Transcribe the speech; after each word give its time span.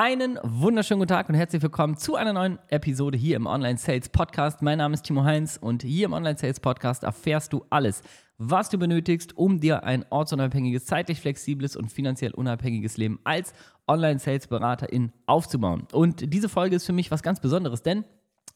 Einen 0.00 0.38
wunderschönen 0.44 1.00
guten 1.00 1.08
Tag 1.08 1.28
und 1.28 1.34
herzlich 1.34 1.60
willkommen 1.60 1.96
zu 1.96 2.14
einer 2.14 2.32
neuen 2.32 2.60
Episode 2.68 3.18
hier 3.18 3.34
im 3.34 3.46
Online 3.46 3.78
Sales 3.78 4.08
Podcast. 4.08 4.62
Mein 4.62 4.78
Name 4.78 4.94
ist 4.94 5.02
Timo 5.02 5.24
Heinz 5.24 5.58
und 5.60 5.82
hier 5.82 6.04
im 6.04 6.12
Online 6.12 6.38
Sales 6.38 6.60
Podcast 6.60 7.02
erfährst 7.02 7.52
du 7.52 7.64
alles, 7.68 8.02
was 8.36 8.70
du 8.70 8.78
benötigst, 8.78 9.36
um 9.36 9.58
dir 9.58 9.82
ein 9.82 10.04
ortsunabhängiges, 10.08 10.86
zeitlich 10.86 11.20
flexibles 11.20 11.74
und 11.74 11.90
finanziell 11.90 12.30
unabhängiges 12.30 12.96
Leben 12.96 13.18
als 13.24 13.52
Online 13.88 14.20
Sales 14.20 14.46
Beraterin 14.46 15.10
aufzubauen. 15.26 15.88
Und 15.90 16.32
diese 16.32 16.48
Folge 16.48 16.76
ist 16.76 16.86
für 16.86 16.92
mich 16.92 17.10
was 17.10 17.24
ganz 17.24 17.40
Besonderes, 17.40 17.82
denn 17.82 18.04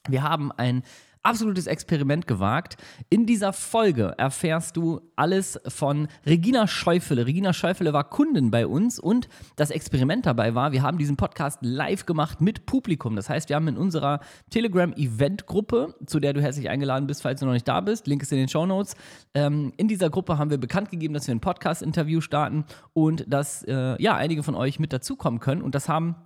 wir 0.09 0.23
haben 0.23 0.53
ein 0.53 0.85
absolutes 1.23 1.67
Experiment 1.67 2.27
gewagt. 2.27 2.77
In 3.11 3.27
dieser 3.27 3.53
Folge 3.53 4.15
erfährst 4.19 4.77
du 4.77 5.01
alles 5.17 5.61
von 5.69 6.09
Regina 6.27 6.67
Schäufele. 6.67 7.27
Regina 7.27 7.53
Schäufele 7.53 7.93
war 7.93 8.09
Kundin 8.09 8.51
bei 8.51 8.67
uns 8.67 8.99
und 8.99 9.29
das 9.57 9.71
Experiment 9.71 10.27
dabei 10.27 10.55
war, 10.55 10.73
wir 10.73 10.83
haben 10.83 10.99
diesen 10.99 11.17
Podcast 11.17 11.59
live 11.63 12.07
gemacht 12.07 12.41
mit 12.41 12.67
Publikum. 12.67 13.17
Das 13.17 13.29
heißt, 13.29 13.49
wir 13.49 13.57
haben 13.57 13.69
in 13.69 13.77
unserer 13.77 14.21
Telegram-Event-Gruppe, 14.51 15.95
zu 16.07 16.21
der 16.21 16.33
du 16.33 16.43
herzlich 16.43 16.69
eingeladen 16.69 17.07
bist, 17.07 17.23
falls 17.23 17.41
du 17.41 17.47
noch 17.47 17.53
nicht 17.53 17.69
da 17.69 17.81
bist, 17.81 18.07
Link 18.07 18.23
ist 18.23 18.33
in 18.33 18.39
den 18.39 18.49
Show 18.49 18.67
Notes. 18.67 18.95
Ähm, 19.35 19.73
in 19.77 19.89
dieser 19.89 20.11
Gruppe 20.11 20.39
haben 20.39 20.51
wir 20.51 20.59
bekannt 20.59 20.91
gegeben, 20.91 21.15
dass 21.15 21.27
wir 21.27 21.35
ein 21.35 21.41
Podcast-Interview 21.41 22.21
starten 22.21 22.65
und 22.93 23.25
dass 23.33 23.63
äh, 23.65 24.01
ja 24.03 24.17
einige 24.17 24.43
von 24.43 24.55
euch 24.55 24.79
mit 24.79 24.93
dazukommen 24.93 25.41
können. 25.41 25.63
Und 25.63 25.75
das 25.75 25.89
haben 25.89 26.17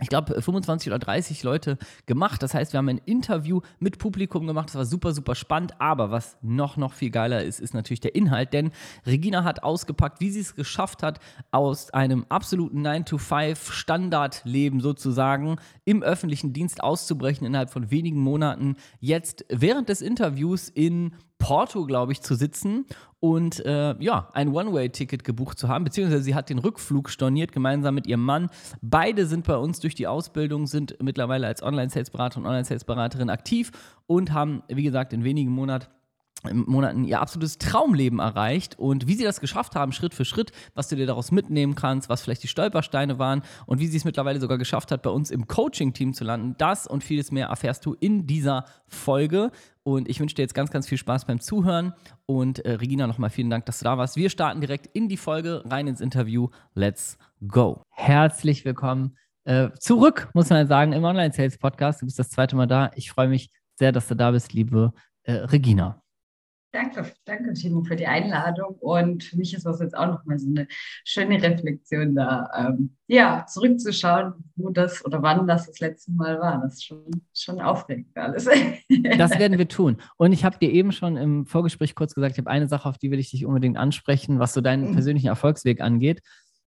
ich 0.00 0.08
glaube, 0.08 0.40
25 0.40 0.88
oder 0.88 0.98
30 0.98 1.42
Leute 1.42 1.76
gemacht. 2.06 2.42
Das 2.42 2.54
heißt, 2.54 2.72
wir 2.72 2.78
haben 2.78 2.88
ein 2.88 3.00
Interview 3.04 3.60
mit 3.78 3.98
Publikum 3.98 4.46
gemacht. 4.46 4.68
Das 4.68 4.74
war 4.74 4.86
super, 4.86 5.12
super 5.12 5.34
spannend. 5.34 5.80
Aber 5.80 6.10
was 6.10 6.38
noch, 6.40 6.78
noch 6.78 6.94
viel 6.94 7.10
geiler 7.10 7.44
ist, 7.44 7.60
ist 7.60 7.74
natürlich 7.74 8.00
der 8.00 8.14
Inhalt. 8.14 8.54
Denn 8.54 8.72
Regina 9.06 9.44
hat 9.44 9.62
ausgepackt, 9.62 10.20
wie 10.20 10.30
sie 10.30 10.40
es 10.40 10.54
geschafft 10.54 11.02
hat, 11.02 11.20
aus 11.50 11.90
einem 11.90 12.24
absoluten 12.30 12.84
9-to-5-Standardleben 12.86 14.80
sozusagen 14.80 15.56
im 15.84 16.02
öffentlichen 16.02 16.54
Dienst 16.54 16.82
auszubrechen 16.82 17.46
innerhalb 17.46 17.70
von 17.70 17.90
wenigen 17.90 18.18
Monaten. 18.18 18.76
Jetzt 18.98 19.44
während 19.50 19.90
des 19.90 20.00
Interviews 20.00 20.70
in 20.70 21.14
Porto, 21.42 21.86
glaube 21.86 22.12
ich, 22.12 22.20
zu 22.20 22.36
sitzen 22.36 22.86
und 23.18 23.64
äh, 23.66 23.96
ja, 23.98 24.28
ein 24.32 24.54
One-Way-Ticket 24.54 25.24
gebucht 25.24 25.58
zu 25.58 25.68
haben, 25.68 25.82
beziehungsweise 25.82 26.22
sie 26.22 26.36
hat 26.36 26.48
den 26.48 26.60
Rückflug 26.60 27.10
storniert 27.10 27.50
gemeinsam 27.50 27.96
mit 27.96 28.06
ihrem 28.06 28.24
Mann. 28.24 28.48
Beide 28.80 29.26
sind 29.26 29.44
bei 29.44 29.56
uns 29.56 29.80
durch 29.80 29.96
die 29.96 30.06
Ausbildung, 30.06 30.68
sind 30.68 30.96
mittlerweile 31.02 31.48
als 31.48 31.60
Online-Sales-Berater 31.60 32.38
und 32.38 32.46
Online-Sales-Beraterin 32.46 33.28
aktiv 33.28 33.72
und 34.06 34.32
haben, 34.32 34.62
wie 34.68 34.84
gesagt, 34.84 35.12
in 35.12 35.24
wenigen 35.24 35.50
Monaten 35.50 35.86
Monaten 36.52 37.04
ihr 37.04 37.20
absolutes 37.20 37.58
Traumleben 37.58 38.18
erreicht 38.18 38.76
und 38.76 39.06
wie 39.06 39.14
sie 39.14 39.22
das 39.22 39.40
geschafft 39.40 39.76
haben, 39.76 39.92
Schritt 39.92 40.12
für 40.12 40.24
Schritt, 40.24 40.50
was 40.74 40.88
du 40.88 40.96
dir 40.96 41.06
daraus 41.06 41.30
mitnehmen 41.30 41.76
kannst, 41.76 42.08
was 42.08 42.22
vielleicht 42.22 42.42
die 42.42 42.48
Stolpersteine 42.48 43.20
waren 43.20 43.42
und 43.66 43.78
wie 43.78 43.86
sie 43.86 43.96
es 43.96 44.04
mittlerweile 44.04 44.40
sogar 44.40 44.58
geschafft 44.58 44.90
hat, 44.90 45.02
bei 45.02 45.10
uns 45.10 45.30
im 45.30 45.46
Coaching-Team 45.46 46.14
zu 46.14 46.24
landen. 46.24 46.56
Das 46.58 46.88
und 46.88 47.04
vieles 47.04 47.30
mehr 47.30 47.46
erfährst 47.46 47.86
du 47.86 47.94
in 47.94 48.26
dieser 48.26 48.64
Folge. 48.88 49.52
Und 49.84 50.08
ich 50.08 50.20
wünsche 50.20 50.34
dir 50.34 50.42
jetzt 50.42 50.54
ganz, 50.54 50.70
ganz 50.70 50.86
viel 50.88 50.98
Spaß 50.98 51.24
beim 51.24 51.40
Zuhören. 51.40 51.92
Und 52.26 52.64
äh, 52.64 52.72
Regina, 52.72 53.06
nochmal 53.06 53.30
vielen 53.30 53.50
Dank, 53.50 53.66
dass 53.66 53.80
du 53.80 53.84
da 53.84 53.98
warst. 53.98 54.16
Wir 54.16 54.30
starten 54.30 54.60
direkt 54.60 54.86
in 54.94 55.08
die 55.08 55.16
Folge, 55.16 55.62
rein 55.66 55.86
ins 55.86 56.00
Interview. 56.00 56.48
Let's 56.74 57.18
go. 57.46 57.82
Herzlich 57.90 58.64
willkommen 58.64 59.16
äh, 59.44 59.70
zurück, 59.78 60.30
muss 60.34 60.50
man 60.50 60.66
sagen, 60.66 60.92
im 60.92 61.04
Online-Sales-Podcast. 61.04 62.02
Du 62.02 62.06
bist 62.06 62.18
das 62.18 62.30
zweite 62.30 62.54
Mal 62.54 62.66
da. 62.66 62.90
Ich 62.94 63.10
freue 63.10 63.28
mich 63.28 63.50
sehr, 63.74 63.90
dass 63.90 64.06
du 64.06 64.14
da 64.14 64.30
bist, 64.30 64.52
liebe 64.52 64.92
äh, 65.24 65.32
Regina. 65.32 66.01
Danke, 66.72 67.12
danke 67.26 67.52
Timo 67.52 67.84
für 67.84 67.96
die 67.96 68.06
Einladung 68.06 68.76
und 68.76 69.24
für 69.24 69.36
mich 69.36 69.52
ist 69.52 69.66
das 69.66 69.78
jetzt 69.80 69.94
auch 69.94 70.06
nochmal 70.06 70.38
so 70.38 70.48
eine 70.48 70.66
schöne 71.04 71.42
Reflexion 71.42 72.14
da, 72.14 72.48
ähm, 72.56 72.96
ja, 73.08 73.44
zurückzuschauen, 73.46 74.32
wo 74.56 74.70
das 74.70 75.04
oder 75.04 75.22
wann 75.22 75.46
das 75.46 75.66
das 75.66 75.80
letzte 75.80 76.12
Mal 76.12 76.40
war. 76.40 76.62
Das 76.62 76.74
ist 76.74 76.86
schon, 76.86 77.04
schon 77.34 77.60
aufregend 77.60 78.16
alles. 78.16 78.48
das 79.18 79.38
werden 79.38 79.58
wir 79.58 79.68
tun. 79.68 79.98
Und 80.16 80.32
ich 80.32 80.46
habe 80.46 80.58
dir 80.58 80.70
eben 80.70 80.92
schon 80.92 81.18
im 81.18 81.44
Vorgespräch 81.44 81.94
kurz 81.94 82.14
gesagt, 82.14 82.32
ich 82.32 82.38
habe 82.38 82.50
eine 82.50 82.68
Sache, 82.68 82.88
auf 82.88 82.96
die 82.96 83.10
will 83.10 83.18
ich 83.18 83.30
dich 83.30 83.44
unbedingt 83.44 83.76
ansprechen, 83.76 84.38
was 84.38 84.54
so 84.54 84.62
deinen 84.62 84.88
mhm. 84.88 84.92
persönlichen 84.94 85.28
Erfolgsweg 85.28 85.82
angeht. 85.82 86.22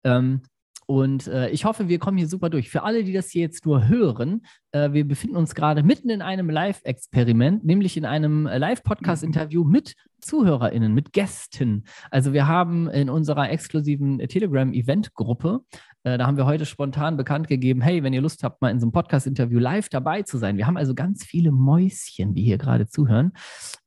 Ähm, 0.06 0.44
und 0.90 1.28
äh, 1.28 1.52
ich 1.52 1.66
hoffe, 1.66 1.88
wir 1.88 2.00
kommen 2.00 2.18
hier 2.18 2.28
super 2.28 2.50
durch. 2.50 2.72
Für 2.72 2.82
alle, 2.82 3.04
die 3.04 3.14
das 3.14 3.30
hier 3.30 3.44
jetzt 3.44 3.64
nur 3.64 3.88
hören, 3.88 4.42
äh, 4.72 4.92
wir 4.92 5.08
befinden 5.08 5.36
uns 5.36 5.54
gerade 5.54 5.84
mitten 5.84 6.10
in 6.10 6.24
einem 6.24 6.50
Live-Experiment, 6.50 7.64
nämlich 7.64 7.96
in 7.96 8.06
einem 8.06 8.48
Live-Podcast-Interview 8.48 9.64
mit 9.64 9.94
ZuhörerInnen, 10.20 10.92
mit 10.92 11.14
Gästen. 11.14 11.84
Also 12.10 12.34
wir 12.34 12.48
haben 12.48 12.90
in 12.90 13.12
unserer 13.12 13.52
exklusiven 13.52 14.18
Telegram-Event-Gruppe, 14.18 15.60
äh, 16.06 16.18
da 16.18 16.26
haben 16.26 16.38
wir 16.38 16.48
heute 16.48 16.66
spontan 16.66 17.18
bekannt 17.18 17.48
gegeben, 17.48 17.82
hey, 17.82 18.02
wenn 18.02 18.14
ihr 18.14 18.22
Lust 18.22 18.44
habt, 18.44 18.60
mal 18.60 18.72
in 18.72 18.80
so 18.80 18.86
einem 18.86 18.92
Podcast-Interview 18.92 19.60
live 19.60 19.90
dabei 19.90 20.24
zu 20.24 20.40
sein. 20.40 20.58
Wir 20.58 20.66
haben 20.66 20.78
also 20.78 20.96
ganz 20.96 21.24
viele 21.24 21.52
Mäuschen, 21.52 22.34
die 22.34 22.42
hier 22.42 22.58
gerade 22.58 22.88
zuhören. 22.88 23.34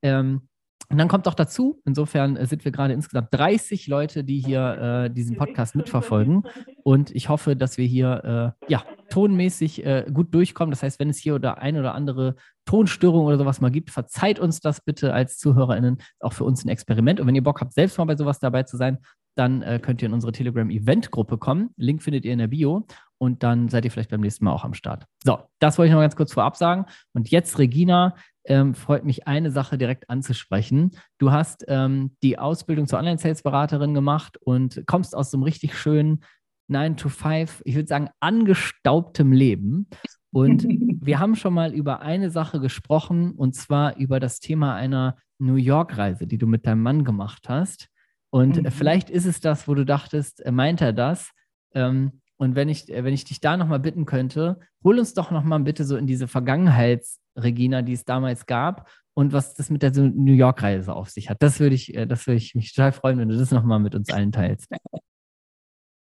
Ähm, 0.02 0.42
und 0.88 0.98
dann 0.98 1.08
kommt 1.08 1.26
auch 1.28 1.34
dazu, 1.34 1.80
insofern 1.84 2.36
äh, 2.36 2.46
sind 2.46 2.64
wir 2.64 2.72
gerade 2.72 2.92
insgesamt 2.92 3.28
30 3.32 3.86
Leute, 3.86 4.24
die 4.24 4.38
hier 4.38 5.06
äh, 5.06 5.10
diesen 5.10 5.36
Podcast 5.36 5.74
mitverfolgen. 5.74 6.42
Und 6.82 7.10
ich 7.14 7.28
hoffe, 7.28 7.56
dass 7.56 7.78
wir 7.78 7.86
hier 7.86 8.54
äh, 8.60 8.70
ja, 8.70 8.84
tonmäßig 9.10 9.84
äh, 9.84 10.06
gut 10.12 10.34
durchkommen. 10.34 10.70
Das 10.70 10.82
heißt, 10.82 11.00
wenn 11.00 11.10
es 11.10 11.18
hier 11.18 11.34
oder 11.34 11.58
ein 11.58 11.78
oder 11.78 11.94
andere 11.94 12.34
Tonstörung 12.64 13.24
oder 13.24 13.38
sowas 13.38 13.60
mal 13.60 13.70
gibt, 13.70 13.90
verzeiht 13.90 14.38
uns 14.38 14.60
das 14.60 14.80
bitte 14.80 15.14
als 15.14 15.38
ZuhörerInnen. 15.38 15.98
Auch 16.20 16.32
für 16.32 16.44
uns 16.44 16.64
ein 16.64 16.68
Experiment. 16.68 17.20
Und 17.20 17.26
wenn 17.26 17.34
ihr 17.34 17.42
Bock 17.42 17.60
habt, 17.60 17.72
selbst 17.72 17.98
mal 17.98 18.04
bei 18.04 18.16
sowas 18.16 18.38
dabei 18.38 18.64
zu 18.64 18.76
sein, 18.76 18.98
dann 19.34 19.62
äh, 19.62 19.78
könnt 19.80 20.02
ihr 20.02 20.06
in 20.06 20.14
unsere 20.14 20.32
Telegram-Event-Gruppe 20.32 21.38
kommen. 21.38 21.70
Link 21.76 22.02
findet 22.02 22.24
ihr 22.24 22.32
in 22.32 22.38
der 22.38 22.48
Bio. 22.48 22.86
Und 23.22 23.44
dann 23.44 23.68
seid 23.68 23.84
ihr 23.84 23.92
vielleicht 23.92 24.10
beim 24.10 24.20
nächsten 24.20 24.44
Mal 24.44 24.52
auch 24.52 24.64
am 24.64 24.74
Start. 24.74 25.06
So, 25.22 25.38
das 25.60 25.78
wollte 25.78 25.90
ich 25.90 25.94
noch 25.94 26.00
ganz 26.00 26.16
kurz 26.16 26.32
vorab 26.32 26.56
sagen. 26.56 26.86
Und 27.12 27.30
jetzt, 27.30 27.56
Regina, 27.56 28.16
ähm, 28.44 28.74
freut 28.74 29.04
mich 29.04 29.28
eine 29.28 29.52
Sache 29.52 29.78
direkt 29.78 30.10
anzusprechen. 30.10 30.90
Du 31.18 31.30
hast 31.30 31.64
ähm, 31.68 32.16
die 32.24 32.40
Ausbildung 32.40 32.88
zur 32.88 32.98
Online-Sales-Beraterin 32.98 33.94
gemacht 33.94 34.38
und 34.38 34.82
kommst 34.88 35.14
aus 35.14 35.30
so 35.30 35.36
einem 35.36 35.44
richtig 35.44 35.78
schönen 35.78 36.24
9-to-5, 36.68 37.60
ich 37.64 37.76
würde 37.76 37.86
sagen, 37.86 38.08
angestaubtem 38.18 39.30
Leben. 39.30 39.86
Und 40.32 40.64
wir 41.00 41.20
haben 41.20 41.36
schon 41.36 41.54
mal 41.54 41.72
über 41.72 42.00
eine 42.00 42.28
Sache 42.28 42.58
gesprochen, 42.58 43.36
und 43.36 43.54
zwar 43.54 43.98
über 43.98 44.18
das 44.18 44.40
Thema 44.40 44.74
einer 44.74 45.16
New 45.38 45.54
York-Reise, 45.54 46.26
die 46.26 46.38
du 46.38 46.48
mit 46.48 46.66
deinem 46.66 46.82
Mann 46.82 47.04
gemacht 47.04 47.48
hast. 47.48 47.86
Und 48.30 48.60
mhm. 48.60 48.70
vielleicht 48.72 49.10
ist 49.10 49.26
es 49.26 49.38
das, 49.38 49.68
wo 49.68 49.76
du 49.76 49.84
dachtest, 49.84 50.42
meint 50.50 50.80
er 50.80 50.92
das? 50.92 51.30
Ähm, 51.72 52.21
und 52.36 52.54
wenn 52.54 52.68
ich, 52.68 52.88
wenn 52.88 53.14
ich 53.14 53.24
dich 53.24 53.40
da 53.40 53.56
nochmal 53.56 53.80
bitten 53.80 54.06
könnte, 54.06 54.58
hol 54.82 54.98
uns 54.98 55.14
doch 55.14 55.30
nochmal 55.30 55.60
bitte 55.60 55.84
so 55.84 55.96
in 55.96 56.06
diese 56.06 56.26
Vergangenheits- 56.26 57.18
Regina, 57.36 57.82
die 57.82 57.92
es 57.92 58.04
damals 58.04 58.46
gab 58.46 58.88
und 59.14 59.32
was 59.32 59.54
das 59.54 59.70
mit 59.70 59.82
der 59.82 59.92
New 59.92 60.32
York-Reise 60.32 60.94
auf 60.94 61.10
sich 61.10 61.30
hat. 61.30 61.42
Das 61.42 61.60
würde 61.60 61.74
ich, 61.74 61.94
äh, 61.94 62.06
das 62.06 62.26
würde 62.26 62.38
ich 62.38 62.54
mich 62.54 62.74
total 62.74 62.92
freuen, 62.92 63.18
wenn 63.18 63.28
du 63.28 63.36
das 63.36 63.50
nochmal 63.50 63.78
mit 63.78 63.94
uns 63.94 64.10
allen 64.12 64.32
teilst. 64.32 64.68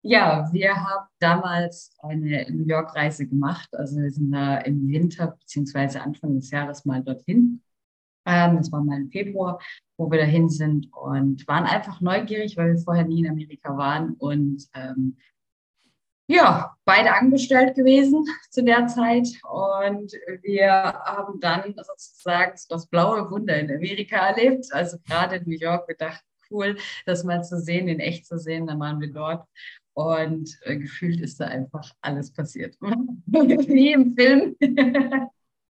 Ja, 0.07 0.51
wir 0.53 0.77
haben 0.77 1.07
damals 1.19 1.97
eine 2.01 2.47
New 2.51 2.67
York-Reise 2.67 3.27
gemacht. 3.27 3.71
Also 3.73 4.03
wir 4.03 4.11
sind 4.11 4.33
da 4.33 4.59
im 4.59 4.87
Winter 4.87 5.29
beziehungsweise 5.29 6.03
Anfang 6.03 6.34
des 6.34 6.51
Jahres 6.51 6.84
mal 6.84 7.03
dorthin. 7.03 7.63
Ähm, 8.27 8.59
das 8.59 8.71
war 8.71 8.84
mal 8.84 8.99
im 8.99 9.11
Februar, 9.11 9.59
wo 9.97 10.11
wir 10.11 10.19
dahin 10.19 10.51
sind 10.51 10.93
und 10.93 11.49
waren 11.49 11.65
einfach 11.65 12.03
neugierig, 12.03 12.55
weil 12.59 12.75
wir 12.75 12.83
vorher 12.83 13.07
nie 13.07 13.21
in 13.21 13.31
Amerika 13.31 13.79
waren 13.79 14.13
und 14.19 14.67
ähm, 14.75 15.17
ja, 16.27 16.75
beide 16.85 17.15
angestellt 17.15 17.75
gewesen 17.75 18.25
zu 18.51 18.65
der 18.65 18.87
Zeit 18.87 19.29
und 19.43 20.12
wir 20.43 20.71
haben 20.73 21.41
dann 21.41 21.75
sozusagen 21.77 22.59
das 22.69 22.87
blaue 22.87 23.31
Wunder 23.31 23.59
in 23.59 23.71
Amerika 23.71 24.29
erlebt. 24.29 24.67
Also 24.73 24.99
gerade 25.07 25.37
in 25.37 25.45
New 25.45 25.59
York, 25.59 25.89
wir 25.89 25.97
dachten, 25.97 26.25
cool, 26.51 26.77
das 27.07 27.25
mal 27.25 27.43
zu 27.43 27.61
sehen, 27.61 27.89
in 27.89 28.01
echt 28.01 28.27
zu 28.27 28.39
sehen, 28.39 28.67
dann 28.67 28.81
waren 28.81 29.01
wir 29.01 29.13
dort 29.13 29.47
und 29.95 30.59
äh, 30.63 30.77
gefühlt 30.77 31.21
ist 31.21 31.41
da 31.41 31.47
einfach 31.47 31.91
alles 32.01 32.33
passiert. 32.33 32.77
Wie 32.81 33.93
im 33.93 34.15
Film. 34.15 34.57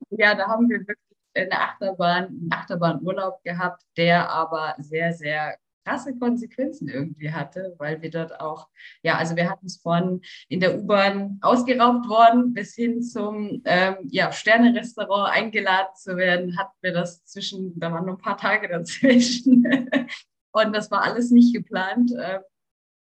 ja, 0.09 0.35
da 0.35 0.47
haben 0.47 0.69
wir 0.69 0.79
wirklich 0.79 0.97
eine 1.35 1.51
Achterbahn, 1.51 2.25
einen 2.25 2.49
Achterbahnurlaub 2.51 3.43
gehabt, 3.43 3.83
der 3.97 4.29
aber 4.29 4.75
sehr, 4.79 5.13
sehr 5.13 5.57
krasse 5.85 6.17
Konsequenzen 6.17 6.87
irgendwie 6.87 7.31
hatte, 7.31 7.75
weil 7.77 8.01
wir 8.01 8.11
dort 8.11 8.39
auch, 8.39 8.67
ja, 9.03 9.17
also 9.17 9.35
wir 9.35 9.49
hatten 9.49 9.65
es 9.65 9.77
von 9.77 10.21
in 10.47 10.59
der 10.59 10.79
U-Bahn 10.79 11.39
ausgeraubt 11.41 12.07
worden 12.07 12.53
bis 12.53 12.75
hin 12.75 13.01
zum 13.01 13.61
ähm, 13.65 13.97
ja, 14.09 14.31
Sterne-Restaurant 14.31 15.33
eingeladen 15.33 15.95
zu 15.95 16.17
werden, 16.17 16.57
hatten 16.57 16.77
wir 16.81 16.93
das 16.93 17.23
zwischen, 17.25 17.79
da 17.79 17.91
waren 17.91 18.05
nur 18.05 18.15
ein 18.15 18.21
paar 18.21 18.37
Tage 18.37 18.67
dazwischen. 18.67 19.65
Und 20.51 20.75
das 20.75 20.89
war 20.89 21.03
alles 21.03 21.31
nicht 21.31 21.53
geplant. 21.53 22.11
Äh, 22.11 22.39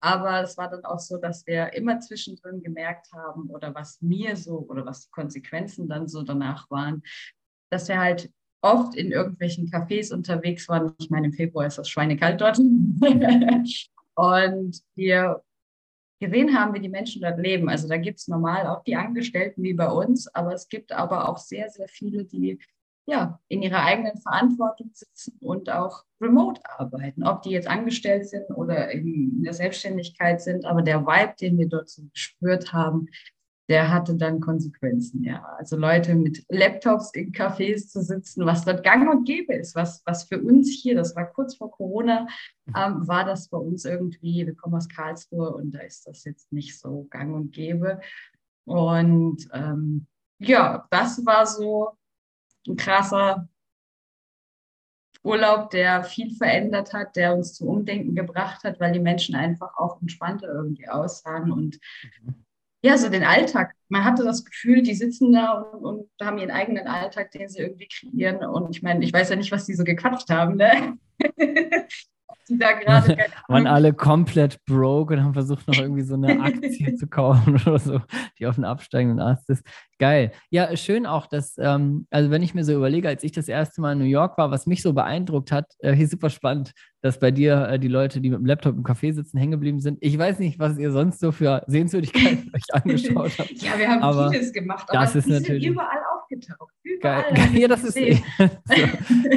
aber 0.00 0.42
es 0.42 0.56
war 0.56 0.70
dann 0.70 0.84
auch 0.84 1.00
so, 1.00 1.16
dass 1.16 1.46
wir 1.46 1.72
immer 1.72 1.98
zwischendrin 2.00 2.62
gemerkt 2.62 3.12
haben, 3.12 3.50
oder 3.50 3.74
was 3.74 4.00
mir 4.00 4.36
so, 4.36 4.58
oder 4.68 4.86
was 4.86 5.06
die 5.06 5.10
Konsequenzen 5.10 5.88
dann 5.88 6.06
so 6.06 6.22
danach 6.22 6.70
waren, 6.70 7.02
dass 7.70 7.88
wir 7.88 7.98
halt 7.98 8.30
oft 8.60 8.94
in 8.94 9.12
irgendwelchen 9.12 9.68
Cafés 9.68 10.12
unterwegs 10.12 10.68
waren. 10.68 10.94
Ich 10.98 11.10
meine, 11.10 11.26
im 11.26 11.32
Februar 11.32 11.66
ist 11.66 11.78
das 11.78 11.88
schweinekalt 11.88 12.40
dort. 12.40 12.58
und 14.14 14.82
wir 14.94 15.42
gesehen 16.20 16.58
haben, 16.58 16.74
wie 16.74 16.80
die 16.80 16.88
Menschen 16.88 17.22
dort 17.22 17.38
leben. 17.38 17.68
Also 17.68 17.88
da 17.88 17.96
gibt 17.96 18.18
es 18.18 18.28
normal 18.28 18.66
auch 18.66 18.82
die 18.82 18.96
Angestellten 18.96 19.62
wie 19.62 19.74
bei 19.74 19.88
uns, 19.88 20.26
aber 20.34 20.52
es 20.52 20.68
gibt 20.68 20.92
aber 20.92 21.28
auch 21.28 21.38
sehr, 21.38 21.70
sehr 21.70 21.88
viele, 21.88 22.24
die 22.24 22.58
ja, 23.06 23.40
in 23.48 23.62
ihrer 23.62 23.84
eigenen 23.84 24.18
Verantwortung 24.18 24.90
sitzen 24.92 25.38
und 25.40 25.70
auch 25.70 26.04
remote 26.20 26.60
arbeiten, 26.64 27.24
ob 27.24 27.40
die 27.40 27.50
jetzt 27.50 27.66
angestellt 27.66 28.28
sind 28.28 28.50
oder 28.50 28.90
in 28.90 29.42
der 29.42 29.54
Selbstständigkeit 29.54 30.42
sind. 30.42 30.66
Aber 30.66 30.82
der 30.82 31.06
Vibe, 31.06 31.34
den 31.40 31.56
wir 31.56 31.68
dort 31.68 31.88
so 31.88 32.02
gespürt 32.12 32.72
haben, 32.74 33.08
der 33.68 33.92
hatte 33.92 34.16
dann 34.16 34.40
Konsequenzen, 34.40 35.22
ja. 35.22 35.44
Also 35.58 35.76
Leute 35.76 36.14
mit 36.14 36.44
Laptops 36.48 37.12
in 37.12 37.32
Cafés 37.32 37.88
zu 37.88 38.02
sitzen, 38.02 38.46
was 38.46 38.64
dort 38.64 38.82
gang 38.82 39.10
und 39.10 39.26
gäbe 39.26 39.54
ist, 39.54 39.74
was, 39.74 40.02
was 40.06 40.24
für 40.24 40.40
uns 40.40 40.70
hier, 40.70 40.94
das 40.94 41.14
war 41.14 41.26
kurz 41.26 41.56
vor 41.56 41.70
Corona, 41.70 42.26
ähm, 42.74 43.06
war 43.06 43.26
das 43.26 43.48
bei 43.48 43.58
uns 43.58 43.84
irgendwie, 43.84 44.46
wir 44.46 44.54
kommen 44.56 44.74
aus 44.74 44.88
Karlsruhe 44.88 45.50
und 45.54 45.72
da 45.72 45.80
ist 45.80 46.06
das 46.06 46.24
jetzt 46.24 46.50
nicht 46.50 46.78
so 46.78 47.06
gang 47.10 47.34
und 47.34 47.52
gäbe. 47.52 48.00
Und 48.64 49.48
ähm, 49.52 50.06
ja, 50.38 50.86
das 50.90 51.24
war 51.26 51.46
so 51.46 51.90
ein 52.66 52.76
krasser 52.76 53.48
Urlaub, 55.22 55.68
der 55.70 56.04
viel 56.04 56.34
verändert 56.34 56.94
hat, 56.94 57.16
der 57.16 57.36
uns 57.36 57.52
zu 57.52 57.66
Umdenken 57.66 58.14
gebracht 58.14 58.64
hat, 58.64 58.80
weil 58.80 58.92
die 58.92 59.00
Menschen 59.00 59.34
einfach 59.34 59.76
auch 59.76 60.00
entspannter 60.00 60.48
irgendwie 60.48 60.88
aussahen 60.88 61.52
und 61.52 61.78
mhm 62.22 62.46
ja, 62.82 62.96
so 62.96 63.08
den 63.08 63.24
Alltag. 63.24 63.74
Man 63.88 64.04
hatte 64.04 64.24
das 64.24 64.44
Gefühl, 64.44 64.82
die 64.82 64.94
sitzen 64.94 65.32
da 65.32 65.52
und, 65.52 65.84
und 65.84 66.10
haben 66.20 66.38
ihren 66.38 66.50
eigenen 66.50 66.86
Alltag, 66.86 67.30
den 67.32 67.48
sie 67.48 67.60
irgendwie 67.60 67.88
kreieren. 67.88 68.44
Und 68.44 68.76
ich 68.76 68.82
meine, 68.82 69.04
ich 69.04 69.12
weiß 69.12 69.30
ja 69.30 69.36
nicht, 69.36 69.50
was 69.50 69.66
die 69.66 69.74
so 69.74 69.84
gequatscht 69.84 70.30
haben, 70.30 70.56
ne? 70.56 70.98
die 72.48 72.58
da 72.58 72.72
gerade. 72.72 73.16
Waren 73.48 73.66
alle 73.66 73.92
komplett 73.92 74.64
broke 74.64 75.14
und 75.14 75.22
haben 75.22 75.34
versucht, 75.34 75.66
noch 75.68 75.76
irgendwie 75.76 76.02
so 76.02 76.14
eine 76.14 76.40
Aktie 76.40 76.94
zu 76.96 77.06
kaufen 77.06 77.54
oder 77.54 77.78
so, 77.78 78.00
die 78.38 78.46
auf 78.46 78.56
den 78.56 78.64
absteigenden 78.64 79.20
Ast 79.20 79.48
ist. 79.50 79.64
Geil. 79.98 80.32
Ja, 80.50 80.76
schön 80.76 81.06
auch, 81.06 81.26
dass, 81.26 81.56
ähm, 81.58 82.06
also 82.10 82.30
wenn 82.30 82.42
ich 82.42 82.54
mir 82.54 82.64
so 82.64 82.74
überlege, 82.74 83.08
als 83.08 83.24
ich 83.24 83.32
das 83.32 83.48
erste 83.48 83.80
Mal 83.80 83.92
in 83.92 83.98
New 83.98 84.04
York 84.04 84.38
war, 84.38 84.50
was 84.50 84.66
mich 84.66 84.82
so 84.82 84.92
beeindruckt 84.92 85.52
hat, 85.52 85.66
äh, 85.80 85.92
hier 85.92 86.08
super 86.08 86.30
spannend, 86.30 86.72
dass 87.00 87.20
bei 87.20 87.30
dir 87.30 87.68
äh, 87.68 87.78
die 87.78 87.88
Leute, 87.88 88.20
die 88.20 88.30
mit 88.30 88.38
dem 88.38 88.46
Laptop 88.46 88.76
im 88.76 88.84
Café 88.84 89.12
sitzen, 89.12 89.38
hängen 89.38 89.52
geblieben 89.52 89.80
sind. 89.80 89.98
Ich 90.00 90.18
weiß 90.18 90.38
nicht, 90.38 90.58
was 90.58 90.78
ihr 90.78 90.90
sonst 90.90 91.20
so 91.20 91.32
für 91.32 91.62
Sehenswürdigkeiten 91.66 92.50
euch 92.54 92.62
angeschaut 92.72 93.32
habt. 93.38 93.62
ja, 93.62 93.78
wir 93.78 93.88
haben 93.88 94.02
aber 94.02 94.30
vieles 94.30 94.52
gemacht, 94.52 94.88
aber 94.88 95.00
das 95.00 95.14
ist 95.14 95.26
die 95.26 95.32
natürlich 95.32 95.64
sind 95.64 95.72
überall 95.72 96.00
aufgetaucht. 96.16 96.72
Überall 96.98 97.34
Geil. 97.34 97.58
Ja, 97.58 97.68
das 97.68 97.84
ist 97.84 97.94
so, 98.38 98.48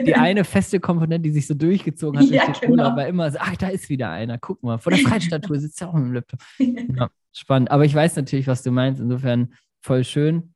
die 0.05 0.15
eine 0.15 0.43
feste 0.43 0.79
Komponente, 0.79 1.21
die 1.21 1.31
sich 1.31 1.47
so 1.47 1.53
durchgezogen 1.53 2.19
hat 2.19 2.27
ja, 2.29 2.45
durch 2.45 2.59
den 2.59 2.71
genau. 2.71 2.83
Urlaub, 2.83 2.97
war 2.97 3.07
immer 3.07 3.31
so, 3.31 3.37
ach, 3.39 3.55
da 3.57 3.69
ist 3.69 3.89
wieder 3.89 4.09
einer, 4.09 4.37
guck 4.37 4.61
mal, 4.63 4.77
vor 4.77 4.91
der 4.91 5.01
Freistatue 5.01 5.59
sitzt 5.59 5.81
ja 5.81 5.87
auch 5.87 5.93
mit 5.93 6.05
dem 6.05 6.13
Laptop. 6.13 6.39
Ja, 6.97 7.09
spannend. 7.33 7.71
Aber 7.71 7.85
ich 7.85 7.93
weiß 7.93 8.15
natürlich, 8.15 8.47
was 8.47 8.63
du 8.63 8.71
meinst. 8.71 9.01
Insofern 9.01 9.53
voll 9.81 10.03
schön. 10.03 10.53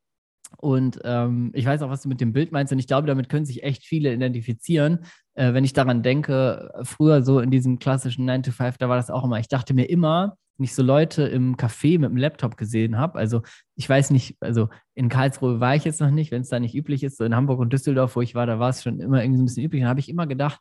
Und 0.58 1.00
ähm, 1.04 1.50
ich 1.54 1.66
weiß 1.66 1.82
auch, 1.82 1.90
was 1.90 2.02
du 2.02 2.08
mit 2.08 2.20
dem 2.20 2.32
Bild 2.32 2.52
meinst. 2.52 2.72
Und 2.72 2.78
ich 2.78 2.86
glaube, 2.86 3.06
damit 3.06 3.28
können 3.28 3.44
sich 3.44 3.62
echt 3.62 3.84
viele 3.84 4.12
identifizieren. 4.12 5.00
Äh, 5.34 5.52
wenn 5.52 5.64
ich 5.64 5.72
daran 5.72 6.02
denke, 6.02 6.72
früher 6.82 7.22
so 7.22 7.40
in 7.40 7.50
diesem 7.50 7.78
klassischen 7.78 8.24
9 8.24 8.44
to 8.44 8.52
5, 8.52 8.78
da 8.78 8.88
war 8.88 8.96
das 8.96 9.10
auch 9.10 9.24
immer. 9.24 9.38
Ich 9.38 9.48
dachte 9.48 9.74
mir 9.74 9.84
immer, 9.84 10.36
ich 10.64 10.74
so 10.74 10.82
Leute 10.82 11.24
im 11.24 11.56
Café 11.56 11.98
mit 11.98 12.10
dem 12.10 12.16
Laptop 12.16 12.56
gesehen 12.56 12.98
habe, 12.98 13.18
also 13.18 13.42
ich 13.74 13.88
weiß 13.88 14.10
nicht, 14.10 14.36
also 14.40 14.68
in 14.94 15.08
Karlsruhe 15.08 15.60
war 15.60 15.76
ich 15.76 15.84
jetzt 15.84 16.00
noch 16.00 16.10
nicht, 16.10 16.30
wenn 16.30 16.42
es 16.42 16.48
da 16.48 16.58
nicht 16.60 16.74
üblich 16.74 17.02
ist, 17.02 17.18
so 17.18 17.24
in 17.24 17.36
Hamburg 17.36 17.58
und 17.60 17.72
Düsseldorf, 17.72 18.16
wo 18.16 18.22
ich 18.22 18.34
war, 18.34 18.46
da 18.46 18.58
war 18.58 18.70
es 18.70 18.82
schon 18.82 19.00
immer 19.00 19.22
irgendwie 19.22 19.38
so 19.38 19.42
ein 19.42 19.46
bisschen 19.46 19.64
üblich. 19.64 19.82
Dann 19.82 19.90
habe 19.90 20.00
ich 20.00 20.08
immer 20.08 20.26
gedacht, 20.26 20.60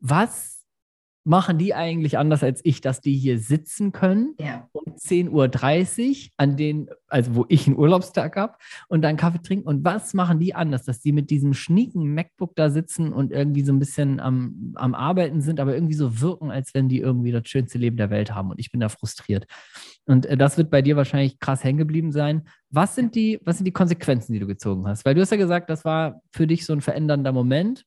was 0.00 0.53
machen 1.24 1.56
die 1.56 1.74
eigentlich 1.74 2.18
anders 2.18 2.42
als 2.42 2.60
ich, 2.64 2.82
dass 2.82 3.00
die 3.00 3.16
hier 3.16 3.38
sitzen 3.38 3.92
können 3.92 4.34
ja. 4.38 4.68
um 4.72 4.94
10.30 4.94 5.30
Uhr, 5.30 6.30
an 6.36 6.56
den, 6.56 6.90
also 7.08 7.34
wo 7.34 7.46
ich 7.48 7.66
einen 7.66 7.78
Urlaubstag 7.78 8.36
habe 8.36 8.54
und 8.88 9.02
dann 9.02 9.16
Kaffee 9.16 9.40
trinken. 9.40 9.66
Und 9.66 9.84
was 9.84 10.12
machen 10.12 10.38
die 10.38 10.54
anders, 10.54 10.84
dass 10.84 11.00
die 11.00 11.12
mit 11.12 11.30
diesem 11.30 11.54
schnieken 11.54 12.14
MacBook 12.14 12.54
da 12.54 12.68
sitzen 12.68 13.12
und 13.12 13.32
irgendwie 13.32 13.62
so 13.62 13.72
ein 13.72 13.78
bisschen 13.78 14.20
am, 14.20 14.74
am 14.74 14.94
Arbeiten 14.94 15.40
sind, 15.40 15.60
aber 15.60 15.74
irgendwie 15.74 15.94
so 15.94 16.20
wirken, 16.20 16.50
als 16.50 16.74
wenn 16.74 16.88
die 16.90 16.98
irgendwie 16.98 17.32
das 17.32 17.48
schönste 17.48 17.78
Leben 17.78 17.96
der 17.96 18.10
Welt 18.10 18.34
haben. 18.34 18.50
Und 18.50 18.60
ich 18.60 18.70
bin 18.70 18.80
da 18.80 18.90
frustriert. 18.90 19.46
Und 20.04 20.26
äh, 20.26 20.36
das 20.36 20.58
wird 20.58 20.70
bei 20.70 20.82
dir 20.82 20.96
wahrscheinlich 20.96 21.38
krass 21.38 21.64
hängen 21.64 21.78
geblieben 21.78 22.12
sein. 22.12 22.46
Was 22.68 22.94
sind 22.94 23.14
die, 23.14 23.40
was 23.44 23.56
sind 23.56 23.64
die 23.64 23.72
Konsequenzen, 23.72 24.34
die 24.34 24.40
du 24.40 24.46
gezogen 24.46 24.86
hast? 24.86 25.06
Weil 25.06 25.14
du 25.14 25.22
hast 25.22 25.30
ja 25.30 25.38
gesagt, 25.38 25.70
das 25.70 25.86
war 25.86 26.20
für 26.32 26.46
dich 26.46 26.66
so 26.66 26.74
ein 26.74 26.82
verändernder 26.82 27.32
Moment 27.32 27.86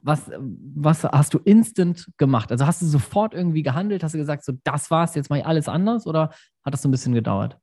was, 0.00 0.30
was 0.30 1.04
hast 1.04 1.34
du 1.34 1.38
instant 1.38 2.10
gemacht? 2.16 2.50
Also 2.50 2.66
hast 2.66 2.82
du 2.82 2.86
sofort 2.86 3.34
irgendwie 3.34 3.62
gehandelt? 3.62 4.02
Hast 4.02 4.14
du 4.14 4.18
gesagt, 4.18 4.44
so 4.44 4.52
das 4.64 4.90
war's, 4.90 5.14
jetzt 5.14 5.30
mache 5.30 5.40
ich 5.40 5.46
alles 5.46 5.68
anders 5.68 6.06
oder 6.06 6.30
hat 6.64 6.74
das 6.74 6.82
so 6.82 6.88
ein 6.88 6.92
bisschen 6.92 7.14
gedauert? 7.14 7.58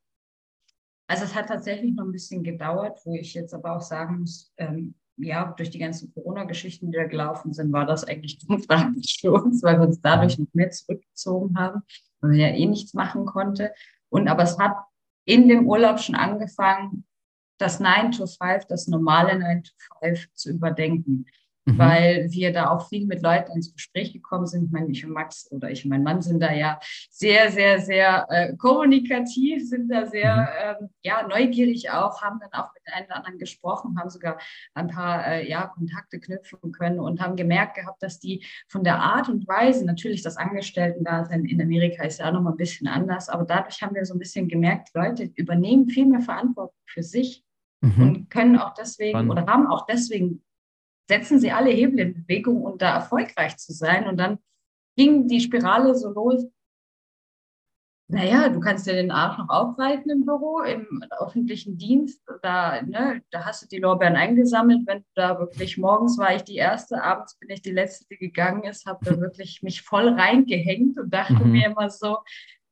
Also 1.08 1.24
es 1.24 1.34
hat 1.34 1.48
tatsächlich 1.48 1.94
noch 1.94 2.04
ein 2.04 2.12
bisschen 2.12 2.42
gedauert, 2.42 3.00
wo 3.04 3.14
ich 3.14 3.34
jetzt 3.34 3.54
aber 3.54 3.76
auch 3.76 3.80
sagen 3.80 4.20
muss, 4.20 4.52
ähm, 4.56 4.94
ja, 5.18 5.54
durch 5.56 5.70
die 5.70 5.78
ganzen 5.78 6.12
Corona-Geschichten, 6.12 6.90
die 6.90 6.98
da 6.98 7.04
gelaufen 7.04 7.52
sind, 7.54 7.72
war 7.72 7.86
das 7.86 8.04
eigentlich 8.04 8.38
praktisch 8.68 9.18
für 9.20 9.32
uns, 9.32 9.62
weil 9.62 9.78
wir 9.78 9.86
uns 9.86 10.00
dadurch 10.00 10.38
noch 10.38 10.52
mehr 10.52 10.70
zurückgezogen 10.70 11.56
haben, 11.58 11.82
weil 12.20 12.30
man 12.30 12.38
ja 12.38 12.48
eh 12.48 12.66
nichts 12.66 12.92
machen 12.92 13.24
konnte. 13.24 13.72
Und 14.08 14.28
aber 14.28 14.42
es 14.42 14.58
hat 14.58 14.76
in 15.24 15.48
dem 15.48 15.66
Urlaub 15.66 16.00
schon 16.00 16.14
angefangen, 16.14 17.04
das 17.58 17.80
9 17.80 18.12
to 18.12 18.26
5, 18.26 18.66
das 18.66 18.86
normale 18.86 19.38
9 19.38 19.62
to 19.62 19.72
5 20.02 20.32
zu 20.34 20.50
überdenken 20.50 21.26
mhm. 21.66 21.78
weil 21.78 22.26
wir 22.30 22.52
da 22.52 22.70
auch 22.70 22.88
viel 22.88 23.06
mit 23.06 23.22
Leuten 23.22 23.52
ins 23.52 23.72
Gespräch 23.72 24.12
gekommen 24.12 24.46
sind. 24.46 24.66
Ich 24.66 24.70
meine, 24.70 24.90
ich 24.90 25.04
und 25.04 25.12
Max 25.12 25.50
oder 25.50 25.70
ich 25.70 25.84
und 25.84 25.90
mein 25.90 26.02
Mann 26.02 26.22
sind 26.22 26.40
da 26.40 26.52
ja 26.52 26.78
sehr, 27.10 27.50
sehr, 27.50 27.80
sehr 27.80 28.26
äh, 28.30 28.56
kommunikativ, 28.56 29.68
sind 29.68 29.88
da 29.88 30.06
sehr 30.06 30.76
mhm. 30.78 30.84
ähm, 30.84 30.88
ja, 31.02 31.26
neugierig 31.26 31.90
auch, 31.90 32.22
haben 32.22 32.38
dann 32.40 32.52
auch 32.52 32.72
mit 32.72 32.82
den 32.86 32.94
einen 32.94 33.06
oder 33.06 33.16
anderen 33.16 33.38
gesprochen, 33.38 33.98
haben 33.98 34.10
sogar 34.10 34.38
ein 34.74 34.88
paar 34.88 35.26
äh, 35.26 35.48
ja, 35.48 35.66
Kontakte 35.66 36.20
knüpfen 36.20 36.72
können 36.72 37.00
und 37.00 37.20
haben 37.20 37.36
gemerkt 37.36 37.76
gehabt, 37.76 38.02
dass 38.02 38.18
die 38.18 38.44
von 38.68 38.84
der 38.84 38.98
Art 39.00 39.28
und 39.28 39.46
Weise, 39.48 39.84
natürlich 39.84 40.22
das 40.22 40.36
Angestellten-Dasein 40.36 41.44
in 41.44 41.60
Amerika 41.60 42.04
ist 42.04 42.20
ja 42.20 42.28
auch 42.28 42.32
nochmal 42.32 42.52
ein 42.52 42.58
bisschen 42.58 42.86
anders, 42.86 43.28
aber 43.28 43.44
dadurch 43.44 43.82
haben 43.82 43.94
wir 43.94 44.04
so 44.04 44.14
ein 44.14 44.18
bisschen 44.18 44.48
gemerkt, 44.48 44.90
Leute 44.94 45.24
übernehmen 45.34 45.88
viel 45.88 46.06
mehr 46.06 46.20
Verantwortung 46.20 46.76
für 46.86 47.02
sich 47.02 47.44
mhm. 47.80 48.02
und 48.02 48.30
können 48.30 48.56
auch 48.56 48.74
deswegen 48.74 49.10
Spannend. 49.10 49.32
oder 49.32 49.46
haben 49.46 49.66
auch 49.66 49.86
deswegen 49.86 50.42
setzen 51.08 51.40
sie 51.40 51.52
alle 51.52 51.70
Hebel 51.70 52.00
in 52.00 52.14
Bewegung, 52.14 52.62
um 52.62 52.78
da 52.78 52.94
erfolgreich 52.94 53.56
zu 53.56 53.72
sein. 53.72 54.08
Und 54.08 54.16
dann 54.16 54.38
ging 54.96 55.28
die 55.28 55.40
Spirale 55.40 55.94
so 55.94 56.10
los. 56.10 56.46
Naja, 58.08 58.48
du 58.48 58.60
kannst 58.60 58.86
dir 58.86 58.92
den 58.92 59.10
Arsch 59.10 59.36
noch 59.38 59.48
aufreiten 59.48 60.10
im 60.10 60.24
Büro, 60.24 60.60
im 60.60 61.02
öffentlichen 61.18 61.76
Dienst. 61.76 62.22
Da, 62.40 62.80
ne, 62.82 63.22
da 63.30 63.44
hast 63.44 63.62
du 63.62 63.66
die 63.66 63.80
Lorbeeren 63.80 64.14
eingesammelt. 64.14 64.86
Wenn 64.86 64.98
du 64.98 65.06
da 65.16 65.40
wirklich, 65.40 65.76
morgens 65.76 66.16
war 66.16 66.34
ich 66.34 66.42
die 66.42 66.54
Erste, 66.54 67.02
abends 67.02 67.36
bin 67.38 67.50
ich 67.50 67.62
die 67.62 67.72
Letzte, 67.72 68.06
die 68.08 68.16
gegangen 68.16 68.62
ist, 68.62 68.86
habe 68.86 69.04
da 69.04 69.20
wirklich 69.20 69.62
mich 69.62 69.82
voll 69.82 70.08
reingehängt 70.08 70.98
und 71.00 71.12
dachte 71.12 71.44
mhm. 71.44 71.50
mir 71.50 71.66
immer 71.66 71.90
so, 71.90 72.18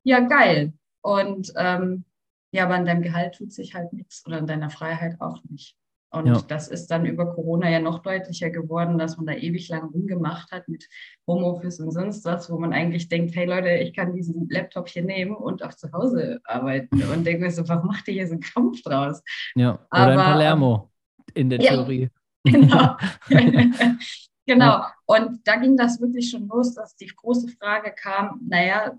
ja, 0.05 0.21
geil. 0.21 0.73
Und 1.03 1.53
ähm, 1.57 2.05
ja, 2.53 2.65
aber 2.65 2.75
an 2.75 2.87
deinem 2.87 3.03
Gehalt 3.03 3.35
tut 3.35 3.53
sich 3.53 3.75
halt 3.75 3.93
nichts 3.93 4.25
oder 4.27 4.39
an 4.39 4.47
deiner 4.47 4.71
Freiheit 4.71 5.21
auch 5.21 5.43
nicht. 5.51 5.77
Und 6.15 6.27
ja. 6.27 6.41
das 6.47 6.69
ist 6.69 6.87
dann 6.93 7.07
über 7.07 7.35
Corona 7.35 7.69
ja 7.69 7.81
noch 7.81 7.99
deutlicher 7.99 8.51
geworden, 8.51 8.99
dass 8.99 9.17
man 9.17 9.27
da 9.27 9.33
ewig 9.33 9.69
lang 9.69 9.91
rumgemacht 9.91 10.53
hat 10.53 10.69
mit 10.69 10.89
Homeoffice 11.27 11.81
und 11.81 11.91
sonst 11.91 12.25
was, 12.25 12.49
wo 12.51 12.59
man 12.59 12.73
eigentlich 12.73 13.09
denkt, 13.09 13.35
hey 13.35 13.47
Leute, 13.47 13.71
ich 13.71 13.95
kann 13.95 14.15
diesen 14.15 14.49
Laptop 14.49 14.89
hier 14.89 15.03
nehmen 15.03 15.35
und 15.35 15.65
auch 15.65 15.75
zu 15.75 15.91
Hause 15.93 16.41
arbeiten. 16.45 17.03
Und 17.03 17.25
denke 17.25 17.43
mir 17.43 17.51
so, 17.51 17.69
warum 17.69 17.89
macht 17.89 18.07
ihr 18.07 18.15
hier 18.15 18.29
so 18.29 18.35
einen 18.35 18.43
Kampf 18.43 18.83
draus? 18.83 19.23
Ja, 19.57 19.75
oder 19.75 19.89
Aber, 19.91 20.13
in 20.13 20.19
Palermo 20.19 20.91
in 21.35 21.51
der 21.51 21.59
Theorie. 21.59 22.11
Genau. 22.45 22.97
genau. 24.47 24.67
Ja. 24.67 24.95
Und 25.07 25.41
da 25.47 25.57
ging 25.57 25.77
das 25.77 26.01
wirklich 26.01 26.31
schon 26.31 26.47
los, 26.47 26.75
dass 26.75 26.95
die 26.95 27.07
große 27.07 27.49
Frage 27.49 27.93
kam, 27.93 28.41
naja, 28.49 28.97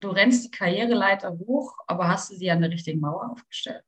du 0.00 0.10
rennst 0.10 0.44
die 0.44 0.50
Karriereleiter 0.50 1.36
hoch, 1.38 1.74
aber 1.88 2.08
hast 2.08 2.30
du 2.30 2.36
sie 2.36 2.50
an 2.50 2.60
der 2.60 2.70
richtigen 2.70 3.00
Mauer 3.00 3.32
aufgestellt? 3.32 3.84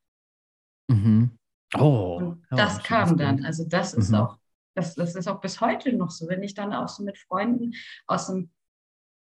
Mhm. 0.88 1.38
Oh, 1.78 2.16
und 2.16 2.42
das 2.50 2.78
oh, 2.78 2.82
kam 2.84 3.16
dann. 3.16 3.44
Also 3.44 3.64
das 3.68 3.94
ist 3.94 4.10
mhm. 4.10 4.16
auch, 4.16 4.38
das, 4.74 4.94
das 4.94 5.14
ist 5.14 5.28
auch 5.28 5.40
bis 5.40 5.60
heute 5.60 5.92
noch 5.92 6.10
so, 6.10 6.28
wenn 6.28 6.42
ich 6.42 6.54
dann 6.54 6.72
auch 6.72 6.88
so 6.88 7.02
mit 7.02 7.18
Freunden 7.18 7.74
aus 8.06 8.26
dem 8.26 8.50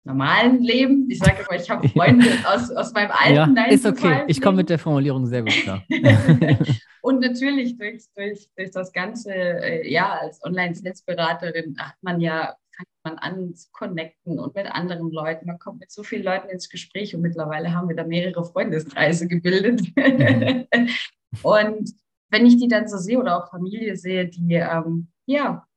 normalen 0.04 0.63
Leben, 0.63 1.10
ich 1.10 1.20
sage 1.20 1.42
immer, 1.42 1.60
ich 1.60 1.70
habe 1.70 1.88
Freunde 1.89 2.27
aus, 2.46 2.72
aus 2.72 2.94
meinem 2.94 3.12
alten 3.12 3.56
ja, 3.56 3.66
Ist 3.66 3.86
okay, 3.86 4.24
ich 4.27 4.42
komme 4.42 4.58
mit 4.58 4.70
der 4.70 4.80
Formulierung 4.80 5.25
sehr 5.25 5.42
gut 5.44 5.51
klar. 5.51 5.84
und 7.01 7.20
natürlich 7.20 7.77
durch, 7.77 8.06
durch, 8.16 8.50
durch 8.56 8.72
das 8.72 8.94
Ganze, 8.94 9.34
äh, 9.34 9.92
ja, 9.92 10.13
als 10.13 10.44
Online-Netzberaterin 10.44 11.75
hat 11.77 11.96
man 12.01 12.22
ja 12.22 12.56
fängt 12.77 12.89
man 13.04 13.18
an 13.18 13.56
zu 13.56 13.70
connecten 13.72 14.39
und 14.39 14.56
mit 14.56 14.68
anderen 14.68 15.12
Leuten. 15.12 15.48
Man 15.48 15.60
kommt 15.60 15.80
mit 15.80 15.92
so 15.92 16.04
vielen 16.04 16.24
Leuten 16.24 16.50
ins 16.50 16.70
Gespräch 16.70 17.16
und 17.16 17.22
mittlerweile 17.22 17.74
haben 17.74 17.89
wir 17.89 17.96
da 17.96 18.04
mehrere 18.04 18.46
Freundeskreise 18.46 19.27
gebildet. 19.27 19.82
Mhm. 19.96 20.68
und 21.44 21.89
wenn 22.29 22.46
ich 22.46 22.57
die 22.57 22.67
dann 22.67 22.88
so 22.88 22.98
sehe 22.98 23.19
oder 23.19 23.38
auch 23.38 23.50
Familie 23.50 23.96
sehe, 23.96 24.27
die 24.27 24.53
ähm, 24.53 25.07
ja 25.25 25.67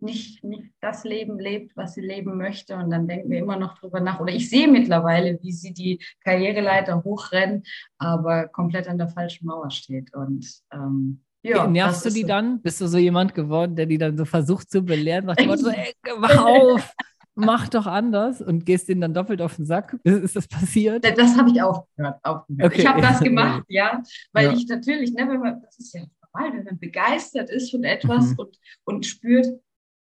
nicht, 0.00 0.44
nicht 0.44 0.72
das 0.80 1.04
Leben 1.04 1.38
lebt, 1.38 1.76
was 1.76 1.94
sie 1.94 2.00
leben 2.00 2.36
möchte. 2.36 2.76
Und 2.76 2.90
dann 2.90 3.08
denken 3.08 3.30
wir 3.30 3.38
immer 3.38 3.56
noch 3.56 3.78
drüber 3.78 4.00
nach. 4.00 4.20
Oder 4.20 4.32
ich 4.32 4.50
sehe 4.50 4.68
mittlerweile, 4.68 5.38
wie 5.42 5.52
sie 5.52 5.72
die 5.72 6.00
Karriereleiter 6.22 7.02
hochrennen, 7.02 7.64
aber 7.98 8.48
komplett 8.48 8.88
an 8.88 8.98
der 8.98 9.08
falschen 9.08 9.46
Mauer 9.46 9.70
steht. 9.70 10.14
Und 10.14 10.46
ähm, 10.72 11.22
ja, 11.42 11.66
Nervst 11.66 12.04
du 12.04 12.10
die 12.10 12.22
so. 12.22 12.28
dann? 12.28 12.60
Bist 12.60 12.80
du 12.80 12.88
so 12.88 12.98
jemand 12.98 13.34
geworden, 13.34 13.76
der 13.76 13.86
die 13.86 13.98
dann 13.98 14.16
so 14.16 14.24
versucht 14.24 14.70
zu 14.70 14.82
belehren? 14.82 15.26
Dem 15.38 15.56
so, 15.56 15.70
ey, 15.70 15.94
mach 16.18 16.44
auf, 16.44 16.94
mach 17.36 17.68
doch 17.68 17.86
anders 17.86 18.40
und 18.40 18.66
gehst 18.66 18.88
denen 18.88 19.02
dann 19.02 19.14
doppelt 19.14 19.40
auf 19.40 19.56
den 19.56 19.66
Sack? 19.66 19.96
Ist, 20.02 20.22
ist 20.24 20.36
das 20.36 20.48
passiert? 20.48 21.04
Das 21.04 21.36
habe 21.36 21.50
ich 21.50 21.62
aufgehört. 21.62 22.18
aufgehört. 22.22 22.72
Okay. 22.72 22.80
Ich 22.80 22.86
habe 22.86 23.00
das 23.00 23.20
gemacht, 23.20 23.64
ja, 23.68 24.02
weil 24.32 24.46
ja. 24.46 24.52
ich 24.52 24.66
natürlich, 24.66 25.12
ne, 25.12 25.28
wenn 25.28 25.40
man, 25.40 25.60
das 25.62 25.78
ist 25.78 25.94
ja 25.94 26.02
normal, 26.34 26.56
wenn 26.56 26.64
man 26.64 26.78
begeistert 26.78 27.50
ist 27.50 27.70
von 27.70 27.84
etwas 27.84 28.30
mhm. 28.30 28.38
und, 28.38 28.58
und 28.84 29.06
spürt, 29.06 29.46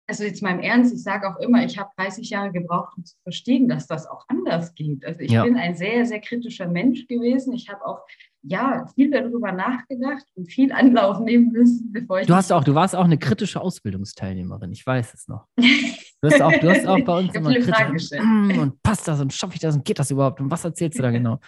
also 0.08 0.24
jetzt 0.24 0.42
mal 0.42 0.56
im 0.56 0.60
Ernst, 0.60 0.92
ich 0.92 1.04
sage 1.04 1.30
auch 1.30 1.38
immer, 1.38 1.64
ich 1.64 1.78
habe 1.78 1.92
30 1.98 2.32
Jahre 2.32 2.52
gebraucht, 2.52 2.98
um 2.98 3.06
zu 3.06 3.16
verstehen, 3.22 3.70
dass 3.70 3.86
das 3.86 4.08
auch 4.08 4.26
anders 4.28 4.74
geht. 4.74 5.06
Also 5.06 5.20
ich 5.20 5.32
ja. 5.32 5.44
bin 5.44 5.56
ein 5.56 5.76
sehr, 5.76 6.04
sehr 6.08 6.20
kritischer 6.20 6.68
Mensch 6.68 7.06
gewesen. 7.06 7.54
Ich 7.54 7.70
habe 7.70 7.86
auch 7.86 8.00
ja 8.42 8.88
viel 8.96 9.12
darüber 9.12 9.52
nachgedacht 9.52 10.26
und 10.34 10.52
viel 10.52 10.72
Anlauf 10.72 11.20
nehmen 11.20 11.52
müssen, 11.52 11.92
bevor 11.92 12.22
ich. 12.22 12.28
Du 12.28 12.34
hast 12.34 12.52
auch, 12.52 12.64
du 12.64 12.74
warst 12.74 12.96
auch 12.96 13.06
eine 13.06 13.20
kritische 13.20 13.62
Ausbildungsteilnehmerin, 13.62 14.72
ich 14.72 14.84
weiß 14.84 15.14
es 15.14 15.28
noch. 15.28 15.46
Du 16.22 16.30
hast 16.30 16.42
auch, 16.42 16.52
du 16.52 16.70
hast 16.70 16.86
auch 16.86 17.00
bei 17.06 17.18
uns 17.18 17.34
immer 17.34 17.50
viele 17.50 17.64
Fragen 17.64 17.94
gestellt. 17.94 18.24
Mm, 18.26 18.60
und 18.60 18.84
passt 18.84 19.08
das 19.08 19.22
und 19.22 19.34
schaffe 19.34 19.54
ich 19.54 19.62
das 19.62 19.76
und 19.76 19.86
geht 19.86 20.00
das 20.00 20.12
überhaupt? 20.12 20.42
Und 20.42 20.52
was 20.52 20.66
erzählst 20.66 21.00
du 21.00 21.04
da 21.04 21.12
genau? 21.12 21.40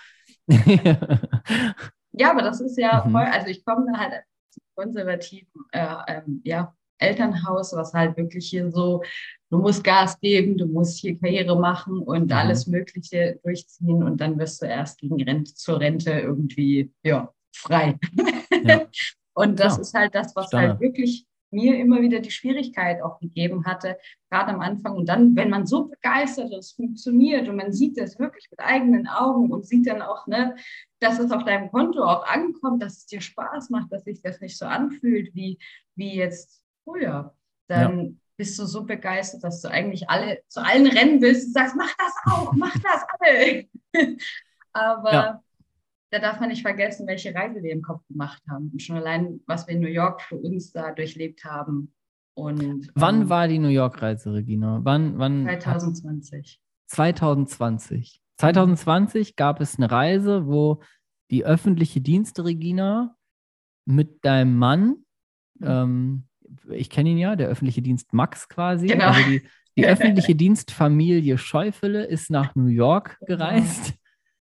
ja, 2.13 2.31
aber 2.31 2.41
das 2.41 2.61
ist 2.61 2.77
ja 2.77 3.03
mhm. 3.05 3.11
voll, 3.11 3.23
also 3.23 3.47
ich 3.47 3.65
komme 3.65 3.91
halt 3.97 4.23
konservativen 4.75 5.65
äh, 5.71 5.95
ähm, 6.07 6.41
ja, 6.43 6.73
Elternhaus, 6.99 7.73
was 7.73 7.93
halt 7.93 8.15
wirklich 8.15 8.47
hier 8.49 8.71
so, 8.71 9.03
du 9.49 9.57
musst 9.57 9.83
Gas 9.83 10.19
geben, 10.19 10.57
du 10.57 10.67
musst 10.67 10.99
hier 10.99 11.19
Karriere 11.19 11.59
machen 11.59 11.99
und 11.99 12.27
mhm. 12.27 12.31
alles 12.31 12.67
Mögliche 12.67 13.39
durchziehen 13.43 14.03
und 14.03 14.21
dann 14.21 14.39
wirst 14.39 14.61
du 14.61 14.67
erst 14.67 14.99
gegen 14.99 15.21
Rente, 15.21 15.53
zur 15.53 15.79
Rente 15.79 16.11
irgendwie 16.11 16.91
ja, 17.03 17.29
frei. 17.53 17.99
Ja. 18.63 18.87
und 19.33 19.59
das 19.59 19.75
ja. 19.75 19.81
ist 19.81 19.93
halt 19.93 20.15
das, 20.15 20.35
was 20.35 20.47
Standard. 20.47 20.71
halt 20.71 20.81
wirklich 20.81 21.25
mir 21.51 21.77
immer 21.77 22.01
wieder 22.01 22.19
die 22.19 22.31
Schwierigkeit 22.31 23.01
auch 23.01 23.19
gegeben 23.19 23.65
hatte, 23.65 23.97
gerade 24.29 24.53
am 24.53 24.61
Anfang. 24.61 24.95
Und 24.95 25.07
dann, 25.07 25.35
wenn 25.35 25.49
man 25.49 25.65
so 25.65 25.85
begeistert 25.85 26.51
es 26.53 26.71
funktioniert 26.71 27.47
und 27.47 27.57
man 27.57 27.73
sieht 27.73 27.97
das 27.97 28.17
wirklich 28.17 28.47
mit 28.49 28.59
eigenen 28.59 29.07
Augen 29.07 29.51
und 29.51 29.67
sieht 29.67 29.87
dann 29.87 30.01
auch, 30.01 30.27
ne, 30.27 30.55
dass 30.99 31.19
es 31.19 31.31
auf 31.31 31.43
deinem 31.43 31.69
Konto 31.69 32.03
auch 32.03 32.25
ankommt, 32.25 32.81
dass 32.81 32.97
es 32.97 33.05
dir 33.05 33.21
Spaß 33.21 33.69
macht, 33.69 33.91
dass 33.91 34.05
sich 34.05 34.21
das 34.21 34.39
nicht 34.39 34.57
so 34.57 34.65
anfühlt 34.65 35.35
wie, 35.35 35.59
wie 35.95 36.15
jetzt 36.15 36.63
früher, 36.83 37.35
dann 37.67 37.99
ja. 37.99 38.11
bist 38.37 38.57
du 38.57 38.65
so 38.65 38.85
begeistert, 38.85 39.43
dass 39.43 39.61
du 39.61 39.69
eigentlich 39.69 40.09
alle 40.09 40.41
zu 40.47 40.63
allen 40.63 40.87
rennen 40.87 41.21
willst 41.21 41.47
und 41.47 41.53
sagst, 41.53 41.75
mach 41.75 41.93
das 41.97 42.13
auch, 42.31 42.53
mach 42.53 42.73
das 42.73 43.05
alle. 43.19 43.67
Aber 44.73 45.13
ja. 45.13 45.43
Da 46.11 46.19
darf 46.19 46.39
man 46.39 46.49
nicht 46.49 46.61
vergessen, 46.61 47.07
welche 47.07 47.33
Reise 47.33 47.63
wir 47.63 47.71
im 47.71 47.81
Kopf 47.81 48.05
gemacht 48.07 48.41
haben. 48.49 48.69
Und 48.71 48.81
schon 48.81 48.97
allein, 48.97 49.39
was 49.47 49.67
wir 49.67 49.75
in 49.75 49.81
New 49.81 49.87
York 49.87 50.21
für 50.21 50.37
uns 50.37 50.71
da 50.71 50.91
durchlebt 50.91 51.43
haben. 51.45 51.93
Und, 52.33 52.89
wann 52.95 53.21
ähm, 53.21 53.29
war 53.29 53.47
die 53.47 53.59
New 53.59 53.69
York-Reise, 53.69 54.33
Regina? 54.33 54.79
Wann, 54.83 55.17
wann 55.17 55.43
2020. 55.59 56.59
2020. 56.87 58.21
2020 58.37 59.35
gab 59.35 59.61
es 59.61 59.77
eine 59.77 59.89
Reise, 59.89 60.47
wo 60.47 60.81
die 61.29 61.45
öffentliche 61.45 62.01
Dienste, 62.01 62.45
Regina, 62.45 63.15
mit 63.85 64.23
deinem 64.23 64.57
Mann 64.57 65.03
mhm. 65.55 65.67
ähm, 65.67 66.23
ich 66.69 66.89
kenne 66.89 67.09
ihn 67.09 67.17
ja, 67.17 67.35
der 67.35 67.47
öffentliche 67.47 67.81
Dienst 67.81 68.13
Max 68.13 68.49
quasi. 68.49 68.87
Genau. 68.87 69.07
Also 69.07 69.29
die, 69.29 69.41
die 69.77 69.85
öffentliche 69.87 70.35
Dienstfamilie 70.35 71.37
Schäufele 71.37 72.03
ist 72.03 72.29
nach 72.29 72.55
New 72.55 72.67
York 72.67 73.17
genau. 73.21 73.45
gereist 73.45 73.93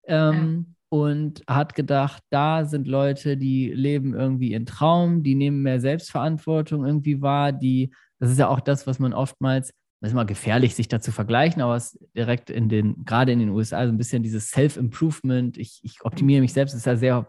genau. 0.02 0.30
ähm, 0.30 0.66
ja. 0.68 0.75
Und 1.02 1.42
hat 1.48 1.74
gedacht, 1.74 2.22
da 2.30 2.64
sind 2.64 2.86
Leute, 2.86 3.36
die 3.36 3.70
leben 3.70 4.14
irgendwie 4.14 4.52
ihren 4.52 4.66
Traum, 4.66 5.22
die 5.22 5.34
nehmen 5.34 5.62
mehr 5.62 5.80
Selbstverantwortung 5.80 6.84
irgendwie 6.84 7.22
wahr, 7.22 7.52
die, 7.52 7.92
das 8.18 8.30
ist 8.30 8.38
ja 8.38 8.48
auch 8.48 8.60
das, 8.60 8.86
was 8.86 8.98
man 8.98 9.12
oftmals, 9.12 9.72
das 10.00 10.08
ist 10.08 10.12
immer 10.12 10.24
gefährlich, 10.24 10.74
sich 10.74 10.88
da 10.88 11.00
zu 11.00 11.12
vergleichen, 11.12 11.62
aber 11.62 11.76
es 11.76 11.98
direkt 12.16 12.50
in 12.50 12.68
den, 12.68 13.04
gerade 13.04 13.32
in 13.32 13.38
den 13.38 13.50
USA, 13.50 13.86
so 13.86 13.92
ein 13.92 13.98
bisschen 13.98 14.22
dieses 14.22 14.50
Self-Improvement, 14.50 15.58
ich, 15.58 15.80
ich 15.82 16.04
optimiere 16.04 16.40
mich 16.40 16.52
selbst, 16.52 16.74
ist 16.74 16.86
ja 16.86 16.96
sehr 16.96 17.26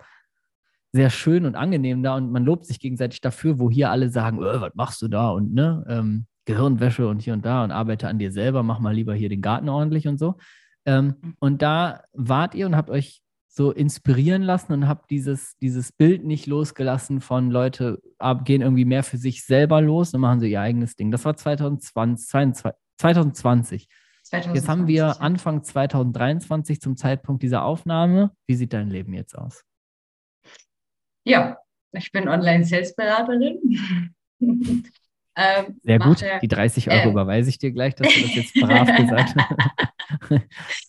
sehr 0.94 1.10
schön 1.10 1.46
und 1.46 1.56
angenehm 1.56 2.02
da 2.02 2.16
und 2.16 2.32
man 2.32 2.46
lobt 2.46 2.66
sich 2.66 2.80
gegenseitig 2.80 3.22
dafür, 3.22 3.60
wo 3.60 3.70
hier 3.70 3.92
alle 3.92 4.10
sagen, 4.10 4.40
äh, 4.40 4.62
was 4.62 4.74
machst 4.74 5.02
du 5.02 5.08
da 5.08 5.30
und 5.30 5.54
ne, 5.54 5.86
ähm, 5.88 6.26
Gehirnwäsche 6.46 7.08
und 7.08 7.22
hier 7.22 7.34
und 7.34 7.46
da 7.46 7.64
und 7.64 7.72
arbeite 7.72 8.08
an 8.08 8.20
dir 8.20 8.32
selber, 8.32 8.64
mach 8.64 8.80
mal 8.80 8.96
lieber 8.96 9.14
hier 9.14 9.30
den 9.30 9.42
Garten 9.42 9.70
ordentlich 9.70 10.08
und 10.08 10.18
so. 10.18 10.38
Ähm, 10.86 11.16
mhm. 11.22 11.34
und 11.40 11.62
da 11.62 12.04
wart 12.14 12.56
ihr 12.56 12.66
und 12.66 12.76
habt 12.76 12.90
euch 12.90 13.22
so 13.48 13.72
inspirieren 13.72 14.44
lassen 14.44 14.74
und 14.74 14.88
habt 14.88 15.10
dieses, 15.10 15.58
dieses 15.58 15.92
Bild 15.92 16.24
nicht 16.24 16.46
losgelassen 16.46 17.22
von 17.22 17.50
Leute 17.50 18.02
ab, 18.20 18.46
gehen 18.46 18.62
irgendwie 18.62 18.86
mehr 18.86 19.04
für 19.04 19.18
sich 19.18 19.44
selber 19.46 19.82
los 19.82 20.14
und 20.14 20.22
machen 20.22 20.40
so 20.40 20.46
ihr 20.46 20.62
eigenes 20.62 20.96
Ding. 20.96 21.12
Das 21.12 21.26
war 21.26 21.36
2020. 21.36 22.72
2020. 22.98 23.88
2020 24.24 24.56
jetzt 24.56 24.70
haben 24.70 24.88
wir 24.88 25.22
Anfang 25.22 25.64
2023 25.64 26.82
zum 26.82 26.98
Zeitpunkt 26.98 27.42
dieser 27.44 27.64
Aufnahme. 27.64 28.32
Wie 28.46 28.56
sieht 28.56 28.74
dein 28.74 28.90
Leben 28.90 29.14
jetzt 29.14 29.38
aus? 29.38 29.64
Ja, 31.24 31.58
ich 31.94 32.12
bin 32.12 32.28
Online-Sales-Beraterin. 32.28 33.80
ähm, 34.40 35.80
Sehr 35.84 36.00
gut. 36.00 36.22
Mache, 36.22 36.40
Die 36.42 36.48
30 36.48 36.90
Euro 36.90 37.08
äh, 37.08 37.12
überweise 37.12 37.50
ich 37.50 37.58
dir 37.58 37.72
gleich, 37.72 37.96
dass 37.96 38.14
du 38.14 38.22
das 38.22 38.36
jetzt 38.36 38.54
brav 38.54 38.88
gesagt 38.98 39.36
hast. 39.36 39.92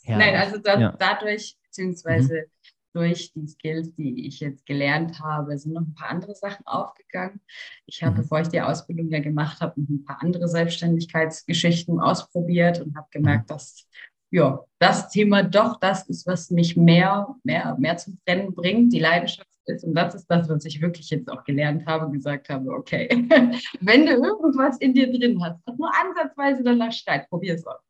ja. 0.03 0.19
Nein, 0.19 0.35
also 0.37 0.59
da, 0.59 0.79
ja. 0.79 0.97
dadurch, 0.99 1.57
beziehungsweise 1.65 2.35
mhm. 2.35 2.75
durch 2.93 3.33
die 3.33 3.47
Skills, 3.47 3.95
die 3.95 4.27
ich 4.27 4.41
jetzt 4.41 4.67
gelernt 4.67 5.21
habe, 5.21 5.57
sind 5.59 5.73
noch 5.73 5.83
ein 5.83 5.95
paar 5.95 6.11
andere 6.11 6.35
Sachen 6.35 6.67
aufgegangen. 6.67 7.41
Ich 7.87 8.03
habe, 8.03 8.17
mhm. 8.17 8.23
bevor 8.23 8.41
ich 8.41 8.49
die 8.49 8.61
Ausbildung 8.61 9.09
ja 9.11 9.21
gemacht 9.21 9.61
habe, 9.61 9.81
noch 9.81 9.89
ein 9.89 10.05
paar 10.05 10.23
andere 10.23 10.49
Selbstständigkeitsgeschichten 10.49 12.01
ausprobiert 12.01 12.81
und 12.81 12.97
habe 12.97 13.09
gemerkt, 13.11 13.51
mhm. 13.51 13.55
dass 13.55 13.87
ja, 14.31 14.63
das 14.79 15.09
Thema 15.09 15.43
doch 15.43 15.79
das 15.81 16.09
ist, 16.09 16.27
was 16.27 16.51
mich 16.51 16.77
mehr, 16.77 17.35
mehr, 17.45 17.77
mehr 17.79 17.97
zum 17.97 18.19
Rennen 18.29 18.55
bringt, 18.55 18.93
die 18.93 19.01
Leidenschaft 19.01 19.49
ist. 19.67 19.85
Und 19.85 19.95
das 19.95 20.15
ist 20.15 20.27
das, 20.27 20.49
was 20.49 20.65
ich 20.65 20.81
wirklich 20.81 21.11
jetzt 21.11 21.31
auch 21.31 21.45
gelernt 21.45 21.87
habe, 21.87 22.11
gesagt 22.11 22.49
habe, 22.49 22.71
okay, 22.71 23.09
wenn 23.81 24.07
du 24.07 24.13
irgendwas 24.13 24.79
in 24.79 24.95
dir 24.95 25.11
drin 25.11 25.43
hast, 25.43 25.61
was 25.65 25.79
nur 25.79 25.91
ansatzweise 25.95 26.63
danach 26.63 26.93
schreit, 26.93 27.29
probier 27.29 27.55
es 27.55 27.67
aus. 27.67 27.81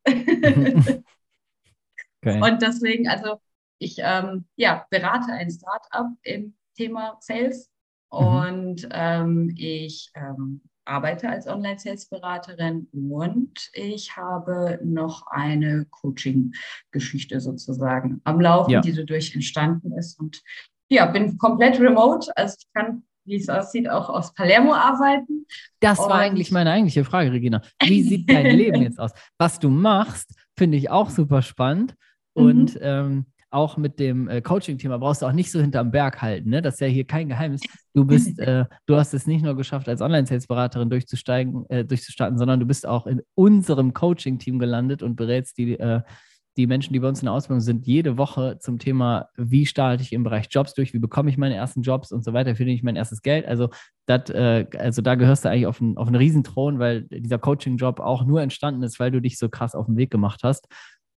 Okay. 2.23 2.41
Und 2.41 2.61
deswegen, 2.61 3.07
also 3.07 3.39
ich 3.79 3.97
ähm, 3.99 4.45
ja, 4.55 4.85
berate 4.89 5.31
ein 5.31 5.49
Startup 5.49 6.11
im 6.23 6.55
Thema 6.75 7.17
Sales 7.21 7.69
mhm. 8.11 8.17
und 8.17 8.89
ähm, 8.91 9.53
ich 9.55 10.11
ähm, 10.15 10.61
arbeite 10.89 11.29
als 11.29 11.47
Online-Sales-Beraterin 11.47 12.87
und 12.91 13.69
ich 13.73 14.17
habe 14.17 14.79
noch 14.83 15.27
eine 15.27 15.85
Coaching-Geschichte 15.91 17.39
sozusagen 17.39 18.21
am 18.23 18.41
Laufen, 18.41 18.71
ja. 18.71 18.81
die 18.81 18.93
dadurch 18.93 19.33
entstanden 19.33 19.93
ist. 19.93 20.19
Und 20.19 20.41
ja, 20.89 21.05
bin 21.05 21.37
komplett 21.37 21.79
remote. 21.79 22.35
Also 22.35 22.55
ich 22.59 22.67
kann, 22.73 23.03
wie 23.25 23.35
es 23.35 23.49
aussieht, 23.49 23.89
auch 23.89 24.09
aus 24.09 24.33
Palermo 24.33 24.73
arbeiten. 24.73 25.45
Das 25.79 25.99
und 25.99 26.09
war 26.09 26.19
eigentlich 26.19 26.51
meine 26.51 26.71
eigentliche 26.71 27.05
Frage, 27.05 27.31
Regina. 27.31 27.61
Wie 27.81 28.01
sieht 28.01 28.29
dein 28.29 28.47
Leben 28.47 28.81
jetzt 28.81 28.99
aus? 28.99 29.11
Was 29.37 29.59
du 29.59 29.69
machst, 29.69 30.33
finde 30.57 30.77
ich 30.77 30.89
auch 30.89 31.09
super 31.11 31.41
spannend. 31.41 31.95
Und 32.39 32.75
mhm. 32.75 32.81
ähm, 32.81 33.25
auch 33.51 33.77
mit 33.77 33.99
dem 33.99 34.27
äh, 34.27 34.41
Coaching-Thema 34.41 34.99
brauchst 34.99 35.21
du 35.21 35.25
auch 35.25 35.31
nicht 35.31 35.51
so 35.51 35.59
hinterm 35.59 35.91
Berg 35.91 36.21
halten. 36.21 36.49
Ne? 36.49 36.61
Das 36.61 36.75
ist 36.75 36.81
ja 36.81 36.87
hier 36.87 37.05
kein 37.05 37.29
Geheimnis. 37.29 37.61
Du 37.93 38.05
bist, 38.05 38.37
äh, 38.39 38.65
du 38.85 38.95
hast 38.95 39.13
es 39.13 39.25
nicht 39.25 39.43
nur 39.43 39.55
geschafft, 39.55 39.89
als 39.89 40.01
Online-Sales-Beraterin 40.01 40.89
durchzusteigen, 40.89 41.65
äh, 41.69 41.83
durchzustarten, 41.83 42.37
sondern 42.37 42.59
du 42.59 42.65
bist 42.65 42.87
auch 42.87 43.07
in 43.07 43.21
unserem 43.35 43.93
Coaching-Team 43.93 44.59
gelandet 44.59 45.01
und 45.01 45.15
berätst 45.15 45.57
die, 45.57 45.79
äh, 45.79 46.01
die 46.57 46.67
Menschen, 46.67 46.93
die 46.93 46.99
bei 46.99 47.07
uns 47.07 47.21
in 47.21 47.27
der 47.27 47.33
Ausbildung 47.33 47.61
sind, 47.61 47.87
jede 47.87 48.17
Woche 48.17 48.57
zum 48.59 48.79
Thema, 48.79 49.29
wie 49.37 49.65
starte 49.65 50.03
ich 50.03 50.13
im 50.13 50.23
Bereich 50.23 50.47
Jobs 50.49 50.73
durch, 50.73 50.93
wie 50.93 50.99
bekomme 50.99 51.29
ich 51.29 51.37
meine 51.37 51.55
ersten 51.55 51.81
Jobs 51.81 52.11
und 52.11 52.23
so 52.23 52.33
weiter, 52.33 52.55
finde 52.55 52.73
ich 52.73 52.83
mein 52.83 52.97
erstes 52.97 53.21
Geld. 53.21 53.47
Also, 53.47 53.69
dat, 54.05 54.29
äh, 54.29 54.67
also 54.77 55.01
da 55.01 55.15
gehörst 55.15 55.45
du 55.45 55.49
eigentlich 55.49 55.67
auf 55.67 55.81
einen, 55.81 55.97
auf 55.97 56.07
einen 56.07 56.17
Riesenthron, 56.17 56.77
weil 56.77 57.03
dieser 57.03 57.39
Coaching-Job 57.39 57.99
auch 57.99 58.25
nur 58.25 58.41
entstanden 58.41 58.83
ist, 58.83 58.99
weil 58.99 59.09
du 59.09 59.21
dich 59.21 59.39
so 59.39 59.49
krass 59.49 59.73
auf 59.73 59.85
den 59.85 59.97
Weg 59.97 60.11
gemacht 60.11 60.41
hast. 60.43 60.67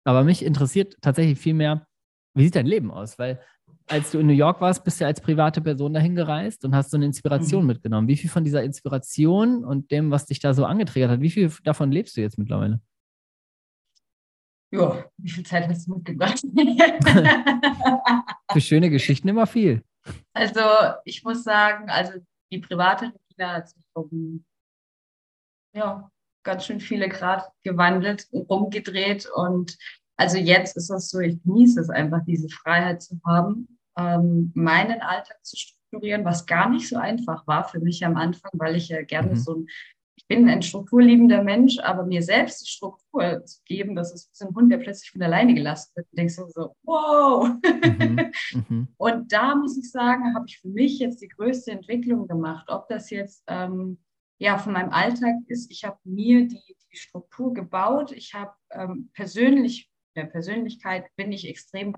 Aber 0.04 0.25
mich 0.25 0.45
interessiert 0.45 0.97
tatsächlich 1.00 1.38
viel 1.38 1.54
mehr, 1.54 1.87
wie 2.35 2.45
sieht 2.45 2.57
dein 2.57 2.66
Leben 2.66 2.90
aus? 2.90 3.19
Weil 3.19 3.40
als 3.87 4.12
du 4.12 4.19
in 4.19 4.26
New 4.26 4.33
York 4.33 4.61
warst, 4.61 4.85
bist 4.85 5.00
du 5.00 5.07
als 5.07 5.21
private 5.21 5.61
Person 5.61 5.92
dahin 5.92 6.14
gereist 6.14 6.64
und 6.64 6.75
hast 6.75 6.90
so 6.90 6.97
eine 6.97 7.07
Inspiration 7.07 7.62
mhm. 7.62 7.69
mitgenommen. 7.69 8.09
Wie 8.09 8.16
viel 8.16 8.30
von 8.30 8.45
dieser 8.45 8.62
Inspiration 8.62 9.64
und 9.64 9.90
dem, 9.90 10.11
was 10.11 10.26
dich 10.26 10.38
da 10.38 10.54
so 10.54 10.64
angetriggert 10.64 11.11
hat, 11.11 11.21
wie 11.21 11.30
viel 11.30 11.52
davon 11.64 11.90
lebst 11.90 12.16
du 12.16 12.21
jetzt 12.21 12.38
mittlerweile? 12.38 12.80
Ja, 14.73 15.04
wie 15.16 15.30
viel 15.30 15.45
Zeit 15.45 15.69
hast 15.69 15.88
du 15.88 15.97
mitgebracht? 15.97 16.40
Für 18.52 18.61
schöne 18.61 18.88
Geschichten 18.88 19.28
immer 19.28 19.47
viel. 19.47 19.83
Also 20.33 20.61
ich 21.04 21.25
muss 21.25 21.42
sagen, 21.42 21.90
also 21.90 22.21
die 22.52 22.61
private 22.61 23.07
Regina 23.07 23.54
hat 23.54 23.69
sich 23.69 23.83
um 23.95 24.45
ja, 25.75 26.11
ganz 26.43 26.67
schön 26.67 26.81
viele 26.81 27.09
Grad 27.09 27.51
gewandelt, 27.63 28.27
rumgedreht. 28.33 29.29
Und 29.35 29.77
also 30.17 30.39
jetzt 30.39 30.77
ist 30.77 30.91
es 30.91 31.11
so, 31.11 31.21
ich 31.21 31.43
genieße 31.43 31.81
es 31.81 31.91
einfach, 31.91 32.21
diese 32.27 32.49
Freiheit 32.49 33.03
zu 33.03 33.21
haben, 33.27 33.79
ähm, 33.99 34.53
meinen 34.55 35.01
Alltag 35.01 35.39
zu 35.43 35.57
strukturieren, 35.57 36.25
was 36.25 36.47
gar 36.47 36.69
nicht 36.69 36.89
so 36.89 36.97
einfach 36.97 37.47
war 37.47 37.69
für 37.69 37.81
mich 37.81 38.05
am 38.05 38.17
Anfang, 38.17 38.53
weil 38.55 38.77
ich 38.77 38.89
ja 38.89 39.03
gerne 39.03 39.31
mhm. 39.31 39.37
so 39.37 39.55
ein 39.55 39.67
ich 40.21 40.29
bin 40.29 40.49
ein 40.49 40.63
strukturliebender 40.63 41.43
Mensch, 41.43 41.79
aber 41.79 42.05
mir 42.05 42.23
selbst 42.23 42.61
die 42.61 42.71
Struktur 42.71 43.43
zu 43.47 43.63
geben, 43.65 43.97
das 43.97 44.13
ist 44.13 44.31
wie 44.39 44.45
ein 44.45 44.55
Hund, 44.55 44.71
der 44.71 44.77
plötzlich 44.77 45.11
von 45.11 45.23
alleine 45.23 45.55
gelassen 45.55 45.93
wird. 45.95 46.07
Und 46.11 46.19
denkst 46.19 46.37
du 46.37 46.47
so, 46.47 46.77
wow. 46.83 47.49
Mhm, 47.65 48.31
mhm. 48.69 48.89
Und 48.99 49.33
da 49.33 49.55
muss 49.55 49.79
ich 49.79 49.91
sagen, 49.91 50.35
habe 50.35 50.45
ich 50.47 50.59
für 50.61 50.69
mich 50.69 50.99
jetzt 50.99 51.23
die 51.23 51.29
größte 51.29 51.71
Entwicklung 51.71 52.29
gemacht. 52.29 52.67
Ob 52.69 52.87
das 52.89 53.09
jetzt 53.09 53.43
ähm, 53.47 53.99
ja 54.41 54.59
von 54.59 54.73
meinem 54.73 54.91
Alltag 54.91 55.37
ist, 55.47 55.71
ich 55.71 55.85
habe 55.85 55.99
mir 56.05 56.49
die, 56.49 56.77
die 56.91 56.97
Struktur 56.97 57.55
gebaut. 57.55 58.11
Ich 58.11 58.35
habe 58.35 58.53
ähm, 58.71 59.11
persönlich 59.13 59.89
der 60.17 60.25
Persönlichkeit 60.25 61.07
bin 61.15 61.31
ich 61.31 61.49
extrem. 61.49 61.95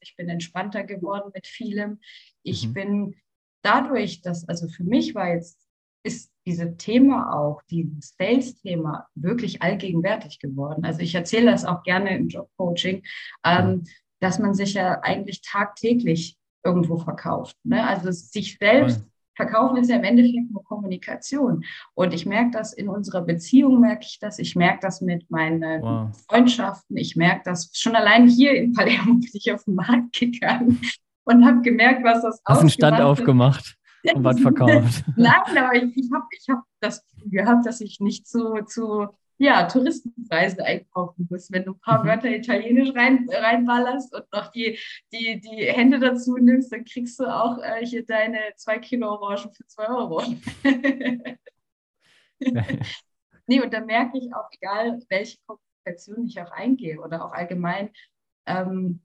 Ich 0.00 0.14
bin 0.14 0.28
entspannter 0.28 0.84
geworden 0.84 1.32
mit 1.34 1.46
vielem. 1.48 2.00
Ich 2.44 2.68
mhm. 2.68 2.72
bin 2.74 3.14
dadurch, 3.62 4.22
dass, 4.22 4.48
also 4.48 4.68
für 4.68 4.84
mich 4.84 5.14
war 5.14 5.34
jetzt 5.34 5.66
ist 6.04 6.32
dieses 6.46 6.76
Thema 6.76 7.36
auch, 7.36 7.62
dieses 7.68 8.14
Sales-Thema 8.16 9.08
wirklich 9.16 9.62
allgegenwärtig 9.62 10.38
geworden. 10.38 10.84
Also 10.84 11.00
ich 11.00 11.16
erzähle 11.16 11.50
das 11.50 11.64
auch 11.64 11.82
gerne 11.82 12.16
im 12.16 12.28
Jobcoaching, 12.28 13.02
ähm, 13.44 13.82
dass 14.20 14.38
man 14.38 14.54
sich 14.54 14.74
ja 14.74 15.00
eigentlich 15.02 15.42
tagtäglich 15.42 16.38
irgendwo 16.64 16.98
verkauft. 16.98 17.56
Ne? 17.64 17.84
Also 17.84 18.12
sich 18.12 18.56
selbst 18.58 19.02
verkaufen 19.36 19.76
ist 19.76 19.90
ja 19.90 19.96
im 19.96 20.04
Endeffekt 20.04 20.50
nur 20.50 20.64
Kommunikation. 20.64 21.64
Und 21.94 22.12
ich 22.14 22.26
merke 22.26 22.50
das 22.52 22.72
in 22.72 22.88
unserer 22.88 23.22
Beziehung, 23.22 23.80
merke 23.80 24.04
ich 24.04 24.18
das. 24.18 24.38
Ich 24.38 24.56
merke 24.56 24.80
das 24.80 25.00
mit 25.00 25.30
meinen 25.30 25.82
wow. 25.82 26.26
Freundschaften. 26.28 26.96
Ich 26.96 27.14
merke 27.16 27.42
das 27.44 27.70
schon 27.74 27.94
allein 27.94 28.26
hier 28.26 28.54
in 28.54 28.72
Palermo 28.72 29.14
bin 29.14 29.30
ich 29.32 29.52
auf 29.52 29.64
den 29.64 29.74
Markt 29.74 30.18
gegangen 30.18 30.80
und 31.24 31.44
habe 31.44 31.60
gemerkt, 31.60 32.02
was 32.02 32.22
das 32.22 32.40
Hast 32.44 32.60
einen 32.60 32.70
Stand 32.70 33.00
aufgemacht 33.00 33.76
und 34.14 34.24
was 34.24 34.40
verkauft. 34.40 35.04
Nein, 35.16 35.58
aber 35.58 35.74
ich, 35.74 35.96
ich 35.96 36.10
habe 36.12 36.24
ich 36.30 36.48
hab 36.48 36.62
das 36.80 37.04
gehabt, 37.26 37.66
dass 37.66 37.80
ich 37.80 38.00
nicht 38.00 38.26
zu, 38.26 38.62
zu 38.66 39.08
ja, 39.38 39.64
Touristenpreisen 39.64 40.60
einkaufen 40.60 41.26
muss. 41.30 41.50
Wenn 41.52 41.64
du 41.64 41.72
ein 41.72 41.80
paar 41.80 42.02
mhm. 42.02 42.08
Wörter 42.08 42.30
Italienisch 42.30 42.94
rein, 42.94 43.28
reinballerst 43.30 44.14
und 44.14 44.24
noch 44.32 44.50
die, 44.50 44.78
die, 45.12 45.40
die 45.40 45.66
Hände 45.66 45.98
dazu 45.98 46.36
nimmst, 46.36 46.72
dann 46.72 46.84
kriegst 46.84 47.18
du 47.20 47.24
auch 47.24 47.58
äh, 47.58 47.84
hier 47.84 48.04
deine 48.04 48.38
zwei 48.56 48.78
Kilo 48.78 49.10
Orangen 49.10 49.52
für 49.52 49.66
zwei 49.66 49.88
Euro. 49.88 50.22
nee, 53.46 53.60
und 53.60 53.72
da 53.72 53.80
merke 53.80 54.18
ich 54.18 54.34
auch, 54.34 54.48
egal 54.52 55.00
welche 55.08 55.38
Kommunikation 55.46 56.26
ich 56.26 56.40
auch 56.40 56.50
eingehe 56.52 57.00
oder 57.00 57.24
auch 57.24 57.32
allgemein, 57.32 57.90
ähm, 58.46 59.02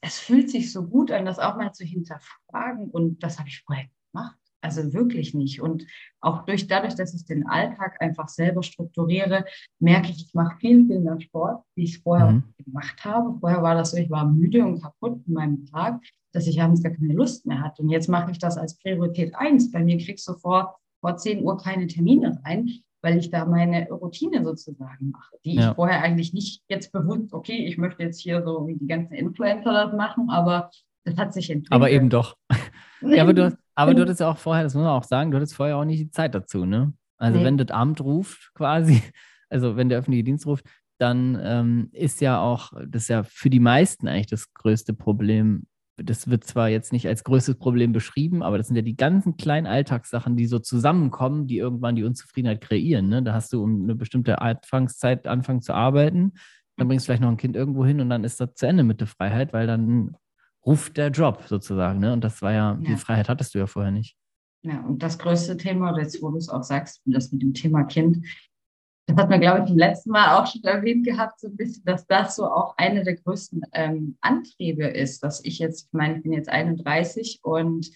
es 0.00 0.18
fühlt 0.18 0.50
sich 0.50 0.72
so 0.72 0.86
gut 0.86 1.10
an, 1.10 1.24
das 1.24 1.38
auch 1.38 1.56
mal 1.56 1.72
zu 1.72 1.84
hinterfragen. 1.84 2.90
Und 2.90 3.22
das 3.22 3.38
habe 3.38 3.48
ich 3.48 3.62
vorher 3.62 3.86
gemacht. 4.12 4.38
Also 4.64 4.94
wirklich 4.94 5.34
nicht. 5.34 5.60
Und 5.60 5.86
auch 6.22 6.46
durch, 6.46 6.66
dadurch, 6.66 6.94
dass 6.94 7.14
ich 7.14 7.26
den 7.26 7.46
Alltag 7.46 8.00
einfach 8.00 8.28
selber 8.28 8.62
strukturiere, 8.62 9.44
merke 9.78 10.10
ich, 10.10 10.24
ich 10.24 10.34
mache 10.34 10.56
viel, 10.58 10.86
viel 10.86 11.00
mehr 11.00 11.20
Sport, 11.20 11.62
wie 11.76 11.84
ich 11.84 11.96
es 11.96 12.02
vorher 12.02 12.32
mhm. 12.32 12.44
gemacht 12.64 13.04
habe. 13.04 13.38
Vorher 13.40 13.62
war 13.62 13.74
das 13.74 13.90
so, 13.90 13.98
ich 13.98 14.08
war 14.08 14.26
müde 14.26 14.64
und 14.64 14.80
kaputt 14.80 15.20
in 15.26 15.34
meinem 15.34 15.66
Tag, 15.66 16.00
dass 16.32 16.46
ich 16.46 16.62
abends 16.62 16.82
gar 16.82 16.92
keine 16.92 17.12
Lust 17.12 17.44
mehr 17.44 17.60
hatte. 17.60 17.82
Und 17.82 17.90
jetzt 17.90 18.08
mache 18.08 18.30
ich 18.30 18.38
das 18.38 18.56
als 18.56 18.78
Priorität 18.78 19.34
eins. 19.34 19.70
Bei 19.70 19.84
mir 19.84 19.98
kriegst 19.98 20.26
du 20.26 20.32
vor, 20.32 20.76
vor 21.00 21.18
10 21.18 21.44
Uhr 21.44 21.58
keine 21.58 21.86
Termine 21.86 22.40
rein, 22.46 22.70
weil 23.02 23.18
ich 23.18 23.30
da 23.30 23.44
meine 23.44 23.86
Routine 23.90 24.42
sozusagen 24.42 25.10
mache, 25.10 25.36
die 25.44 25.56
ja. 25.56 25.70
ich 25.70 25.76
vorher 25.76 26.00
eigentlich 26.00 26.32
nicht 26.32 26.62
jetzt 26.70 26.90
bewusst, 26.90 27.34
okay, 27.34 27.66
ich 27.66 27.76
möchte 27.76 28.02
jetzt 28.02 28.18
hier 28.18 28.42
so 28.42 28.66
wie 28.66 28.76
die 28.76 28.86
ganzen 28.86 29.12
Influencer 29.12 29.74
das 29.74 29.92
machen, 29.92 30.30
aber 30.30 30.70
das 31.04 31.18
hat 31.18 31.34
sich 31.34 31.50
entwickelt. 31.50 31.72
Aber 31.72 31.90
eben 31.90 32.08
doch. 32.08 32.38
ja, 33.02 33.22
aber 33.22 33.34
du, 33.34 33.54
aber 33.74 33.94
du 33.94 34.02
hattest 34.02 34.20
ja 34.20 34.30
auch 34.30 34.38
vorher, 34.38 34.62
das 34.62 34.74
muss 34.74 34.84
man 34.84 34.92
auch 34.92 35.04
sagen, 35.04 35.30
du 35.30 35.36
hattest 35.36 35.54
vorher 35.54 35.76
auch 35.76 35.84
nicht 35.84 36.00
die 36.00 36.10
Zeit 36.10 36.34
dazu, 36.34 36.64
ne? 36.64 36.92
Also 37.16 37.38
nee. 37.38 37.44
wenn 37.44 37.58
das 37.58 37.70
Amt 37.70 38.00
ruft 38.00 38.52
quasi, 38.54 39.02
also 39.48 39.76
wenn 39.76 39.88
der 39.88 39.98
öffentliche 39.98 40.24
Dienst 40.24 40.46
ruft, 40.46 40.66
dann 40.98 41.38
ähm, 41.42 41.88
ist 41.92 42.20
ja 42.20 42.40
auch, 42.40 42.72
das 42.86 43.02
ist 43.02 43.08
ja 43.08 43.22
für 43.24 43.50
die 43.50 43.60
meisten 43.60 44.08
eigentlich 44.08 44.26
das 44.26 44.52
größte 44.54 44.94
Problem, 44.94 45.66
das 45.96 46.28
wird 46.28 46.44
zwar 46.44 46.68
jetzt 46.68 46.92
nicht 46.92 47.06
als 47.06 47.24
größtes 47.24 47.56
Problem 47.56 47.92
beschrieben, 47.92 48.42
aber 48.42 48.58
das 48.58 48.66
sind 48.66 48.76
ja 48.76 48.82
die 48.82 48.96
ganzen 48.96 49.36
kleinen 49.36 49.66
Alltagssachen, 49.66 50.36
die 50.36 50.46
so 50.46 50.58
zusammenkommen, 50.58 51.46
die 51.46 51.58
irgendwann 51.58 51.96
die 51.96 52.04
Unzufriedenheit 52.04 52.60
kreieren. 52.60 53.08
Ne? 53.08 53.22
Da 53.22 53.32
hast 53.32 53.52
du 53.52 53.62
um 53.62 53.84
eine 53.84 53.94
bestimmte 53.94 54.40
Anfangszeit 54.40 55.26
anfangen 55.26 55.62
zu 55.62 55.72
arbeiten, 55.72 56.32
dann 56.76 56.88
bringst 56.88 57.04
du 57.04 57.06
vielleicht 57.06 57.22
noch 57.22 57.30
ein 57.30 57.36
Kind 57.36 57.54
irgendwo 57.54 57.84
hin 57.84 58.00
und 58.00 58.10
dann 58.10 58.24
ist 58.24 58.40
das 58.40 58.54
zu 58.54 58.66
Ende 58.66 58.82
mit 58.82 59.00
der 59.00 59.06
Freiheit, 59.06 59.52
weil 59.52 59.66
dann 59.66 60.16
ruft 60.66 60.96
der 60.96 61.10
Job 61.10 61.44
sozusagen. 61.46 62.00
Ne? 62.00 62.12
Und 62.12 62.24
das 62.24 62.42
war 62.42 62.52
ja, 62.52 62.72
ja, 62.72 62.76
die 62.76 62.96
Freiheit 62.96 63.28
hattest 63.28 63.54
du 63.54 63.58
ja 63.58 63.66
vorher 63.66 63.92
nicht. 63.92 64.16
Ja, 64.62 64.80
und 64.80 65.02
das 65.02 65.18
größte 65.18 65.56
Thema, 65.56 65.96
jetzt 65.98 66.22
wo 66.22 66.30
du 66.30 66.38
es 66.38 66.48
auch 66.48 66.62
sagst, 66.62 67.02
das 67.04 67.30
mit 67.32 67.42
dem 67.42 67.52
Thema 67.52 67.84
Kind, 67.84 68.26
das 69.06 69.18
hat 69.18 69.28
man, 69.28 69.40
glaube 69.40 69.64
ich, 69.64 69.70
im 69.70 69.76
letzten 69.76 70.10
Mal 70.10 70.38
auch 70.38 70.46
schon 70.46 70.64
erwähnt 70.64 71.04
gehabt, 71.04 71.38
so 71.38 71.48
ein 71.48 71.56
bisschen, 71.56 71.84
dass 71.84 72.06
das 72.06 72.36
so 72.36 72.46
auch 72.46 72.74
eine 72.78 73.04
der 73.04 73.16
größten 73.16 73.60
ähm, 73.72 74.16
Antriebe 74.22 74.86
ist, 74.86 75.22
dass 75.22 75.44
ich 75.44 75.58
jetzt, 75.58 75.88
ich 75.88 75.92
meine, 75.92 76.16
ich 76.16 76.22
bin 76.22 76.32
jetzt 76.32 76.48
31 76.48 77.40
und 77.42 77.90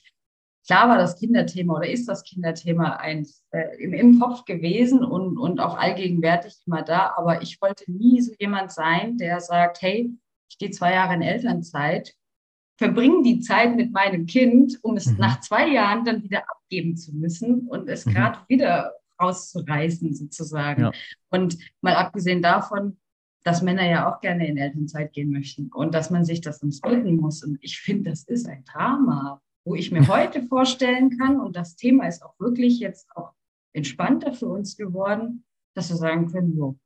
klar 0.66 0.90
war 0.90 0.98
das 0.98 1.18
Kinderthema 1.18 1.76
oder 1.76 1.88
ist 1.88 2.06
das 2.06 2.24
Kinderthema 2.24 2.96
eins 2.96 3.42
äh, 3.52 3.82
im, 3.82 3.94
im 3.94 4.20
Kopf 4.20 4.44
gewesen 4.44 5.02
und, 5.02 5.38
und 5.38 5.60
auch 5.60 5.78
allgegenwärtig 5.78 6.58
immer 6.66 6.82
da, 6.82 7.14
aber 7.16 7.40
ich 7.40 7.62
wollte 7.62 7.90
nie 7.90 8.20
so 8.20 8.34
jemand 8.38 8.70
sein, 8.72 9.16
der 9.16 9.40
sagt, 9.40 9.80
hey, 9.80 10.12
ich 10.50 10.58
gehe 10.58 10.70
zwei 10.70 10.92
Jahre 10.92 11.14
in 11.14 11.22
Elternzeit, 11.22 12.14
verbringe 12.78 13.22
die 13.24 13.40
Zeit 13.40 13.76
mit 13.76 13.92
meinem 13.92 14.26
Kind, 14.26 14.78
um 14.82 14.96
es 14.96 15.06
mhm. 15.06 15.18
nach 15.18 15.40
zwei 15.40 15.68
Jahren 15.68 16.04
dann 16.04 16.22
wieder 16.22 16.48
abgeben 16.48 16.96
zu 16.96 17.12
müssen 17.12 17.68
und 17.68 17.88
es 17.88 18.06
mhm. 18.06 18.14
gerade 18.14 18.38
wieder 18.48 18.94
rauszureißen 19.20 20.14
sozusagen. 20.14 20.82
Ja. 20.82 20.92
Und 21.30 21.58
mal 21.80 21.96
abgesehen 21.96 22.40
davon, 22.40 22.96
dass 23.42 23.62
Männer 23.62 23.88
ja 23.88 24.10
auch 24.10 24.20
gerne 24.20 24.46
in 24.46 24.56
Elternzeit 24.56 25.12
gehen 25.12 25.30
möchten 25.30 25.70
und 25.72 25.92
dass 25.92 26.10
man 26.10 26.24
sich 26.24 26.40
das 26.40 26.62
uns 26.62 26.80
bilden 26.80 27.16
muss. 27.16 27.42
Und 27.42 27.58
ich 27.62 27.80
finde, 27.80 28.10
das 28.10 28.24
ist 28.24 28.48
ein 28.48 28.64
Drama, 28.64 29.42
wo 29.64 29.74
ich 29.74 29.90
mir 29.90 30.06
heute 30.06 30.42
vorstellen 30.44 31.18
kann, 31.18 31.40
und 31.40 31.56
das 31.56 31.74
Thema 31.74 32.06
ist 32.06 32.22
auch 32.22 32.38
wirklich 32.38 32.78
jetzt 32.78 33.08
auch 33.16 33.32
entspannter 33.72 34.32
für 34.32 34.46
uns 34.46 34.76
geworden, 34.76 35.44
dass 35.74 35.90
wir 35.90 35.96
sagen 35.96 36.30
können, 36.30 36.54
so. 36.56 36.78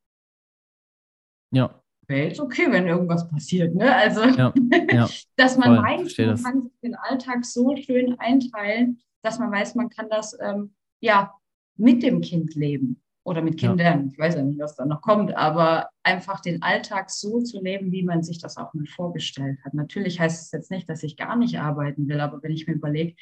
Ja. 1.52 1.81
Wäre 2.12 2.28
jetzt 2.28 2.40
okay, 2.40 2.66
wenn 2.68 2.86
irgendwas 2.86 3.26
passiert. 3.28 3.74
Ne? 3.74 3.94
Also, 3.94 4.22
ja, 4.22 4.52
ja, 4.90 5.08
dass 5.36 5.56
man 5.56 5.76
voll, 5.76 5.84
weiß, 5.84 6.18
man 6.18 6.26
das. 6.28 6.42
kann 6.42 6.60
sich 6.60 6.72
den 6.82 6.94
Alltag 6.94 7.44
so 7.46 7.74
schön 7.76 8.18
einteilen, 8.18 9.00
dass 9.22 9.38
man 9.38 9.50
weiß, 9.50 9.74
man 9.76 9.88
kann 9.88 10.10
das 10.10 10.36
ähm, 10.40 10.74
ja 11.00 11.32
mit 11.76 12.02
dem 12.02 12.20
Kind 12.20 12.54
leben 12.54 13.00
oder 13.24 13.40
mit 13.40 13.58
Kindern. 13.58 14.00
Ja. 14.00 14.12
Ich 14.12 14.18
weiß 14.18 14.34
ja 14.34 14.42
nicht, 14.42 14.60
was 14.60 14.76
da 14.76 14.84
noch 14.84 15.00
kommt, 15.00 15.34
aber 15.34 15.88
einfach 16.02 16.40
den 16.40 16.60
Alltag 16.60 17.10
so 17.10 17.40
zu 17.40 17.62
leben, 17.62 17.92
wie 17.92 18.02
man 18.02 18.22
sich 18.22 18.38
das 18.38 18.58
auch 18.58 18.74
mal 18.74 18.86
vorgestellt 18.86 19.58
hat. 19.64 19.72
Natürlich 19.72 20.20
heißt 20.20 20.42
es 20.42 20.52
jetzt 20.52 20.70
nicht, 20.70 20.90
dass 20.90 21.02
ich 21.02 21.16
gar 21.16 21.36
nicht 21.36 21.58
arbeiten 21.58 22.08
will, 22.08 22.20
aber 22.20 22.42
wenn 22.42 22.52
ich 22.52 22.66
mir 22.66 22.74
überlege, 22.74 23.14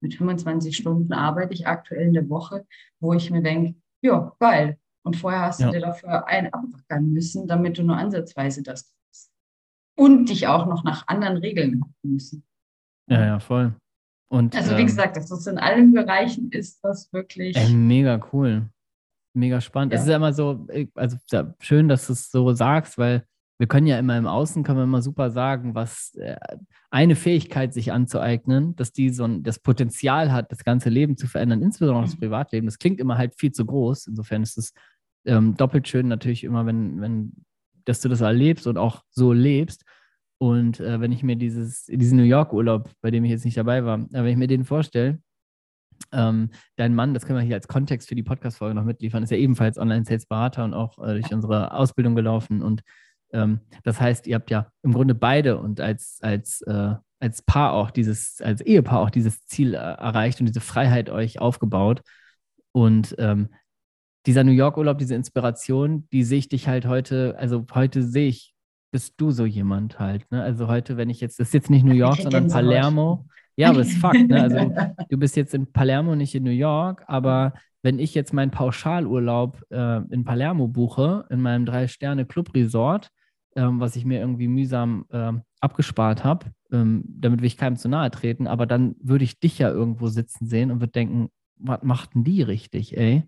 mit 0.00 0.14
25 0.14 0.76
Stunden 0.76 1.12
arbeite 1.12 1.54
ich 1.54 1.66
aktuell 1.66 2.06
in 2.06 2.14
der 2.14 2.28
Woche, 2.28 2.66
wo 3.00 3.14
ich 3.14 3.30
mir 3.30 3.42
denke, 3.42 3.74
ja, 4.00 4.32
geil. 4.38 4.78
Und 5.04 5.16
vorher 5.16 5.42
hast 5.42 5.60
ja. 5.60 5.66
du 5.66 5.72
dir 5.72 5.80
dafür 5.80 6.26
einen 6.26 6.52
abwackern 6.52 7.12
müssen, 7.12 7.46
damit 7.46 7.78
du 7.78 7.82
nur 7.82 7.96
ansatzweise 7.96 8.62
das 8.62 8.92
kriegst. 8.92 9.30
Und 9.96 10.28
dich 10.28 10.46
auch 10.46 10.66
noch 10.66 10.84
nach 10.84 11.06
anderen 11.08 11.38
Regeln 11.38 11.82
müssen. 12.02 12.44
Ja, 13.08 13.24
ja, 13.24 13.40
voll. 13.40 13.74
Und, 14.30 14.54
also 14.54 14.76
wie 14.76 14.80
ähm, 14.80 14.86
gesagt, 14.86 15.16
dass 15.16 15.28
das 15.28 15.46
in 15.46 15.58
allen 15.58 15.92
Bereichen 15.92 16.50
ist, 16.50 16.84
das 16.84 17.10
wirklich. 17.12 17.56
Äh, 17.56 17.72
mega 17.72 18.20
cool. 18.32 18.68
Mega 19.34 19.60
spannend. 19.60 19.94
Es 19.94 20.02
ist 20.02 20.08
ja 20.08 20.16
immer 20.16 20.32
so, 20.32 20.66
also 20.94 21.16
ja, 21.30 21.54
schön, 21.60 21.88
dass 21.88 22.06
du 22.06 22.12
es 22.12 22.30
so 22.30 22.52
sagst, 22.52 22.98
weil 22.98 23.24
wir 23.58 23.66
können 23.66 23.88
ja 23.88 23.98
immer 23.98 24.16
im 24.16 24.26
Außen, 24.26 24.62
können 24.62 24.78
wir 24.78 24.84
immer 24.84 25.02
super 25.02 25.30
sagen, 25.30 25.74
was 25.74 26.14
äh, 26.14 26.36
eine 26.90 27.16
Fähigkeit 27.16 27.74
sich 27.74 27.92
anzueignen, 27.92 28.76
dass 28.76 28.92
die 28.92 29.10
so 29.10 29.24
ein, 29.24 29.42
das 29.42 29.58
Potenzial 29.58 30.32
hat, 30.32 30.52
das 30.52 30.62
ganze 30.64 30.90
Leben 30.90 31.16
zu 31.16 31.26
verändern, 31.26 31.62
insbesondere 31.62 32.04
das 32.04 32.14
mhm. 32.14 32.20
Privatleben. 32.20 32.66
Das 32.66 32.78
klingt 32.78 33.00
immer 33.00 33.18
halt 33.18 33.34
viel 33.36 33.50
zu 33.50 33.66
groß. 33.66 34.06
Insofern 34.06 34.42
ist 34.42 34.58
es 34.58 34.72
ähm, 35.26 35.56
doppelt 35.56 35.88
schön 35.88 36.06
natürlich 36.06 36.44
immer, 36.44 36.66
wenn, 36.66 37.00
wenn, 37.00 37.32
dass 37.84 38.00
du 38.00 38.08
das 38.08 38.20
erlebst 38.20 38.68
und 38.68 38.78
auch 38.78 39.02
so 39.10 39.32
lebst. 39.32 39.84
Und 40.40 40.78
äh, 40.78 41.00
wenn 41.00 41.10
ich 41.10 41.24
mir 41.24 41.34
dieses, 41.34 41.86
diesen 41.86 42.16
New 42.16 42.24
York-Urlaub, 42.24 42.90
bei 43.00 43.10
dem 43.10 43.24
ich 43.24 43.32
jetzt 43.32 43.44
nicht 43.44 43.56
dabei 43.56 43.84
war, 43.84 43.94
aber 43.94 44.12
wenn 44.12 44.26
ich 44.26 44.36
mir 44.36 44.46
den 44.46 44.64
vorstelle, 44.64 45.18
ähm, 46.12 46.50
dein 46.76 46.94
Mann, 46.94 47.12
das 47.12 47.26
können 47.26 47.40
wir 47.40 47.44
hier 47.44 47.56
als 47.56 47.66
Kontext 47.66 48.08
für 48.08 48.14
die 48.14 48.22
Podcast-Folge 48.22 48.76
noch 48.76 48.84
mitliefern, 48.84 49.24
ist 49.24 49.30
ja 49.30 49.36
ebenfalls 49.36 49.78
Online-Sales-Berater 49.78 50.64
und 50.64 50.74
auch 50.74 50.96
äh, 50.98 51.14
durch 51.20 51.32
unsere 51.32 51.72
Ausbildung 51.72 52.14
gelaufen. 52.14 52.62
Und 52.62 52.82
ähm, 53.32 53.60
das 53.84 54.00
heißt, 54.00 54.26
ihr 54.26 54.36
habt 54.36 54.50
ja 54.50 54.70
im 54.82 54.92
Grunde 54.92 55.14
beide 55.14 55.58
und 55.58 55.80
als, 55.80 56.18
als, 56.22 56.62
äh, 56.62 56.94
als 57.20 57.42
Paar 57.42 57.72
auch 57.72 57.90
dieses, 57.90 58.40
als 58.40 58.60
Ehepaar 58.60 59.00
auch 59.00 59.10
dieses 59.10 59.44
Ziel 59.46 59.74
äh, 59.74 59.78
erreicht 59.78 60.40
und 60.40 60.46
diese 60.46 60.60
Freiheit 60.60 61.10
euch 61.10 61.40
aufgebaut. 61.40 62.02
Und 62.72 63.14
ähm, 63.18 63.48
dieser 64.26 64.44
New 64.44 64.52
York-Urlaub, 64.52 64.98
diese 64.98 65.14
Inspiration, 65.14 66.08
die 66.12 66.22
sehe 66.24 66.38
ich 66.38 66.48
dich 66.48 66.68
halt 66.68 66.86
heute, 66.86 67.36
also 67.38 67.66
heute 67.74 68.02
sehe 68.02 68.28
ich, 68.28 68.54
bist 68.90 69.14
du 69.18 69.30
so 69.30 69.44
jemand 69.44 69.98
halt. 69.98 70.30
Ne? 70.30 70.42
Also 70.42 70.68
heute, 70.68 70.96
wenn 70.96 71.10
ich 71.10 71.20
jetzt, 71.20 71.38
das 71.40 71.48
ist 71.48 71.54
jetzt 71.54 71.70
nicht 71.70 71.84
New 71.84 71.94
York, 71.94 72.16
sondern 72.16 72.48
Palermo. 72.48 73.26
Ja, 73.56 73.70
aber 73.70 73.80
es 73.80 73.88
ist 73.88 73.98
Fakt. 73.98 74.28
Ne? 74.28 74.42
Also 74.42 74.58
du 75.10 75.18
bist 75.18 75.36
jetzt 75.36 75.54
in 75.54 75.70
Palermo, 75.72 76.14
nicht 76.14 76.34
in 76.34 76.44
New 76.44 76.50
York, 76.50 77.04
aber 77.06 77.52
wenn 77.82 77.98
ich 77.98 78.14
jetzt 78.14 78.32
meinen 78.32 78.50
Pauschalurlaub 78.50 79.62
äh, 79.70 79.98
in 80.10 80.24
Palermo 80.24 80.68
buche, 80.68 81.26
in 81.30 81.40
meinem 81.40 81.66
Drei-Sterne-Club-Resort, 81.66 83.10
ähm, 83.58 83.80
was 83.80 83.96
ich 83.96 84.04
mir 84.04 84.20
irgendwie 84.20 84.46
mühsam 84.46 85.04
ähm, 85.10 85.42
abgespart 85.60 86.22
habe, 86.22 86.46
ähm, 86.70 87.02
damit 87.06 87.40
will 87.40 87.46
ich 87.48 87.56
keinem 87.56 87.76
zu 87.76 87.88
nahe 87.88 88.10
treten, 88.10 88.46
aber 88.46 88.66
dann 88.66 88.94
würde 89.00 89.24
ich 89.24 89.40
dich 89.40 89.58
ja 89.58 89.68
irgendwo 89.68 90.06
sitzen 90.06 90.46
sehen 90.46 90.70
und 90.70 90.80
würde 90.80 90.92
denken, 90.92 91.28
was 91.56 91.82
machten 91.82 92.22
die 92.22 92.42
richtig, 92.42 92.96
ey? 92.96 93.24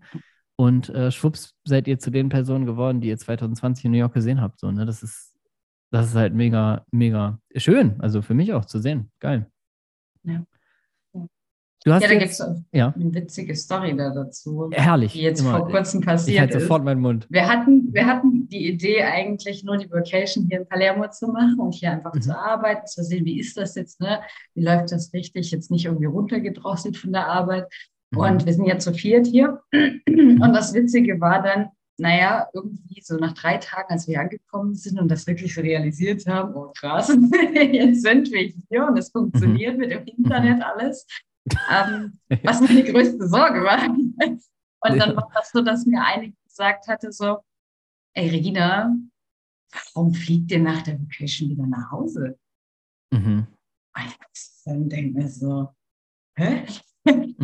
Und 0.55 0.87
äh, 0.89 1.11
schwupps 1.11 1.53
seid 1.65 1.87
ihr 1.87 1.99
zu 1.99 2.11
den 2.11 2.29
Personen 2.29 2.65
geworden, 2.65 3.01
die 3.01 3.09
ihr 3.09 3.17
2020 3.17 3.85
in 3.85 3.91
New 3.91 3.97
York 3.97 4.13
gesehen 4.13 4.39
habt. 4.39 4.59
So, 4.59 4.71
ne? 4.71 4.85
Das 4.85 5.03
ist, 5.03 5.35
das 5.91 6.07
ist 6.07 6.15
halt 6.15 6.33
mega, 6.33 6.85
mega 6.91 7.39
schön. 7.57 7.99
Also 7.99 8.21
für 8.21 8.35
mich 8.35 8.53
auch 8.53 8.65
zu 8.65 8.79
sehen. 8.79 9.11
Geil. 9.19 9.51
Ja. 10.23 10.45
Du 11.83 11.91
hast 11.91 12.03
ja, 12.03 12.09
da 12.09 12.15
gibt 12.15 12.31
es 12.31 12.43
ja. 12.71 12.93
eine 12.95 13.13
witzige 13.13 13.55
Story 13.55 13.95
da 13.97 14.11
dazu. 14.11 14.69
Herrlich. 14.71 15.13
Die 15.13 15.21
jetzt 15.21 15.41
immer. 15.41 15.57
vor 15.57 15.67
kurzem 15.67 16.01
passiert 16.01 16.35
ich 16.35 16.39
halt 16.39 16.53
sofort 16.53 16.83
meinen 16.83 17.01
Mund. 17.01 17.25
Wir 17.29 17.47
hatten, 17.47 17.91
wir 17.91 18.05
hatten 18.05 18.47
die 18.49 18.67
Idee, 18.67 19.01
eigentlich 19.01 19.63
nur 19.63 19.77
die 19.77 19.89
Vacation 19.89 20.45
hier 20.47 20.59
in 20.59 20.67
Palermo 20.67 21.09
zu 21.09 21.27
machen 21.27 21.59
und 21.59 21.73
hier 21.73 21.91
einfach 21.91 22.13
mhm. 22.13 22.21
zu 22.21 22.37
arbeiten, 22.37 22.85
zu 22.85 23.03
sehen, 23.03 23.25
wie 23.25 23.39
ist 23.39 23.57
das 23.57 23.73
jetzt, 23.73 23.99
ne? 23.99 24.19
Wie 24.53 24.63
läuft 24.63 24.91
das 24.91 25.11
richtig? 25.11 25.49
Jetzt 25.49 25.71
nicht 25.71 25.85
irgendwie 25.85 26.05
runtergedrosselt 26.05 26.97
von 26.97 27.13
der 27.13 27.27
Arbeit. 27.27 27.65
Mhm. 28.11 28.19
Und 28.19 28.45
wir 28.45 28.53
sind 28.53 28.67
ja 28.67 28.77
zu 28.77 28.93
viert 28.93 29.25
hier. 29.25 29.61
Und 29.73 30.53
das 30.53 30.75
Witzige 30.75 31.19
war 31.19 31.41
dann, 31.41 31.69
naja, 31.97 32.47
irgendwie 32.53 33.01
so 33.01 33.15
nach 33.17 33.33
drei 33.33 33.57
Tagen, 33.57 33.87
als 33.89 34.07
wir 34.07 34.19
angekommen 34.19 34.75
sind 34.75 34.99
und 34.99 35.09
das 35.09 35.25
wirklich 35.25 35.55
so 35.55 35.61
realisiert 35.61 36.27
haben, 36.27 36.53
oh 36.53 36.71
krass, 36.77 37.07
jetzt 37.71 38.03
sind 38.03 38.31
wir 38.31 38.53
hier 38.69 38.85
und 38.85 38.99
es 38.99 39.09
funktioniert 39.09 39.73
mhm. 39.73 39.79
mit 39.79 39.91
dem 39.91 40.05
Internet 40.05 40.61
alles 40.63 41.07
ähm, 41.69 42.19
was 42.43 42.61
meine 42.61 42.83
größte 42.83 43.27
Sorge 43.27 43.63
war. 43.63 43.87
Und 43.87 44.97
dann 44.97 45.15
war 45.15 45.29
das 45.33 45.51
so, 45.51 45.61
dass 45.61 45.85
mir 45.85 46.03
einige 46.03 46.35
gesagt 46.43 46.87
hatte, 46.87 47.11
so, 47.11 47.39
ey 48.13 48.29
Regina, 48.29 48.93
warum 49.93 50.13
fliegt 50.13 50.51
ihr 50.51 50.59
nach 50.59 50.81
der 50.81 50.99
Vacation 50.99 51.49
wieder 51.49 51.65
nach 51.67 51.91
Hause? 51.91 52.37
Mhm. 53.11 53.47
Und 53.95 54.03
ich 54.33 54.63
dann 54.65 54.89
denke 54.89 55.19
mir 55.19 55.27
so, 55.27 55.69
hä? 56.37 56.65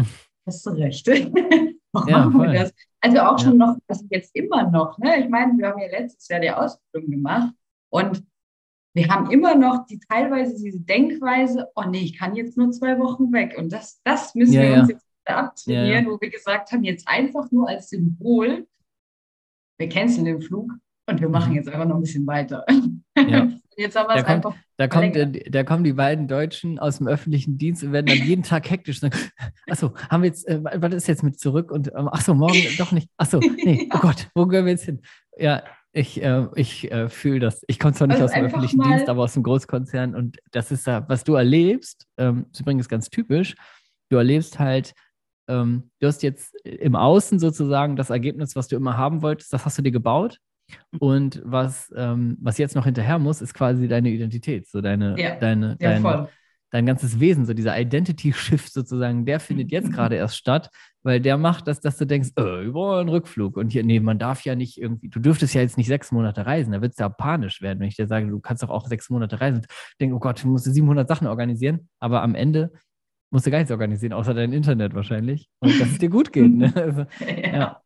Hast 0.45 0.65
du 0.65 0.69
recht. 0.71 1.07
warum 1.91 2.09
ja, 2.09 2.25
machen 2.25 2.41
wir 2.41 2.53
das? 2.53 2.73
Also 3.01 3.19
auch 3.19 3.39
schon 3.39 3.59
ja. 3.59 3.67
noch, 3.67 3.77
also 3.87 4.05
jetzt 4.09 4.35
immer 4.35 4.69
noch, 4.69 4.97
ne? 4.97 5.23
Ich 5.23 5.29
meine, 5.29 5.57
wir 5.57 5.67
haben 5.67 5.79
ja 5.79 5.87
letztes 5.87 6.27
Jahr 6.27 6.39
die 6.39 6.51
Ausbildung 6.51 7.11
gemacht 7.11 7.53
und 7.89 8.23
wir 8.97 9.07
haben 9.09 9.31
immer 9.31 9.55
noch 9.55 9.85
die 9.85 9.99
teilweise 9.99 10.61
diese 10.61 10.79
Denkweise, 10.79 11.67
oh 11.75 11.83
nee, 11.87 11.99
ich 11.99 12.17
kann 12.17 12.35
jetzt 12.35 12.57
nur 12.57 12.71
zwei 12.71 12.97
Wochen 12.99 13.31
weg. 13.31 13.55
Und 13.57 13.71
das, 13.71 14.01
das 14.03 14.33
müssen 14.35 14.53
ja, 14.53 14.61
wir 14.61 14.69
ja. 14.69 14.79
uns 14.81 14.89
jetzt 14.89 15.05
abtrainieren, 15.25 16.05
ja, 16.05 16.11
wo 16.11 16.19
wir 16.19 16.29
gesagt 16.29 16.71
haben, 16.71 16.83
jetzt 16.83 17.07
einfach 17.07 17.51
nur 17.51 17.69
als 17.69 17.89
Symbol, 17.89 18.67
wir 19.77 19.89
canceln 19.89 20.25
den 20.25 20.41
Flug 20.41 20.71
und 21.07 21.21
wir 21.21 21.29
machen 21.29 21.51
mhm. 21.51 21.57
jetzt 21.57 21.69
einfach 21.69 21.85
noch 21.85 21.95
ein 21.95 22.01
bisschen 22.01 22.25
weiter. 22.25 22.65
Ja. 23.15 23.49
Jetzt 23.79 23.95
haben 23.95 24.09
wir 24.09 24.15
es 24.15 24.25
einfach. 24.25 24.55
Da, 24.77 24.87
kommt, 24.87 25.15
da 25.15 25.63
kommen 25.63 25.83
die 25.83 25.93
beiden 25.93 26.27
Deutschen 26.27 26.79
aus 26.79 26.97
dem 26.97 27.07
öffentlichen 27.07 27.59
Dienst 27.59 27.83
und 27.83 27.91
werden 27.91 28.07
dann 28.07 28.17
jeden 28.17 28.41
Tag 28.41 28.67
hektisch 28.71 28.99
sagen: 28.99 29.15
Achso, 29.69 29.93
haben 30.09 30.23
wir 30.23 30.29
jetzt, 30.29 30.47
äh, 30.47 30.59
was 30.63 30.95
ist 30.95 31.07
jetzt 31.07 31.21
mit 31.21 31.39
zurück? 31.39 31.71
Und 31.71 31.89
ähm, 31.95 32.07
achso, 32.07 32.33
morgen 32.33 32.57
doch 32.79 32.91
nicht. 32.91 33.07
Achso, 33.17 33.39
nee, 33.39 33.87
oh 33.93 33.99
Gott, 34.01 34.29
wo 34.33 34.47
gehen 34.47 34.65
wir 34.65 34.71
jetzt 34.71 34.85
hin? 34.85 35.03
Ja, 35.37 35.61
ich, 35.97 36.21
äh, 36.21 36.47
ich 36.55 36.91
äh, 36.91 37.09
fühle 37.09 37.39
das. 37.39 37.63
Ich 37.67 37.79
komme 37.79 37.93
zwar 37.93 38.07
nicht 38.07 38.21
also 38.21 38.25
aus 38.25 38.33
dem 38.33 38.45
öffentlichen 38.45 38.81
Dienst, 38.81 39.09
aber 39.09 39.23
aus 39.23 39.33
dem 39.33 39.43
Großkonzern. 39.43 40.15
Und 40.15 40.37
das 40.51 40.71
ist 40.71 40.85
ja, 40.85 41.07
was 41.09 41.23
du 41.23 41.35
erlebst, 41.35 42.05
ähm, 42.17 42.45
ist 42.51 42.61
übrigens 42.61 42.87
ganz 42.87 43.09
typisch. 43.09 43.55
Du 44.09 44.17
erlebst 44.17 44.59
halt, 44.59 44.93
ähm, 45.47 45.89
du 45.99 46.07
hast 46.07 46.23
jetzt 46.23 46.55
im 46.65 46.95
Außen 46.95 47.39
sozusagen 47.39 47.95
das 47.95 48.09
Ergebnis, 48.09 48.55
was 48.55 48.67
du 48.67 48.75
immer 48.75 48.95
haben 48.97 49.21
wolltest, 49.21 49.51
das 49.51 49.65
hast 49.65 49.77
du 49.77 49.81
dir 49.81 49.91
gebaut. 49.91 50.37
Und 50.99 51.41
was, 51.45 51.91
ähm, 51.95 52.37
was 52.41 52.57
jetzt 52.57 52.75
noch 52.75 52.85
hinterher 52.85 53.19
muss, 53.19 53.41
ist 53.41 53.53
quasi 53.53 53.87
deine 53.87 54.09
Identität, 54.09 54.67
so 54.67 54.81
deine, 54.81 55.19
ja. 55.19 55.35
deine, 55.35 55.77
ja, 55.79 55.99
deine, 55.99 56.29
dein 56.71 56.85
ganzes 56.85 57.19
Wesen, 57.19 57.45
so 57.45 57.53
dieser 57.53 57.79
Identity-Shift 57.79 58.71
sozusagen, 58.71 59.25
der 59.25 59.39
findet 59.39 59.71
jetzt 59.71 59.91
gerade 59.93 60.15
erst 60.15 60.37
statt, 60.37 60.69
weil 61.07 61.21
der 61.21 61.37
macht 61.37 61.69
das, 61.69 61.79
dass 61.79 61.95
du 61.95 62.05
denkst, 62.05 62.31
äh, 62.37 62.65
über 62.65 62.99
einen 62.99 63.07
Rückflug. 63.07 63.55
Und 63.55 63.69
hier, 63.69 63.81
nee, 63.85 64.01
man 64.01 64.19
darf 64.19 64.43
ja 64.43 64.55
nicht 64.55 64.77
irgendwie, 64.77 65.07
du 65.07 65.21
dürftest 65.21 65.53
ja 65.53 65.61
jetzt 65.61 65.77
nicht 65.77 65.87
sechs 65.87 66.11
Monate 66.11 66.45
reisen, 66.45 66.73
da 66.73 66.81
wird 66.81 66.91
es 66.91 66.97
ja 66.99 67.07
panisch 67.07 67.61
werden, 67.61 67.79
wenn 67.79 67.87
ich 67.87 67.95
dir 67.95 68.07
sage, 68.07 68.27
du 68.27 68.41
kannst 68.41 68.61
doch 68.61 68.69
auch 68.69 68.87
sechs 68.87 69.09
Monate 69.09 69.39
reisen. 69.39 69.61
Ich 69.69 69.97
denke, 70.01 70.17
oh 70.17 70.19
Gott, 70.19 70.43
du 70.43 70.49
musst 70.49 70.65
700 70.65 71.07
Sachen 71.07 71.27
organisieren, 71.27 71.87
aber 72.01 72.23
am 72.23 72.35
Ende 72.35 72.73
musst 73.31 73.45
du 73.45 73.51
gar 73.51 73.59
nichts 73.59 73.71
organisieren, 73.71 74.11
außer 74.11 74.33
dein 74.33 74.51
Internet 74.51 74.93
wahrscheinlich. 74.95 75.49
Und 75.59 75.79
dass 75.79 75.91
es 75.91 75.97
dir 75.97 76.09
gut 76.09 76.33
geht. 76.33 76.53
Ne? 76.53 76.73
Also, 76.75 77.05
ja. 77.25 77.81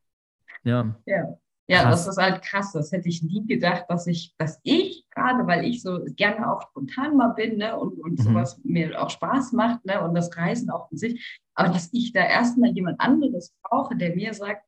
ja. 0.64 0.96
ja. 1.06 1.38
Ja, 1.68 1.84
krass. 1.84 2.06
das 2.06 2.18
ist 2.18 2.22
halt 2.22 2.42
krass. 2.42 2.72
Das 2.74 2.92
hätte 2.92 3.08
ich 3.08 3.24
nie 3.24 3.46
gedacht, 3.46 3.86
dass 3.88 4.06
ich, 4.08 4.34
dass 4.38 4.60
ich 4.64 4.91
gerade, 5.12 5.46
weil 5.48 5.66
ich 5.66 5.82
so 5.82 6.00
gerne 6.16 6.52
auch 6.52 6.62
spontan 6.70 7.18
mal 7.18 7.30
bin 7.30 7.58
ne, 7.58 7.78
und, 7.78 8.00
und 8.00 8.20
mhm. 8.20 8.24
sowas 8.24 8.60
mir 8.64 9.02
auch 9.02 9.10
Spaß 9.10 9.52
macht 9.54 9.86
ne, 9.86 10.02
und 10.02 10.16
das 10.16 10.36
Reisen 10.36 10.70
auch 10.70 10.92
in 10.92 10.98
sich, 10.98 11.42
aber 11.54 11.70
dass 11.70 11.90
ich 11.94 12.14
da 12.14 12.22
erstmal 12.22 12.72
jemand 12.72 13.00
anderes 13.00 13.54
brauche, 13.62 13.96
der 13.96 14.16
mir 14.16 14.34
sagt, 14.34 14.64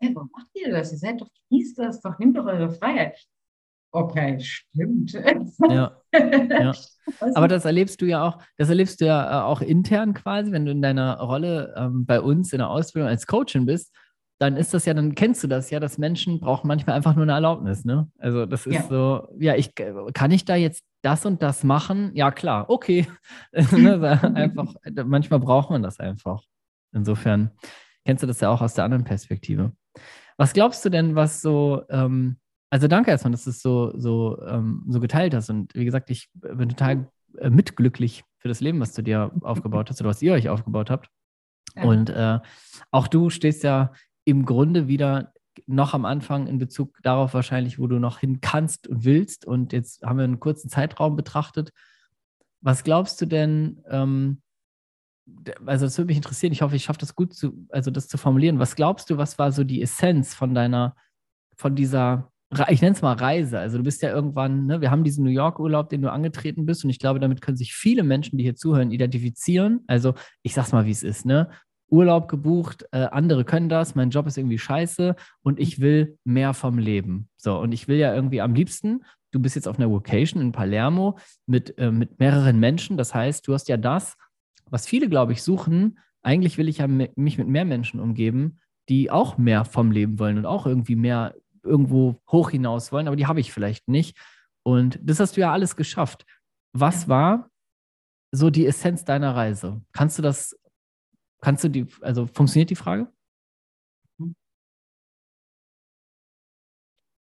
hey, 0.00 0.14
warum 0.14 0.30
macht 0.32 0.48
ihr 0.54 0.70
das? 0.70 0.92
Ihr 0.92 0.98
seid 0.98 1.20
doch, 1.20 1.28
genießt 1.48 1.78
das 1.78 2.00
doch, 2.00 2.18
nehmt 2.18 2.36
doch 2.36 2.46
eure 2.46 2.70
Freiheit. 2.70 3.18
Okay, 3.90 4.38
stimmt. 4.40 5.12
Ja. 5.12 5.96
ja. 6.12 6.74
Aber 7.34 7.48
das 7.48 7.64
erlebst 7.64 8.02
du 8.02 8.06
ja 8.06 8.22
auch, 8.22 8.38
das 8.58 8.68
erlebst 8.68 9.00
du 9.00 9.06
ja 9.06 9.40
äh, 9.40 9.44
auch 9.44 9.62
intern 9.62 10.12
quasi, 10.12 10.52
wenn 10.52 10.66
du 10.66 10.72
in 10.72 10.82
deiner 10.82 11.18
Rolle 11.20 11.74
ähm, 11.76 12.04
bei 12.04 12.20
uns 12.20 12.52
in 12.52 12.58
der 12.58 12.68
Ausbildung 12.68 13.08
als 13.08 13.26
Coachin 13.26 13.64
bist 13.64 13.94
dann 14.38 14.56
ist 14.56 14.72
das 14.72 14.84
ja, 14.84 14.94
dann 14.94 15.14
kennst 15.14 15.42
du 15.42 15.48
das 15.48 15.70
ja, 15.70 15.80
dass 15.80 15.98
Menschen 15.98 16.38
brauchen 16.40 16.68
manchmal 16.68 16.94
einfach 16.96 17.14
nur 17.14 17.24
eine 17.24 17.32
Erlaubnis, 17.32 17.84
ne? 17.84 18.08
Also 18.18 18.46
das 18.46 18.66
ist 18.66 18.74
ja. 18.74 18.82
so, 18.82 19.28
ja, 19.38 19.56
ich 19.56 19.74
kann 19.74 20.30
ich 20.30 20.44
da 20.44 20.54
jetzt 20.54 20.84
das 21.02 21.26
und 21.26 21.42
das 21.42 21.64
machen? 21.64 22.12
Ja, 22.14 22.30
klar, 22.30 22.70
okay. 22.70 23.06
Ne, 23.72 24.00
einfach, 24.34 24.74
manchmal 25.04 25.40
braucht 25.40 25.70
man 25.70 25.82
das 25.82 25.98
einfach. 25.98 26.42
Insofern 26.92 27.50
kennst 28.04 28.22
du 28.22 28.26
das 28.26 28.40
ja 28.40 28.50
auch 28.50 28.62
aus 28.62 28.74
der 28.74 28.84
anderen 28.84 29.04
Perspektive. 29.04 29.72
Was 30.36 30.52
glaubst 30.52 30.84
du 30.84 30.88
denn, 30.88 31.16
was 31.16 31.42
so, 31.42 31.82
ähm, 31.90 32.38
also 32.70 32.86
danke 32.86 33.10
erstmal, 33.10 33.32
dass 33.32 33.44
du 33.44 33.50
es 33.50 33.60
so, 33.60 33.92
so, 33.98 34.40
ähm, 34.46 34.84
so 34.88 35.00
geteilt 35.00 35.34
hast. 35.34 35.50
Und 35.50 35.74
wie 35.74 35.84
gesagt, 35.84 36.10
ich 36.10 36.30
bin 36.34 36.68
total 36.68 37.08
äh, 37.38 37.50
mitglücklich 37.50 38.24
für 38.38 38.48
das 38.48 38.60
Leben, 38.60 38.78
was 38.78 38.92
du 38.92 39.02
dir 39.02 39.32
aufgebaut 39.40 39.90
hast 39.90 40.00
oder 40.00 40.10
was 40.10 40.22
ihr 40.22 40.32
euch 40.32 40.48
aufgebaut 40.48 40.90
habt. 40.90 41.08
Ja. 41.76 41.84
Und 41.84 42.10
äh, 42.10 42.38
auch 42.90 43.08
du 43.08 43.30
stehst 43.30 43.64
ja 43.64 43.92
im 44.28 44.44
Grunde 44.44 44.88
wieder 44.88 45.32
noch 45.66 45.94
am 45.94 46.04
Anfang 46.04 46.48
in 46.48 46.58
Bezug 46.58 46.98
darauf 47.02 47.32
wahrscheinlich, 47.32 47.78
wo 47.78 47.86
du 47.86 47.98
noch 47.98 48.18
hin 48.18 48.42
kannst 48.42 48.86
und 48.86 49.04
willst. 49.06 49.46
Und 49.46 49.72
jetzt 49.72 50.02
haben 50.02 50.18
wir 50.18 50.24
einen 50.24 50.38
kurzen 50.38 50.68
Zeitraum 50.68 51.16
betrachtet. 51.16 51.72
Was 52.60 52.84
glaubst 52.84 53.18
du 53.22 53.26
denn, 53.26 53.82
ähm, 53.88 54.42
also 55.64 55.86
das 55.86 55.96
würde 55.96 56.08
mich 56.08 56.18
interessieren, 56.18 56.52
ich 56.52 56.60
hoffe, 56.60 56.76
ich 56.76 56.84
schaffe 56.84 57.00
das 57.00 57.14
gut 57.14 57.32
zu, 57.32 57.66
also 57.70 57.90
das 57.90 58.06
zu 58.06 58.18
formulieren. 58.18 58.58
Was 58.58 58.76
glaubst 58.76 59.08
du, 59.08 59.16
was 59.16 59.38
war 59.38 59.50
so 59.50 59.64
die 59.64 59.80
Essenz 59.80 60.34
von 60.34 60.54
deiner, 60.54 60.94
von 61.56 61.74
dieser, 61.74 62.30
ich 62.68 62.82
nenne 62.82 62.94
es 62.94 63.02
mal 63.02 63.16
Reise. 63.16 63.58
Also 63.58 63.78
du 63.78 63.84
bist 63.84 64.02
ja 64.02 64.10
irgendwann, 64.10 64.66
ne, 64.66 64.82
wir 64.82 64.90
haben 64.90 65.04
diesen 65.04 65.24
New 65.24 65.30
York-Urlaub, 65.30 65.88
den 65.88 66.02
du 66.02 66.12
angetreten 66.12 66.66
bist, 66.66 66.84
und 66.84 66.90
ich 66.90 66.98
glaube, 66.98 67.18
damit 67.18 67.40
können 67.40 67.56
sich 67.56 67.74
viele 67.74 68.02
Menschen, 68.02 68.36
die 68.36 68.44
hier 68.44 68.56
zuhören, 68.56 68.90
identifizieren. 68.90 69.84
Also 69.86 70.14
ich 70.42 70.52
sag's 70.52 70.72
mal, 70.72 70.84
wie 70.84 70.90
es 70.90 71.02
ist, 71.02 71.24
ne? 71.24 71.50
Urlaub 71.90 72.28
gebucht, 72.28 72.86
äh, 72.92 73.04
andere 73.04 73.44
können 73.44 73.68
das, 73.68 73.94
mein 73.94 74.10
Job 74.10 74.26
ist 74.26 74.36
irgendwie 74.36 74.58
scheiße 74.58 75.16
und 75.42 75.58
ich 75.58 75.80
will 75.80 76.18
mehr 76.24 76.54
vom 76.54 76.78
Leben. 76.78 77.28
So, 77.36 77.58
und 77.58 77.72
ich 77.72 77.88
will 77.88 77.96
ja 77.96 78.14
irgendwie 78.14 78.40
am 78.40 78.54
liebsten, 78.54 79.04
du 79.30 79.40
bist 79.40 79.56
jetzt 79.56 79.68
auf 79.68 79.78
einer 79.78 79.90
Vocation 79.90 80.42
in 80.42 80.52
Palermo 80.52 81.18
mit, 81.46 81.78
äh, 81.78 81.90
mit 81.90 82.18
mehreren 82.18 82.60
Menschen, 82.60 82.96
das 82.96 83.14
heißt, 83.14 83.46
du 83.46 83.54
hast 83.54 83.68
ja 83.68 83.76
das, 83.76 84.16
was 84.66 84.86
viele, 84.86 85.08
glaube 85.08 85.32
ich, 85.32 85.42
suchen. 85.42 85.98
Eigentlich 86.22 86.58
will 86.58 86.68
ich 86.68 86.78
ja 86.78 86.86
mich 86.86 87.38
mit 87.38 87.48
mehr 87.48 87.64
Menschen 87.64 88.00
umgeben, 88.00 88.58
die 88.88 89.10
auch 89.10 89.38
mehr 89.38 89.64
vom 89.64 89.90
Leben 89.90 90.18
wollen 90.18 90.38
und 90.38 90.46
auch 90.46 90.66
irgendwie 90.66 90.96
mehr 90.96 91.34
irgendwo 91.62 92.16
hoch 92.30 92.50
hinaus 92.50 92.92
wollen, 92.92 93.06
aber 93.06 93.16
die 93.16 93.26
habe 93.26 93.40
ich 93.40 93.52
vielleicht 93.52 93.88
nicht. 93.88 94.16
Und 94.62 94.98
das 95.02 95.20
hast 95.20 95.36
du 95.36 95.40
ja 95.40 95.52
alles 95.52 95.76
geschafft. 95.76 96.24
Was 96.72 97.08
war 97.08 97.50
so 98.30 98.50
die 98.50 98.66
Essenz 98.66 99.04
deiner 99.04 99.34
Reise? 99.34 99.80
Kannst 99.92 100.18
du 100.18 100.22
das 100.22 100.58
Kannst 101.40 101.64
du 101.64 101.68
die, 101.68 101.86
also 102.00 102.26
funktioniert 102.26 102.70
die 102.70 102.76
Frage? 102.76 103.12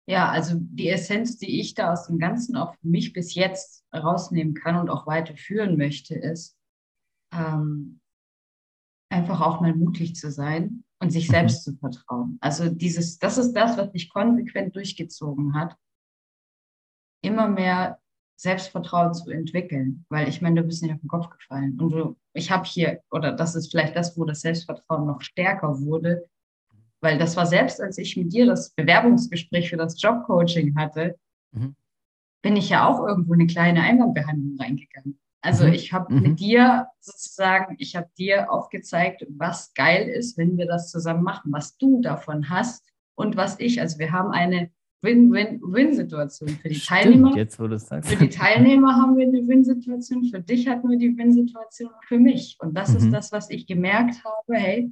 Ja, 0.06 0.30
also 0.30 0.56
die 0.60 0.90
Essenz, 0.90 1.38
die 1.38 1.62
ich 1.62 1.76
da 1.76 1.94
aus 1.94 2.08
dem 2.08 2.20
Ganzen 2.20 2.58
auch 2.58 2.76
für 2.76 2.88
mich 2.88 3.14
bis 3.14 3.36
jetzt 3.36 3.86
rausnehmen 3.94 4.54
kann 4.54 4.76
und 4.76 4.90
auch 4.90 5.08
weiterführen 5.08 5.78
möchte, 5.78 6.16
ist 6.16 6.58
ähm, 7.32 8.02
einfach 9.10 9.40
auch 9.40 9.62
mal 9.62 9.74
mutig 9.74 10.16
zu 10.16 10.30
sein 10.30 10.84
und 11.00 11.12
sich 11.12 11.30
mhm. 11.30 11.34
selbst 11.34 11.64
zu 11.64 11.78
vertrauen. 11.78 12.38
Also 12.42 12.70
dieses, 12.70 13.18
das 13.18 13.38
ist 13.38 13.54
das, 13.54 13.78
was 13.78 13.94
sich 13.94 14.10
konsequent 14.10 14.76
durchgezogen 14.76 15.56
hat, 15.56 15.78
immer 17.24 17.48
mehr 17.48 18.03
Selbstvertrauen 18.44 19.14
zu 19.14 19.32
entwickeln, 19.32 20.06
weil 20.10 20.28
ich 20.28 20.42
meine, 20.42 20.62
du 20.62 20.68
bist 20.68 20.84
nicht 20.84 20.94
auf 20.94 21.00
den 21.00 21.08
Kopf 21.08 21.30
gefallen 21.30 21.80
und 21.80 21.90
du, 21.92 22.18
ich 22.34 22.52
habe 22.52 22.66
hier, 22.66 23.02
oder 23.10 23.32
das 23.32 23.56
ist 23.56 23.72
vielleicht 23.72 23.96
das, 23.96 24.18
wo 24.18 24.26
das 24.26 24.42
Selbstvertrauen 24.42 25.08
noch 25.08 25.22
stärker 25.22 25.80
wurde, 25.80 26.26
weil 27.02 27.18
das 27.18 27.38
war 27.38 27.46
selbst, 27.46 27.82
als 27.82 27.98
ich 27.98 28.18
mit 28.18 28.34
dir 28.34 28.46
das 28.46 28.72
Bewerbungsgespräch 28.72 29.70
für 29.70 29.78
das 29.78 30.00
Jobcoaching 30.02 30.76
hatte, 30.78 31.18
mhm. 31.52 31.76
bin 32.42 32.58
ich 32.58 32.70
ja 32.70 32.86
auch 32.86 33.08
irgendwo 33.08 33.34
eine 33.34 33.48
kleine 33.48 33.82
Einwandbehandlung 33.82 34.58
reingegangen. 34.60 35.18
Also 35.42 35.66
mhm. 35.66 35.74
ich 35.74 35.94
habe 35.94 36.14
mhm. 36.14 36.22
mit 36.22 36.40
dir 36.42 36.88
sozusagen, 37.00 37.78
ich 37.80 37.96
habe 37.96 38.10
dir 38.18 38.52
aufgezeigt, 38.52 39.26
was 39.30 39.74
geil 39.74 40.10
ist, 40.10 40.38
wenn 40.38 40.58
wir 40.58 40.68
das 40.68 40.92
zusammen 40.92 41.24
machen, 41.24 41.54
was 41.54 41.78
du 41.78 42.02
davon 42.02 42.50
hast 42.50 42.86
und 43.16 43.38
was 43.38 43.58
ich. 43.62 43.80
Also 43.80 44.00
wir 44.00 44.12
haben 44.12 44.32
eine 44.32 44.70
Win-Win-Win-Situation 45.04 46.50
für 46.50 46.70
die 46.70 46.76
Stimmt, 46.76 47.02
Teilnehmer. 47.02 47.36
Jetzt, 47.36 47.60
wo 47.60 47.68
du 47.68 47.78
sagst. 47.78 48.10
Für 48.10 48.16
die 48.16 48.30
Teilnehmer 48.30 48.96
haben 48.96 49.18
wir 49.18 49.28
eine 49.28 49.46
Win-Situation, 49.48 50.24
für 50.26 50.40
dich 50.40 50.68
hatten 50.68 50.90
wir 50.90 50.98
die 50.98 51.16
Win-Situation, 51.18 51.92
für 52.08 52.18
mich. 52.18 52.58
Und 52.60 52.76
das 52.76 52.90
mhm. 52.90 52.98
ist 52.98 53.12
das, 53.12 53.32
was 53.32 53.50
ich 53.50 53.68
gemerkt 53.68 54.24
habe, 54.24 54.58
hey, 54.58 54.92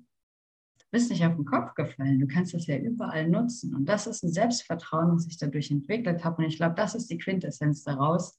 du 0.78 0.86
bist 0.92 1.10
nicht 1.10 1.26
auf 1.26 1.36
den 1.36 1.46
Kopf 1.46 1.74
gefallen, 1.76 2.20
du 2.20 2.28
kannst 2.28 2.54
das 2.54 2.68
ja 2.68 2.78
überall 2.78 3.30
nutzen. 3.30 3.74
Und 3.74 3.86
das 3.86 4.06
ist 4.06 4.24
ein 4.24 4.34
Selbstvertrauen, 4.34 5.14
das 5.14 5.26
ich 5.28 5.38
dadurch 5.38 5.72
entwickelt 5.72 6.24
habe. 6.26 6.44
Und 6.44 6.50
ich 6.50 6.58
glaube, 6.58 6.76
das 6.76 6.94
ist 6.94 7.10
die 7.10 7.18
Quintessenz 7.18 7.84
daraus, 7.84 8.38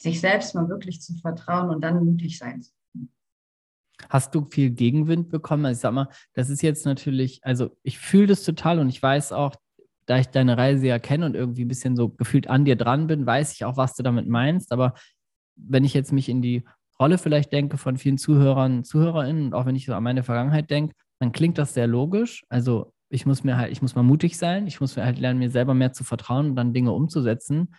sich 0.00 0.20
selbst 0.20 0.54
mal 0.54 0.68
wirklich 0.68 1.00
zu 1.00 1.14
vertrauen 1.14 1.70
und 1.70 1.80
dann 1.80 2.04
mutig 2.04 2.38
sein 2.38 2.60
zu 2.60 2.72
können. 2.92 3.12
Hast 4.10 4.34
du 4.34 4.44
viel 4.44 4.70
Gegenwind 4.70 5.30
bekommen? 5.30 5.64
Also 5.64 5.78
ich 5.78 5.80
sag 5.80 5.92
mal, 5.92 6.08
das 6.34 6.50
ist 6.50 6.62
jetzt 6.62 6.84
natürlich, 6.84 7.42
also 7.42 7.76
ich 7.82 7.98
fühle 7.98 8.28
das 8.28 8.44
total 8.44 8.78
und 8.78 8.90
ich 8.90 9.02
weiß 9.02 9.32
auch, 9.32 9.56
da 10.08 10.18
ich 10.18 10.28
deine 10.28 10.56
Reise 10.56 10.86
ja 10.86 10.98
kenne 10.98 11.26
und 11.26 11.36
irgendwie 11.36 11.66
ein 11.66 11.68
bisschen 11.68 11.94
so 11.94 12.08
gefühlt 12.08 12.48
an 12.48 12.64
dir 12.64 12.76
dran 12.76 13.06
bin, 13.06 13.26
weiß 13.26 13.52
ich 13.52 13.64
auch, 13.66 13.76
was 13.76 13.94
du 13.94 14.02
damit 14.02 14.26
meinst. 14.26 14.72
Aber 14.72 14.94
wenn 15.54 15.84
ich 15.84 15.92
jetzt 15.92 16.12
mich 16.12 16.30
in 16.30 16.40
die 16.40 16.64
Rolle 16.98 17.18
vielleicht 17.18 17.52
denke 17.52 17.76
von 17.76 17.98
vielen 17.98 18.16
Zuhörern, 18.16 18.84
Zuhörerinnen 18.84 19.46
und 19.46 19.54
auch 19.54 19.66
wenn 19.66 19.76
ich 19.76 19.84
so 19.84 19.94
an 19.94 20.02
meine 20.02 20.22
Vergangenheit 20.22 20.70
denke, 20.70 20.94
dann 21.20 21.32
klingt 21.32 21.58
das 21.58 21.74
sehr 21.74 21.86
logisch. 21.86 22.44
Also 22.48 22.94
ich 23.10 23.26
muss 23.26 23.44
mir 23.44 23.58
halt, 23.58 23.70
ich 23.70 23.82
muss 23.82 23.94
mal 23.94 24.02
mutig 24.02 24.38
sein, 24.38 24.66
ich 24.66 24.80
muss 24.80 24.96
mir 24.96 25.04
halt 25.04 25.18
lernen, 25.18 25.40
mir 25.40 25.50
selber 25.50 25.74
mehr 25.74 25.92
zu 25.92 26.04
vertrauen 26.04 26.50
und 26.50 26.56
dann 26.56 26.72
Dinge 26.72 26.92
umzusetzen. 26.92 27.74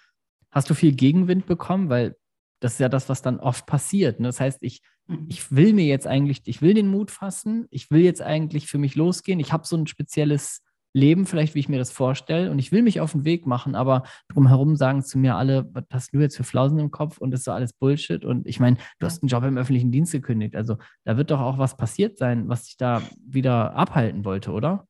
Hast 0.52 0.70
du 0.70 0.76
viel 0.76 0.94
Gegenwind 0.94 1.48
bekommen? 1.48 1.89
Weil 1.89 2.15
das 2.60 2.74
ist 2.74 2.80
ja 2.80 2.89
das, 2.89 3.10
was 3.10 3.24
dann 3.24 3.39
oft 3.39 3.65
passiert. 3.65 4.20
Ne? 4.20 4.28
Das 4.28 4.39
heißt, 4.39 4.60
ich, 4.62 4.82
mhm. 5.08 5.26
ich 5.30 5.52
will 5.52 5.74
mir 5.74 5.86
jetzt 5.86 6.06
eigentlich, 6.06 6.42
ich 6.46 6.62
will 6.62 6.76
den 6.76 6.89
Mut 6.89 7.10
fassen, 7.10 7.65
ich 7.72 7.89
will 7.89 8.02
jetzt 8.02 8.22
eigentlich 8.22 8.68
für 8.68 8.78
mich 8.78 8.96
losgehen. 8.96 9.39
Ich 9.39 9.52
habe 9.52 9.65
so 9.65 9.76
ein 9.78 9.88
spezielles 9.88 10.62
Leben, 10.93 11.25
vielleicht 11.25 11.56
wie 11.56 11.60
ich 11.60 11.69
mir 11.69 11.78
das 11.78 11.91
vorstelle, 11.91 12.52
und 12.52 12.60
ich 12.60 12.71
will 12.71 12.82
mich 12.82 12.99
auf 12.99 13.12
den 13.12 13.25
Weg 13.25 13.45
machen, 13.45 13.75
aber 13.75 14.04
drumherum 14.30 14.75
sagen 14.75 15.04
zu 15.04 15.17
mir 15.19 15.36
alle, 15.36 15.69
was 15.73 15.84
hast 15.91 16.13
du 16.13 16.19
jetzt 16.19 16.38
für 16.38 16.43
Flausen 16.43 16.80
im 16.80 16.91
Kopf 16.91 17.19
und 17.19 17.32
das 17.32 17.41
ist 17.41 17.45
so 17.45 17.52
alles 17.52 17.73
Bullshit. 17.73 18.25
Und 18.25 18.47
ich 18.47 18.60
meine, 18.60 18.78
du 18.99 19.06
hast 19.06 19.21
einen 19.21 19.30
Job 19.30 19.43
im 19.43 19.58
öffentlichen 19.58 19.91
Dienst 19.91 20.12
gekündigt. 20.12 20.56
Also 20.56 20.78
da 21.06 21.17
wird 21.17 21.32
doch 21.32 21.41
auch 21.41 21.58
was 21.58 21.78
passiert 21.78 22.17
sein, 22.17 22.49
was 22.49 22.63
dich 22.63 22.78
da 22.78 23.02
wieder 23.23 23.75
abhalten 23.75 24.25
wollte, 24.25 24.52
oder? 24.52 24.88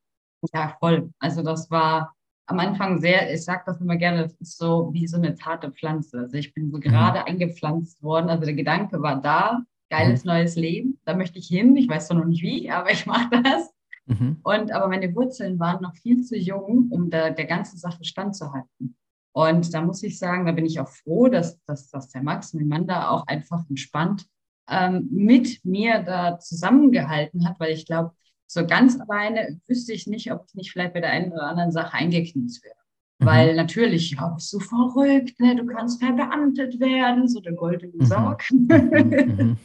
Ja, 0.53 0.75
voll. 0.79 1.11
Also 1.19 1.43
das 1.43 1.69
war 1.69 2.13
am 2.45 2.59
Anfang 2.59 2.99
sehr, 2.99 3.31
ich 3.33 3.43
sage 3.43 3.63
das 3.65 3.79
immer 3.79 3.97
gerne, 3.97 4.31
so 4.39 4.89
wie 4.93 5.07
so 5.07 5.17
eine 5.17 5.35
zarte 5.35 5.71
Pflanze. 5.71 6.19
Also 6.19 6.37
ich 6.37 6.53
bin 6.53 6.71
so 6.71 6.77
mhm. 6.77 6.81
gerade 6.81 7.25
eingepflanzt 7.25 8.01
worden. 8.01 8.29
Also 8.29 8.45
der 8.45 8.55
Gedanke 8.55 9.01
war 9.01 9.21
da, 9.21 9.61
geiles 9.89 10.23
mhm. 10.23 10.31
neues 10.31 10.55
Leben, 10.55 10.99
da 11.05 11.15
möchte 11.15 11.39
ich 11.39 11.47
hin. 11.47 11.75
Ich 11.75 11.87
weiß 11.87 12.07
zwar 12.07 12.17
noch 12.17 12.25
nicht 12.25 12.41
wie, 12.41 12.69
aber 12.71 12.91
ich 12.91 13.05
mache 13.05 13.41
das. 13.43 13.73
Mhm. 14.09 14.37
Und 14.43 14.71
aber 14.71 14.87
meine 14.87 15.13
Wurzeln 15.15 15.59
waren 15.59 15.81
noch 15.81 15.95
viel 15.95 16.23
zu 16.23 16.35
jung, 16.35 16.89
um 16.89 17.09
da, 17.09 17.29
der 17.29 17.45
ganzen 17.45 17.77
Sache 17.77 18.03
standzuhalten. 18.03 18.95
Und 19.31 19.73
da 19.73 19.81
muss 19.81 20.01
ich 20.01 20.17
sagen, 20.17 20.45
da 20.45 20.51
bin 20.51 20.65
ich 20.65 20.79
auch 20.79 20.89
froh, 20.89 21.27
dass, 21.27 21.63
dass, 21.65 21.89
dass 21.89 22.09
der 22.09 22.23
Max, 22.23 22.53
mein 22.53 22.67
Mann, 22.67 22.87
da 22.87 23.09
auch 23.09 23.27
einfach 23.27 23.63
entspannt 23.69 24.25
ähm, 24.67 25.07
mit 25.11 25.63
mir 25.63 25.99
da 25.99 26.39
zusammengehalten 26.39 27.47
hat, 27.47 27.59
weil 27.59 27.71
ich 27.71 27.85
glaube, 27.85 28.11
so 28.47 28.65
ganz 28.65 28.99
alleine 28.99 29.61
wüsste 29.67 29.93
ich 29.93 30.07
nicht, 30.07 30.31
ob 30.31 30.45
ich 30.47 30.55
nicht 30.55 30.71
vielleicht 30.71 30.93
bei 30.93 31.01
der 31.01 31.11
einen 31.11 31.31
oder 31.31 31.43
anderen 31.43 31.71
Sache 31.71 31.93
eingekniet 31.93 32.59
wäre. 32.63 32.75
Mhm. 33.19 33.25
Weil 33.25 33.55
natürlich, 33.55 34.11
ja, 34.11 34.27
bist 34.29 34.51
du 34.51 34.59
verrückt, 34.59 35.39
ne? 35.39 35.55
du 35.55 35.67
kannst 35.67 36.01
verbeamtet 36.01 36.79
werden, 36.79 37.27
so 37.27 37.39
der 37.39 37.53
goldene 37.53 37.93
mhm. 37.95 38.05
Sarg. 38.05 38.43
Mhm. 38.51 38.67
mhm. 38.67 39.57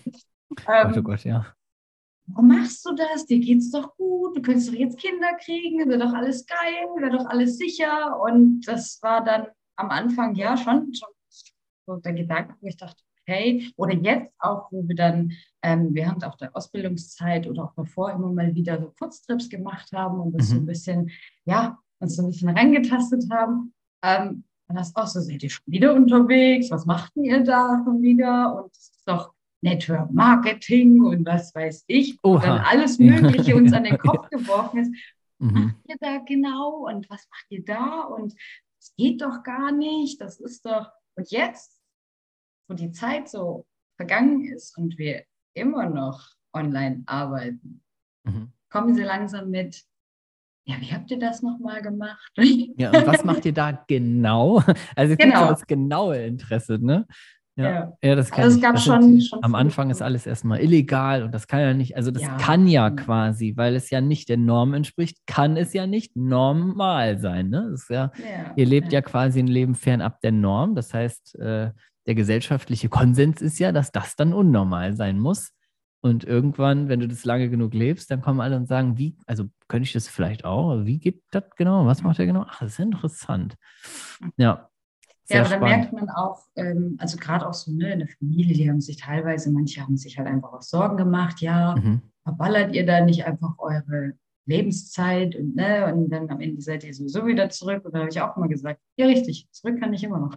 ähm, 0.69 0.95
oh 0.95 1.03
Gott, 1.03 1.25
ja. 1.25 1.47
Warum 2.27 2.49
machst 2.49 2.85
du 2.87 2.95
das? 2.95 3.27
Dir 3.27 3.39
geht's 3.39 3.71
doch 3.71 3.97
gut, 3.97 4.37
du 4.37 4.43
könntest 4.43 4.69
doch 4.69 4.75
jetzt 4.75 4.99
Kinder 4.99 5.35
kriegen, 5.43 5.89
wäre 5.89 5.99
doch 5.99 6.15
alles 6.15 6.47
geil, 6.47 6.87
wäre 6.99 7.11
doch 7.11 7.27
alles 7.27 7.59
sicher. 7.59 8.19
Und 8.21 8.63
das 8.63 8.99
war 9.03 9.23
dann 9.23 9.49
am 9.77 9.91
Anfang 9.91 10.35
ja 10.35 10.57
schon, 10.57 10.93
schon 10.95 11.09
so 11.87 11.97
der 11.97 12.15
Gedanke, 12.15 12.55
wo 12.61 12.67
ich 12.67 12.77
dachte, 12.77 13.03
okay, 13.21 13.71
oder 13.77 13.95
jetzt 13.95 14.33
auch, 14.39 14.71
wo 14.71 14.87
wir 14.87 14.97
dann 14.97 15.33
ähm, 15.63 15.95
während 15.95 16.25
auch 16.25 16.37
der 16.37 16.55
Ausbildungszeit 16.57 17.47
oder 17.47 17.65
auch 17.65 17.75
davor 17.75 18.13
immer 18.13 18.33
mal 18.33 18.55
wieder 18.55 18.81
so 18.81 18.93
Kurztrips 18.99 19.49
gemacht 19.49 19.93
haben 19.93 20.21
und 20.21 20.33
das 20.33 20.49
mhm. 20.49 20.55
so 20.55 20.61
ein 20.61 20.67
bisschen, 20.67 21.11
ja, 21.45 21.79
uns 22.01 22.17
so 22.17 22.23
ein 22.23 22.29
bisschen 22.29 22.51
reingetastet 22.51 23.25
haben. 23.31 23.75
Ähm, 24.03 24.45
dann 24.69 24.79
hast 24.79 24.97
du 24.97 25.03
auch 25.03 25.07
so, 25.07 25.21
seid 25.21 25.43
ihr 25.43 25.51
schon 25.51 25.65
wieder 25.67 25.95
unterwegs? 25.95 26.71
Was 26.71 26.87
macht 26.87 27.13
ihr 27.17 27.43
da 27.43 27.83
schon 27.85 28.03
wieder? 28.03 28.57
Und 28.57 28.73
es 28.73 28.91
ist 28.91 29.03
doch 29.07 29.34
Network 29.65 30.13
Marketing 30.13 31.03
und 31.03 31.27
was 31.27 31.55
weiß 31.55 31.85
ich. 31.89 32.19
Oha. 32.23 32.41
Dann 32.41 32.59
alles 32.61 32.99
Mögliche 32.99 33.57
uns 33.57 33.73
an 33.73 33.85
den 33.85 33.99
Kopf 33.99 34.29
geworfen 34.31 34.79
ist. 34.81 34.93
Was 35.39 35.53
mhm. 35.53 35.65
macht 35.65 35.77
ihr 35.89 35.97
da 36.01 36.19
genau? 36.19 36.87
Und 36.87 37.11
was 37.11 37.27
macht 37.31 37.47
ihr 37.49 37.65
da? 37.65 38.03
Und 38.03 38.35
das 38.79 38.95
geht 38.97 39.23
doch 39.23 39.43
gar 39.43 39.73
nicht. 39.73 40.21
Das 40.21 40.39
ist 40.39 40.65
doch. 40.65 40.91
Und 41.17 41.31
jetzt 41.31 41.81
wo 42.69 42.75
die 42.75 42.93
Zeit 42.93 43.29
so 43.29 43.67
vergangen 43.97 44.45
ist 44.45 44.77
und 44.77 44.99
wir 44.99 45.25
immer 45.55 45.89
noch 45.89 46.31
online 46.53 47.03
arbeiten, 47.07 47.83
mhm. 48.25 48.53
kommen 48.71 48.95
sie 48.95 49.03
langsam 49.03 49.51
mit, 49.51 49.83
ja, 50.67 50.81
wie 50.81 50.93
habt 50.93 51.11
ihr 51.11 51.19
das 51.19 51.43
nochmal 51.43 51.83
gemacht? 51.83 52.33
Ja, 52.77 52.91
und 52.91 53.07
was 53.07 53.25
macht 53.25 53.45
ihr 53.45 53.53
da 53.53 53.73
genau? 53.89 54.63
Also 54.97 55.17
genau. 55.17 55.49
das 55.49 55.67
genaue 55.67 56.19
Interesse, 56.25 56.79
ne? 56.79 57.07
Ja, 57.57 57.65
ja. 57.65 57.93
ja 58.03 58.15
das 58.17 58.31
kann 58.31 58.45
also 58.45 58.57
es 58.57 58.63
gab 58.63 58.81
schon, 58.81 59.21
schon, 59.21 59.45
Am 59.45 59.55
Anfang 59.55 59.91
ist 59.91 60.03
alles 60.03 60.27
erstmal 60.27 60.61
illegal 60.61 61.23
und 61.23 61.33
das 61.33 61.47
kann 61.47 61.61
ja 61.61 61.73
nicht, 61.73 61.97
also 61.97 62.11
das 62.11 62.23
ja. 62.23 62.37
kann 62.37 62.67
ja 62.67 62.91
mhm. 62.91 62.97
quasi, 62.97 63.53
weil 63.57 63.77
es 63.77 63.91
ja 63.91 64.01
nicht 64.01 64.29
der 64.29 64.39
Norm 64.39 64.75
entspricht, 64.75 65.19
kann 65.27 65.57
es 65.57 65.73
ja 65.73 65.87
nicht 65.87 66.17
normal 66.17 67.19
sein. 67.19 67.51
Ne? 67.51 67.69
Das 67.71 67.83
ist 67.83 67.91
ja, 67.91 68.11
ja 68.19 68.53
ihr 68.57 68.67
lebt 68.67 68.93
ja. 68.93 69.03
quasi 69.03 69.39
ein 69.39 69.47
Leben 69.47 69.75
fernab 69.75 70.21
der 70.21 70.33
Norm. 70.33 70.75
Das 70.75 70.93
heißt, 70.93 71.39
äh, 71.39 71.71
der 72.07 72.15
gesellschaftliche 72.15 72.89
Konsens 72.89 73.41
ist 73.41 73.59
ja, 73.59 73.73
dass 73.73 73.93
das 73.93 74.17
dann 74.17 74.33
unnormal 74.33 74.95
sein 74.95 75.19
muss. 75.19 75.51
Und 76.01 76.25
irgendwann, 76.25 76.91
wenn 76.91 77.01
du 77.01 77.09
das 77.09 77.25
lange 77.25 77.49
genug 77.49 77.73
lebst, 77.73 78.11
dann 78.11 78.21
kommen 78.21 78.41
alle 78.41 78.57
und 78.57 78.67
sagen, 78.67 78.99
wie, 78.99 79.17
also 79.27 79.45
könnte 79.69 79.87
ich 79.87 79.95
das 79.95 80.07
vielleicht 80.07 80.45
auch? 80.45 80.85
Wie 80.85 80.99
geht 80.99 81.23
das 81.31 81.45
genau? 81.57 81.87
Was 81.87 82.03
macht 82.03 82.19
er 82.19 82.27
genau? 82.27 82.45
Ach, 82.47 82.61
das 82.61 82.73
ist 82.73 82.79
interessant. 82.79 83.55
Ja. 84.37 84.69
Ja, 85.29 85.41
aber 85.41 85.51
da 85.51 85.59
merkt 85.59 85.93
man 85.93 86.11
auch, 86.11 86.43
ähm, 86.57 86.97
also 86.99 87.17
gerade 87.17 87.49
auch 87.49 87.55
so 87.55 87.73
ne, 87.73 87.93
in 87.93 87.99
der 88.01 88.09
Familie, 88.09 88.55
die 88.55 88.69
haben 88.69 88.81
sich 88.81 88.97
teilweise, 88.97 89.51
manche 89.51 89.81
haben 89.81 89.97
sich 89.97 90.19
halt 90.19 90.29
einfach 90.29 90.53
auch 90.53 90.63
Sorgen 90.63 90.97
gemacht, 90.97 91.41
ja, 91.41 91.75
mhm. 91.77 92.03
verballert 92.23 92.75
ihr 92.75 92.85
da 92.85 93.01
nicht 93.01 93.25
einfach 93.25 93.59
eure 93.59 94.13
Lebenszeit 94.47 95.35
und, 95.37 95.57
ne, 95.57 95.93
und 95.93 96.11
dann 96.11 96.29
am 96.29 96.41
Ende 96.41 96.61
seid 96.61 96.85
ihr 96.85 96.93
sowieso 96.93 97.27
wieder 97.27 97.49
zurück. 97.49 97.85
Und 97.85 97.95
da 97.95 98.01
habe 98.01 98.11
ich 98.11 98.21
auch 98.21 98.37
immer 98.37 98.49
gesagt, 98.49 98.81
ja 98.97 99.07
richtig, 99.07 99.49
zurück 99.51 99.81
kann 99.81 99.95
ich 99.95 100.05
immer 100.05 100.19
noch. 100.19 100.37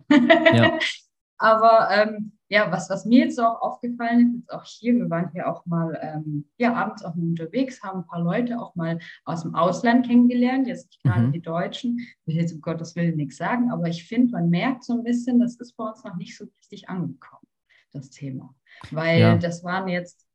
Ja. 0.54 0.78
Aber 1.38 1.90
ähm, 1.92 2.37
ja, 2.50 2.72
was, 2.72 2.90
was 2.90 3.06
mir 3.06 3.26
jetzt 3.26 3.40
auch 3.40 3.62
aufgefallen 3.62 4.28
ist, 4.28 4.36
jetzt 4.36 4.54
auch 4.54 4.64
hier, 4.64 4.96
wir 4.96 5.10
waren 5.10 5.30
hier 5.34 5.50
auch 5.50 5.66
mal 5.66 5.98
ähm, 6.02 6.46
ja, 6.58 6.74
abends 6.74 7.04
auch 7.04 7.16
mal 7.16 7.28
unterwegs, 7.28 7.84
haben 7.84 8.00
ein 8.00 8.08
paar 8.08 8.22
Leute 8.22 8.60
auch 8.60 8.76
mal 8.76 9.00
aus 9.26 9.44
dem 9.44 9.54
Ausland 9.56 10.08
kennengelernt, 10.08 10.68
jetzt 10.68 10.88
nicht 10.88 11.04
gerade 11.04 11.28
mhm. 11.28 11.32
die 11.34 11.42
Deutschen, 11.42 12.00
ich 12.00 12.28
will 12.28 12.36
jetzt 12.36 12.54
um 12.54 12.62
Gottes 12.62 12.96
Willen 12.96 13.18
nichts 13.18 13.38
sagen, 13.38 13.72
aber 13.72 13.88
ich 13.88 14.08
finde, 14.08 14.32
man 14.32 14.50
merkt 14.50 14.84
so 14.84 14.94
ein 14.94 15.04
bisschen, 15.04 15.40
das 15.40 15.56
ist 15.56 15.74
bei 15.74 15.86
uns 15.86 16.04
noch 16.04 16.16
nicht 16.16 16.38
so 16.38 16.46
richtig 16.58 16.88
angekommen, 16.88 17.48
das 17.92 18.10
Thema. 18.10 18.56
Weil 18.92 19.20
ja. 19.20 19.38
das 19.38 19.64
waren 19.64 19.88
jetzt, 19.90 20.26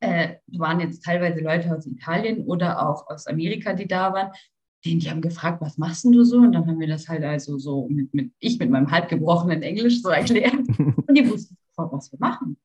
äh, 0.00 0.36
waren 0.48 0.80
jetzt 0.80 1.04
teilweise 1.04 1.40
Leute 1.40 1.74
aus 1.74 1.86
Italien 1.86 2.44
oder 2.44 2.86
auch 2.86 3.08
aus 3.08 3.26
Amerika, 3.26 3.72
die 3.72 3.88
da 3.88 4.12
waren, 4.12 4.32
die, 4.88 4.98
die 4.98 5.10
haben 5.10 5.20
gefragt, 5.20 5.60
was 5.60 5.76
machst 5.78 6.04
du 6.04 6.24
so? 6.24 6.38
Und 6.38 6.52
dann 6.52 6.66
haben 6.66 6.80
wir 6.80 6.88
das 6.88 7.08
halt 7.08 7.22
also 7.22 7.58
so 7.58 7.88
mit, 7.88 8.12
mit 8.14 8.32
ich 8.38 8.58
mit 8.58 8.70
meinem 8.70 8.90
halb 8.90 9.08
gebrochenen 9.08 9.62
Englisch 9.62 10.02
so 10.02 10.08
erklärt. 10.08 10.54
Und 10.78 11.14
die 11.14 11.28
wussten 11.28 11.56
sofort, 11.70 11.92
was 11.92 12.12
wir 12.12 12.18
machen. 12.18 12.56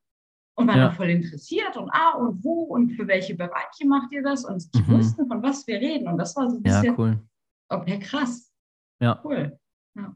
Und 0.55 0.67
waren 0.67 0.77
ja. 0.77 0.91
voll 0.91 1.09
interessiert 1.09 1.75
und 1.77 1.89
ah 1.89 2.11
und 2.11 2.43
wo 2.43 2.65
und 2.65 2.91
für 2.91 3.07
welche 3.07 3.33
Bereiche 3.33 3.87
macht 3.87 4.11
ihr 4.11 4.21
das? 4.21 4.45
Und 4.45 4.71
die 4.75 4.83
mhm. 4.83 4.99
wussten, 4.99 5.27
von 5.27 5.41
was 5.41 5.65
wir 5.65 5.79
reden. 5.79 6.07
Und 6.07 6.19
das 6.19 6.35
war 6.35 6.47
so 6.47 6.57
ein 6.57 6.61
bisschen, 6.61 6.83
ja, 6.83 6.95
cool. 6.95 7.19
okay, 7.69 7.97
krass. 7.97 8.53
Ja. 9.01 9.19
Cool. 9.23 9.57
Ja. 9.97 10.15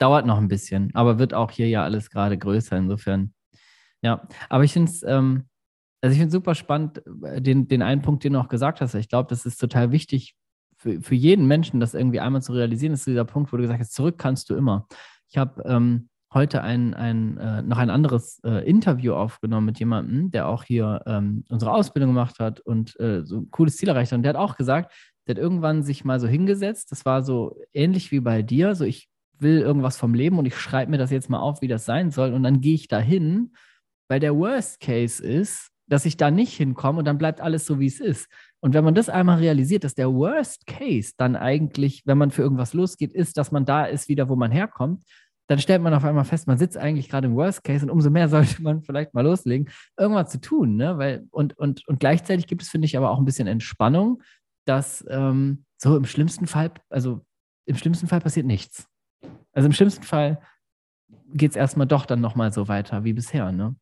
Dauert 0.00 0.26
noch 0.26 0.38
ein 0.38 0.48
bisschen, 0.48 0.92
aber 0.92 1.20
wird 1.20 1.34
auch 1.34 1.52
hier 1.52 1.68
ja 1.68 1.84
alles 1.84 2.10
gerade 2.10 2.36
größer. 2.36 2.76
Insofern, 2.76 3.32
ja. 4.02 4.26
Aber 4.48 4.64
ich 4.64 4.72
finde 4.72 4.90
es, 4.90 5.04
ähm, 5.04 5.44
Also 6.00 6.14
ich 6.14 6.18
finde 6.18 6.32
super 6.32 6.56
spannend, 6.56 7.00
äh, 7.22 7.40
den, 7.40 7.68
den 7.68 7.82
einen 7.82 8.02
Punkt, 8.02 8.24
den 8.24 8.32
du 8.32 8.40
auch 8.40 8.48
gesagt 8.48 8.80
hast. 8.80 8.94
Ich 8.94 9.08
glaube, 9.08 9.28
das 9.28 9.46
ist 9.46 9.58
total 9.58 9.92
wichtig 9.92 10.34
für, 10.86 11.00
für 11.02 11.14
jeden 11.14 11.46
Menschen, 11.46 11.80
das 11.80 11.94
irgendwie 11.94 12.20
einmal 12.20 12.42
zu 12.42 12.52
realisieren, 12.52 12.92
ist 12.92 13.06
dieser 13.06 13.24
Punkt, 13.24 13.52
wo 13.52 13.56
du 13.56 13.62
gesagt 13.62 13.80
hast, 13.80 13.94
zurück 13.94 14.18
kannst 14.18 14.50
du 14.50 14.54
immer. 14.54 14.86
Ich 15.28 15.36
habe 15.36 15.62
ähm, 15.66 16.08
heute 16.32 16.62
ein, 16.62 16.94
ein, 16.94 17.38
äh, 17.38 17.62
noch 17.62 17.78
ein 17.78 17.90
anderes 17.90 18.40
äh, 18.44 18.68
Interview 18.68 19.14
aufgenommen 19.14 19.66
mit 19.66 19.78
jemandem, 19.78 20.30
der 20.30 20.48
auch 20.48 20.64
hier 20.64 21.02
ähm, 21.06 21.44
unsere 21.48 21.72
Ausbildung 21.72 22.10
gemacht 22.10 22.38
hat 22.38 22.60
und 22.60 22.98
äh, 23.00 23.24
so 23.24 23.38
ein 23.38 23.50
cooles 23.50 23.76
Ziel 23.76 23.88
erreicht 23.88 24.12
hat. 24.12 24.18
Und 24.18 24.22
der 24.22 24.34
hat 24.34 24.40
auch 24.40 24.56
gesagt, 24.56 24.92
der 25.26 25.34
hat 25.34 25.42
irgendwann 25.42 25.82
sich 25.82 26.04
mal 26.04 26.20
so 26.20 26.28
hingesetzt. 26.28 26.92
Das 26.92 27.04
war 27.04 27.22
so 27.22 27.58
ähnlich 27.72 28.12
wie 28.12 28.20
bei 28.20 28.42
dir. 28.42 28.74
So, 28.74 28.84
ich 28.84 29.08
will 29.38 29.60
irgendwas 29.60 29.96
vom 29.96 30.14
Leben 30.14 30.38
und 30.38 30.46
ich 30.46 30.56
schreibe 30.56 30.90
mir 30.90 30.98
das 30.98 31.10
jetzt 31.10 31.28
mal 31.28 31.40
auf, 31.40 31.62
wie 31.62 31.68
das 31.68 31.84
sein 31.84 32.10
soll. 32.10 32.32
Und 32.32 32.44
dann 32.44 32.60
gehe 32.60 32.74
ich 32.74 32.86
da 32.86 32.98
hin, 32.98 33.52
weil 34.08 34.20
der 34.20 34.36
Worst 34.36 34.80
Case 34.80 35.24
ist, 35.24 35.70
dass 35.88 36.04
ich 36.04 36.16
da 36.16 36.30
nicht 36.30 36.54
hinkomme 36.54 37.00
und 37.00 37.04
dann 37.04 37.18
bleibt 37.18 37.40
alles 37.40 37.66
so, 37.66 37.80
wie 37.80 37.86
es 37.86 38.00
ist. 38.00 38.28
Und 38.60 38.74
wenn 38.74 38.84
man 38.84 38.94
das 38.94 39.08
einmal 39.08 39.38
realisiert, 39.38 39.84
dass 39.84 39.94
der 39.94 40.12
Worst 40.12 40.66
Case 40.66 41.12
dann 41.16 41.36
eigentlich, 41.36 42.02
wenn 42.06 42.18
man 42.18 42.30
für 42.30 42.42
irgendwas 42.42 42.74
losgeht, 42.74 43.12
ist, 43.12 43.36
dass 43.36 43.52
man 43.52 43.64
da 43.64 43.84
ist, 43.84 44.08
wieder, 44.08 44.28
wo 44.28 44.36
man 44.36 44.50
herkommt, 44.50 45.04
dann 45.48 45.58
stellt 45.58 45.82
man 45.82 45.94
auf 45.94 46.04
einmal 46.04 46.24
fest, 46.24 46.48
man 46.48 46.58
sitzt 46.58 46.76
eigentlich 46.76 47.08
gerade 47.08 47.28
im 47.28 47.36
Worst 47.36 47.62
Case 47.62 47.84
und 47.84 47.90
umso 47.90 48.10
mehr 48.10 48.28
sollte 48.30 48.62
man 48.62 48.82
vielleicht 48.82 49.14
mal 49.14 49.22
loslegen, 49.22 49.68
irgendwas 49.96 50.30
zu 50.30 50.40
tun. 50.40 50.76
Ne? 50.76 50.98
Weil, 50.98 51.26
und, 51.30 51.56
und, 51.58 51.86
und 51.86 52.00
gleichzeitig 52.00 52.46
gibt 52.46 52.62
es, 52.62 52.68
finde 52.68 52.86
ich, 52.86 52.96
aber 52.96 53.10
auch 53.10 53.18
ein 53.18 53.24
bisschen 53.24 53.46
Entspannung, 53.46 54.22
dass 54.64 55.04
ähm, 55.08 55.64
so 55.78 55.96
im 55.96 56.04
schlimmsten 56.04 56.46
Fall, 56.46 56.72
also 56.90 57.20
im 57.66 57.76
schlimmsten 57.76 58.08
Fall 58.08 58.20
passiert 58.20 58.46
nichts. 58.46 58.88
Also 59.52 59.66
im 59.66 59.72
schlimmsten 59.72 60.02
Fall 60.02 60.40
geht 61.32 61.50
es 61.50 61.56
erstmal 61.56 61.86
doch 61.86 62.06
dann 62.06 62.20
nochmal 62.20 62.52
so 62.52 62.68
weiter 62.68 63.04
wie 63.04 63.12
bisher. 63.12 63.52
Ne? 63.52 63.76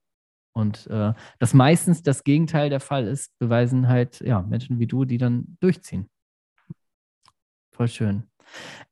Und 0.57 0.87
äh, 0.87 1.13
dass 1.39 1.53
meistens 1.53 2.03
das 2.03 2.23
Gegenteil 2.23 2.71
der 2.71 2.81
Fall 2.81 3.07
ist, 3.07 3.37
beweisen 3.39 3.89
halt 3.89 4.21
ja, 4.21 4.43
Menschen 4.43 4.79
wie 4.79 4.87
du, 4.87 5.05
die 5.05 5.19
dann 5.19 5.57
durchziehen. 5.61 6.09
Voll 7.73 7.89
schön. 7.89 8.23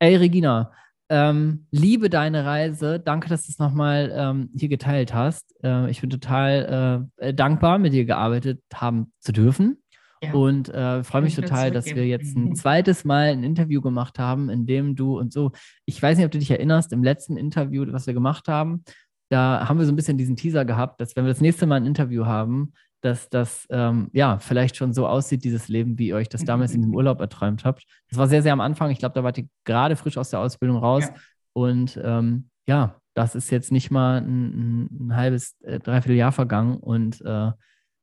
Ey, 0.01 0.17
Regina, 0.17 0.73
ähm, 1.09 1.67
liebe 1.71 2.11
deine 2.11 2.45
Reise. 2.45 2.99
Danke, 2.99 3.29
dass 3.29 3.47
du 3.47 3.53
es 3.53 3.59
nochmal 3.59 4.13
ähm, 4.15 4.51
hier 4.57 4.69
geteilt 4.69 5.15
hast. 5.15 5.55
Äh, 5.63 5.91
ich 5.91 6.01
bin 6.01 6.11
total 6.11 7.09
äh, 7.19 7.35
dankbar, 7.35 7.79
mit 7.79 7.93
dir 7.93 8.07
gearbeitet 8.07 8.61
haben 8.75 9.13
zu 9.21 9.33
dürfen. 9.33 9.83
Ja. 10.23 10.33
Und 10.33 10.69
äh, 10.69 11.03
freue 11.05 11.23
mich 11.23 11.35
total, 11.35 11.71
dass 11.71 11.87
wir 11.87 12.07
jetzt 12.07 12.37
ein 12.37 12.55
zweites 12.55 13.05
Mal 13.05 13.29
ein 13.29 13.43
Interview 13.43 13.81
gemacht 13.81 14.19
haben, 14.19 14.51
in 14.51 14.67
dem 14.67 14.95
du 14.95 15.19
und 15.19 15.33
so, 15.33 15.51
ich 15.85 16.01
weiß 16.01 16.17
nicht, 16.17 16.25
ob 16.25 16.31
du 16.33 16.39
dich 16.39 16.51
erinnerst, 16.51 16.93
im 16.93 17.03
letzten 17.03 17.37
Interview, 17.37 17.85
was 17.89 18.07
wir 18.07 18.15
gemacht 18.15 18.47
haben, 18.47 18.85
da 19.33 19.67
haben 19.67 19.79
wir 19.79 19.87
so 19.87 19.93
ein 19.93 19.97
bisschen 19.97 20.19
diesen 20.19 20.37
Teaser 20.37 20.65
gehabt, 20.65 21.01
dass 21.01 21.17
wenn 21.17 21.25
wir 21.25 21.33
das 21.33 21.41
nächste 21.41 21.67
Mal 21.67 21.77
ein 21.77 21.87
Interview 21.87 22.27
haben, 22.27 22.73
dass 23.01 23.31
das 23.31 23.67
ähm, 23.71 24.11
ja 24.13 24.39
vielleicht 24.39 24.77
schon 24.77 24.93
so 24.93 25.07
aussieht, 25.07 25.43
dieses 25.43 25.69
Leben, 25.69 25.99
wie 25.99 26.09
ihr 26.09 26.17
euch 26.17 26.29
das 26.29 26.45
damals 26.45 26.75
in 26.75 26.83
dem 26.83 26.95
Urlaub 26.95 27.19
erträumt 27.21 27.65
habt. 27.65 27.85
Das 28.11 28.19
war 28.19 28.29
sehr, 28.29 28.43
sehr 28.43 28.53
am 28.53 28.61
Anfang. 28.61 28.91
Ich 28.91 28.99
glaube, 28.99 29.15
da 29.15 29.25
wart 29.25 29.39
ihr 29.39 29.49
gerade 29.65 29.97
frisch 29.97 30.19
aus 30.19 30.31
der 30.31 30.41
Ausbildung 30.41 30.77
raus. 30.77 31.05
Ja. 31.07 31.15
Und 31.55 31.99
ähm, 32.03 32.51
ja, 32.67 33.01
das 33.15 33.35
ist 33.35 33.51
jetzt 33.51 33.73
nicht 33.73 33.91
mal 33.91 34.19
ein, 34.19 34.89
ein 35.09 35.17
halbes, 35.17 35.57
äh, 35.63 35.81
dreiviertel 35.81 36.17
Jahr 36.17 36.33
vergangen 36.33 36.77
und 36.77 37.21
äh, 37.23 37.51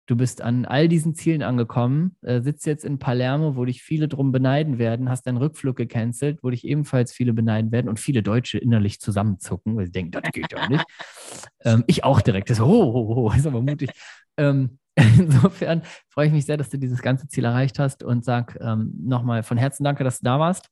du 0.10 0.16
bist 0.16 0.42
an 0.42 0.66
all 0.66 0.88
diesen 0.88 1.14
Zielen 1.14 1.44
angekommen, 1.44 2.16
äh, 2.24 2.42
sitzt 2.42 2.66
jetzt 2.66 2.84
in 2.84 2.98
Palermo, 2.98 3.56
wo 3.56 3.66
dich 3.66 3.84
viele 3.84 4.08
drum 4.08 4.32
beneiden 4.32 4.80
werden, 4.80 5.10
hast 5.10 5.28
deinen 5.28 5.38
Rückflug 5.38 5.76
gecancelt, 5.76 6.40
wo 6.42 6.50
dich 6.50 6.66
ebenfalls 6.66 7.14
viele 7.14 7.34
beneiden 7.34 7.72
werden 7.72 7.88
und 7.88 8.00
viele 8.00 8.24
Deutsche 8.24 8.58
innerlich 8.58 9.00
zusammenzucken, 9.00 9.78
weil 9.78 9.86
sie 9.86 9.92
denken, 9.92 10.12
das 10.12 10.24
geht 10.32 10.52
ja 10.52 10.68
nicht. 10.68 10.86
ähm, 11.64 11.84
ich 11.86 12.04
auch 12.04 12.22
direkt, 12.22 12.50
das, 12.50 12.60
oh, 12.60 12.66
oh, 12.66 13.14
oh, 13.16 13.32
ist 13.32 13.46
aber 13.46 13.62
mutig. 13.62 13.92
Ähm, 14.38 14.80
Insofern 15.18 15.84
freue 16.10 16.28
ich 16.28 16.34
mich 16.34 16.46
sehr, 16.46 16.58
dass 16.58 16.70
du 16.70 16.78
dieses 16.78 17.02
ganze 17.02 17.28
Ziel 17.28 17.46
erreicht 17.46 17.80
hast 17.80 18.04
und 18.04 18.26
sag 18.26 18.58
ähm, 18.60 18.94
nochmal 19.00 19.44
von 19.44 19.58
Herzen 19.58 19.84
danke, 19.84 20.04
dass 20.04 20.20
du 20.20 20.26
da 20.26 20.40
warst. 20.40 20.70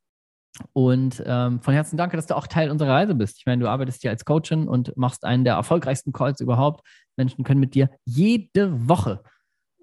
Und 0.73 1.23
ähm, 1.25 1.61
von 1.61 1.73
Herzen 1.73 1.97
danke, 1.97 2.15
dass 2.15 2.27
du 2.27 2.35
auch 2.35 2.47
Teil 2.47 2.71
unserer 2.71 2.91
Reise 2.91 3.15
bist. 3.15 3.37
Ich 3.39 3.45
meine, 3.45 3.61
du 3.61 3.69
arbeitest 3.69 4.01
hier 4.01 4.11
als 4.11 4.25
Coachin 4.25 4.67
und 4.67 4.95
machst 4.97 5.23
einen 5.23 5.43
der 5.43 5.55
erfolgreichsten 5.55 6.11
Calls 6.11 6.41
überhaupt. 6.41 6.81
Menschen 7.15 7.43
können 7.43 7.59
mit 7.59 7.75
dir 7.75 7.89
jede 8.05 8.87
Woche, 8.87 9.21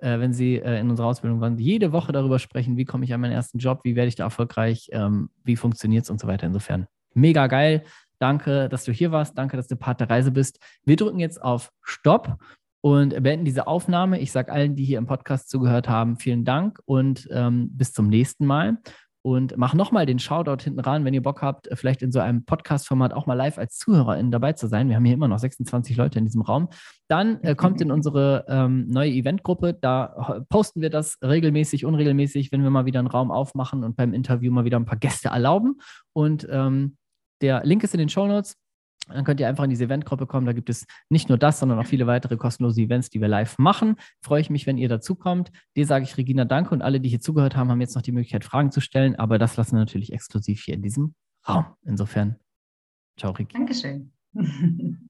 äh, 0.01 0.19
wenn 0.19 0.33
sie 0.33 0.57
äh, 0.57 0.81
in 0.81 0.91
unserer 0.91 1.07
Ausbildung 1.07 1.41
waren, 1.41 1.59
jede 1.59 1.93
Woche 1.93 2.13
darüber 2.13 2.39
sprechen, 2.39 2.77
wie 2.77 2.85
komme 2.85 3.05
ich 3.05 3.15
an 3.15 3.21
meinen 3.21 3.33
ersten 3.33 3.59
Job, 3.59 3.81
wie 3.85 3.97
werde 3.97 4.09
ich 4.09 4.17
da 4.17 4.25
erfolgreich, 4.25 4.89
ähm, 4.93 5.31
wie 5.45 5.57
funktioniert 5.57 6.05
es 6.05 6.11
und 6.11 6.21
so 6.21 6.27
weiter. 6.27 6.47
Insofern 6.47 6.87
mega 7.15 7.47
geil. 7.47 7.85
Danke, 8.19 8.69
dass 8.69 8.85
du 8.85 8.93
hier 8.93 9.13
warst. 9.13 9.37
Danke, 9.39 9.57
dass 9.57 9.69
du 9.69 9.77
Part 9.77 10.01
der 10.01 10.11
Reise 10.11 10.31
bist. 10.31 10.59
Wir 10.85 10.97
drücken 10.97 11.21
jetzt 11.21 11.43
auf 11.43 11.71
Stopp 11.83 12.39
und 12.81 13.23
beenden 13.23 13.45
diese 13.45 13.67
Aufnahme. 13.67 14.21
Ich 14.21 14.31
sage 14.31 14.53
allen, 14.53 14.77
die 14.77 14.85
hier 14.85 14.99
im 14.99 15.07
Podcast 15.07 15.49
zugehört 15.49 15.89
haben, 15.89 16.17
vielen 16.17 16.45
Dank 16.45 16.81
und 16.85 17.29
ähm, 17.31 17.71
bis 17.73 17.93
zum 17.93 18.09
nächsten 18.09 18.47
Mal. 18.47 18.79
Und 19.27 19.57
mach 19.57 19.73
nochmal 19.73 20.05
den 20.05 20.19
Shoutout 20.19 20.63
hinten 20.63 20.81
ran, 20.81 21.07
wenn 21.07 21.15
ihr 21.15 21.23
Bock 21.23 21.41
habt, 21.41 21.71
vielleicht 21.73 22.03
in 22.03 22.13
so 22.13 22.21
einem 22.21 22.45
Podcast-Format 22.45 23.15
auch 23.15 23.25
mal 23.25 23.33
live 23.33 23.57
als 23.57 23.79
ZuhörerInnen 23.79 24.31
dabei 24.31 24.53
zu 24.53 24.67
sein. 24.67 24.91
Wir 24.91 24.97
haben 24.97 25.05
hier 25.07 25.15
immer 25.15 25.29
noch 25.29 25.39
26 25.39 25.97
Leute 25.97 26.19
in 26.19 26.27
diesem 26.27 26.43
Raum. 26.43 26.69
Dann 27.09 27.41
äh, 27.43 27.55
kommt 27.55 27.81
in 27.81 27.91
unsere 27.91 28.45
ähm, 28.49 28.87
neue 28.87 29.11
Eventgruppe. 29.11 29.73
Da 29.81 30.45
posten 30.51 30.83
wir 30.83 30.91
das 30.91 31.17
regelmäßig, 31.23 31.87
unregelmäßig, 31.87 32.53
wenn 32.53 32.63
wir 32.63 32.69
mal 32.69 32.85
wieder 32.85 32.99
einen 32.99 33.09
Raum 33.09 33.31
aufmachen 33.31 33.83
und 33.83 33.97
beim 33.97 34.13
Interview 34.13 34.53
mal 34.53 34.67
wieder 34.67 34.79
ein 34.79 34.85
paar 34.85 34.99
Gäste 34.99 35.29
erlauben. 35.29 35.81
Und 36.13 36.47
ähm, 36.51 36.99
der 37.41 37.65
Link 37.65 37.83
ist 37.83 37.95
in 37.95 38.01
den 38.01 38.11
Show 38.11 38.27
Notes. 38.27 38.59
Dann 39.09 39.25
könnt 39.25 39.41
ihr 39.41 39.49
einfach 39.49 39.65
in 39.65 39.71
diese 39.71 39.85
Eventgruppe 39.85 40.27
kommen. 40.27 40.47
Da 40.47 40.53
gibt 40.53 40.71
es 40.71 40.87
nicht 41.09 41.29
nur 41.29 41.39
das, 41.39 41.59
sondern 41.59 41.79
auch 41.79 41.87
viele 41.87 42.07
weitere 42.07 42.37
kostenlose 42.37 42.81
Events, 42.83 43.11
die 43.11 43.21
wir 43.21 43.29
live 43.29 43.59
machen. 43.59 43.97
Freue 44.23 44.41
ich 44.41 44.51
mich, 44.51 44.67
wenn 44.67 44.79
ihr 44.79 44.89
dazu 44.89 45.15
kommt. 45.15 45.51
Dir 45.77 45.87
sage 45.87 46.05
ich 46.05 46.17
Regina 46.17 46.45
Danke 46.45 46.71
und 46.75 46.83
alle, 46.83 47.01
die 47.01 47.09
hier 47.09 47.21
zugehört 47.21 47.57
haben, 47.57 47.71
haben 47.71 47.81
jetzt 47.81 47.95
noch 47.95 48.03
die 48.03 48.13
Möglichkeit, 48.13 48.45
Fragen 48.45 48.71
zu 48.71 48.81
stellen. 48.81 49.17
Aber 49.17 49.39
das 49.39 49.57
lassen 49.57 49.77
wir 49.77 49.81
natürlich 49.81 50.13
exklusiv 50.13 50.63
hier 50.63 50.75
in 50.75 50.83
diesem 50.83 51.15
Raum. 51.49 51.67
Insofern, 51.83 52.37
ciao, 53.19 53.33
Regina. 53.33 53.59
Dankeschön. 53.59 54.13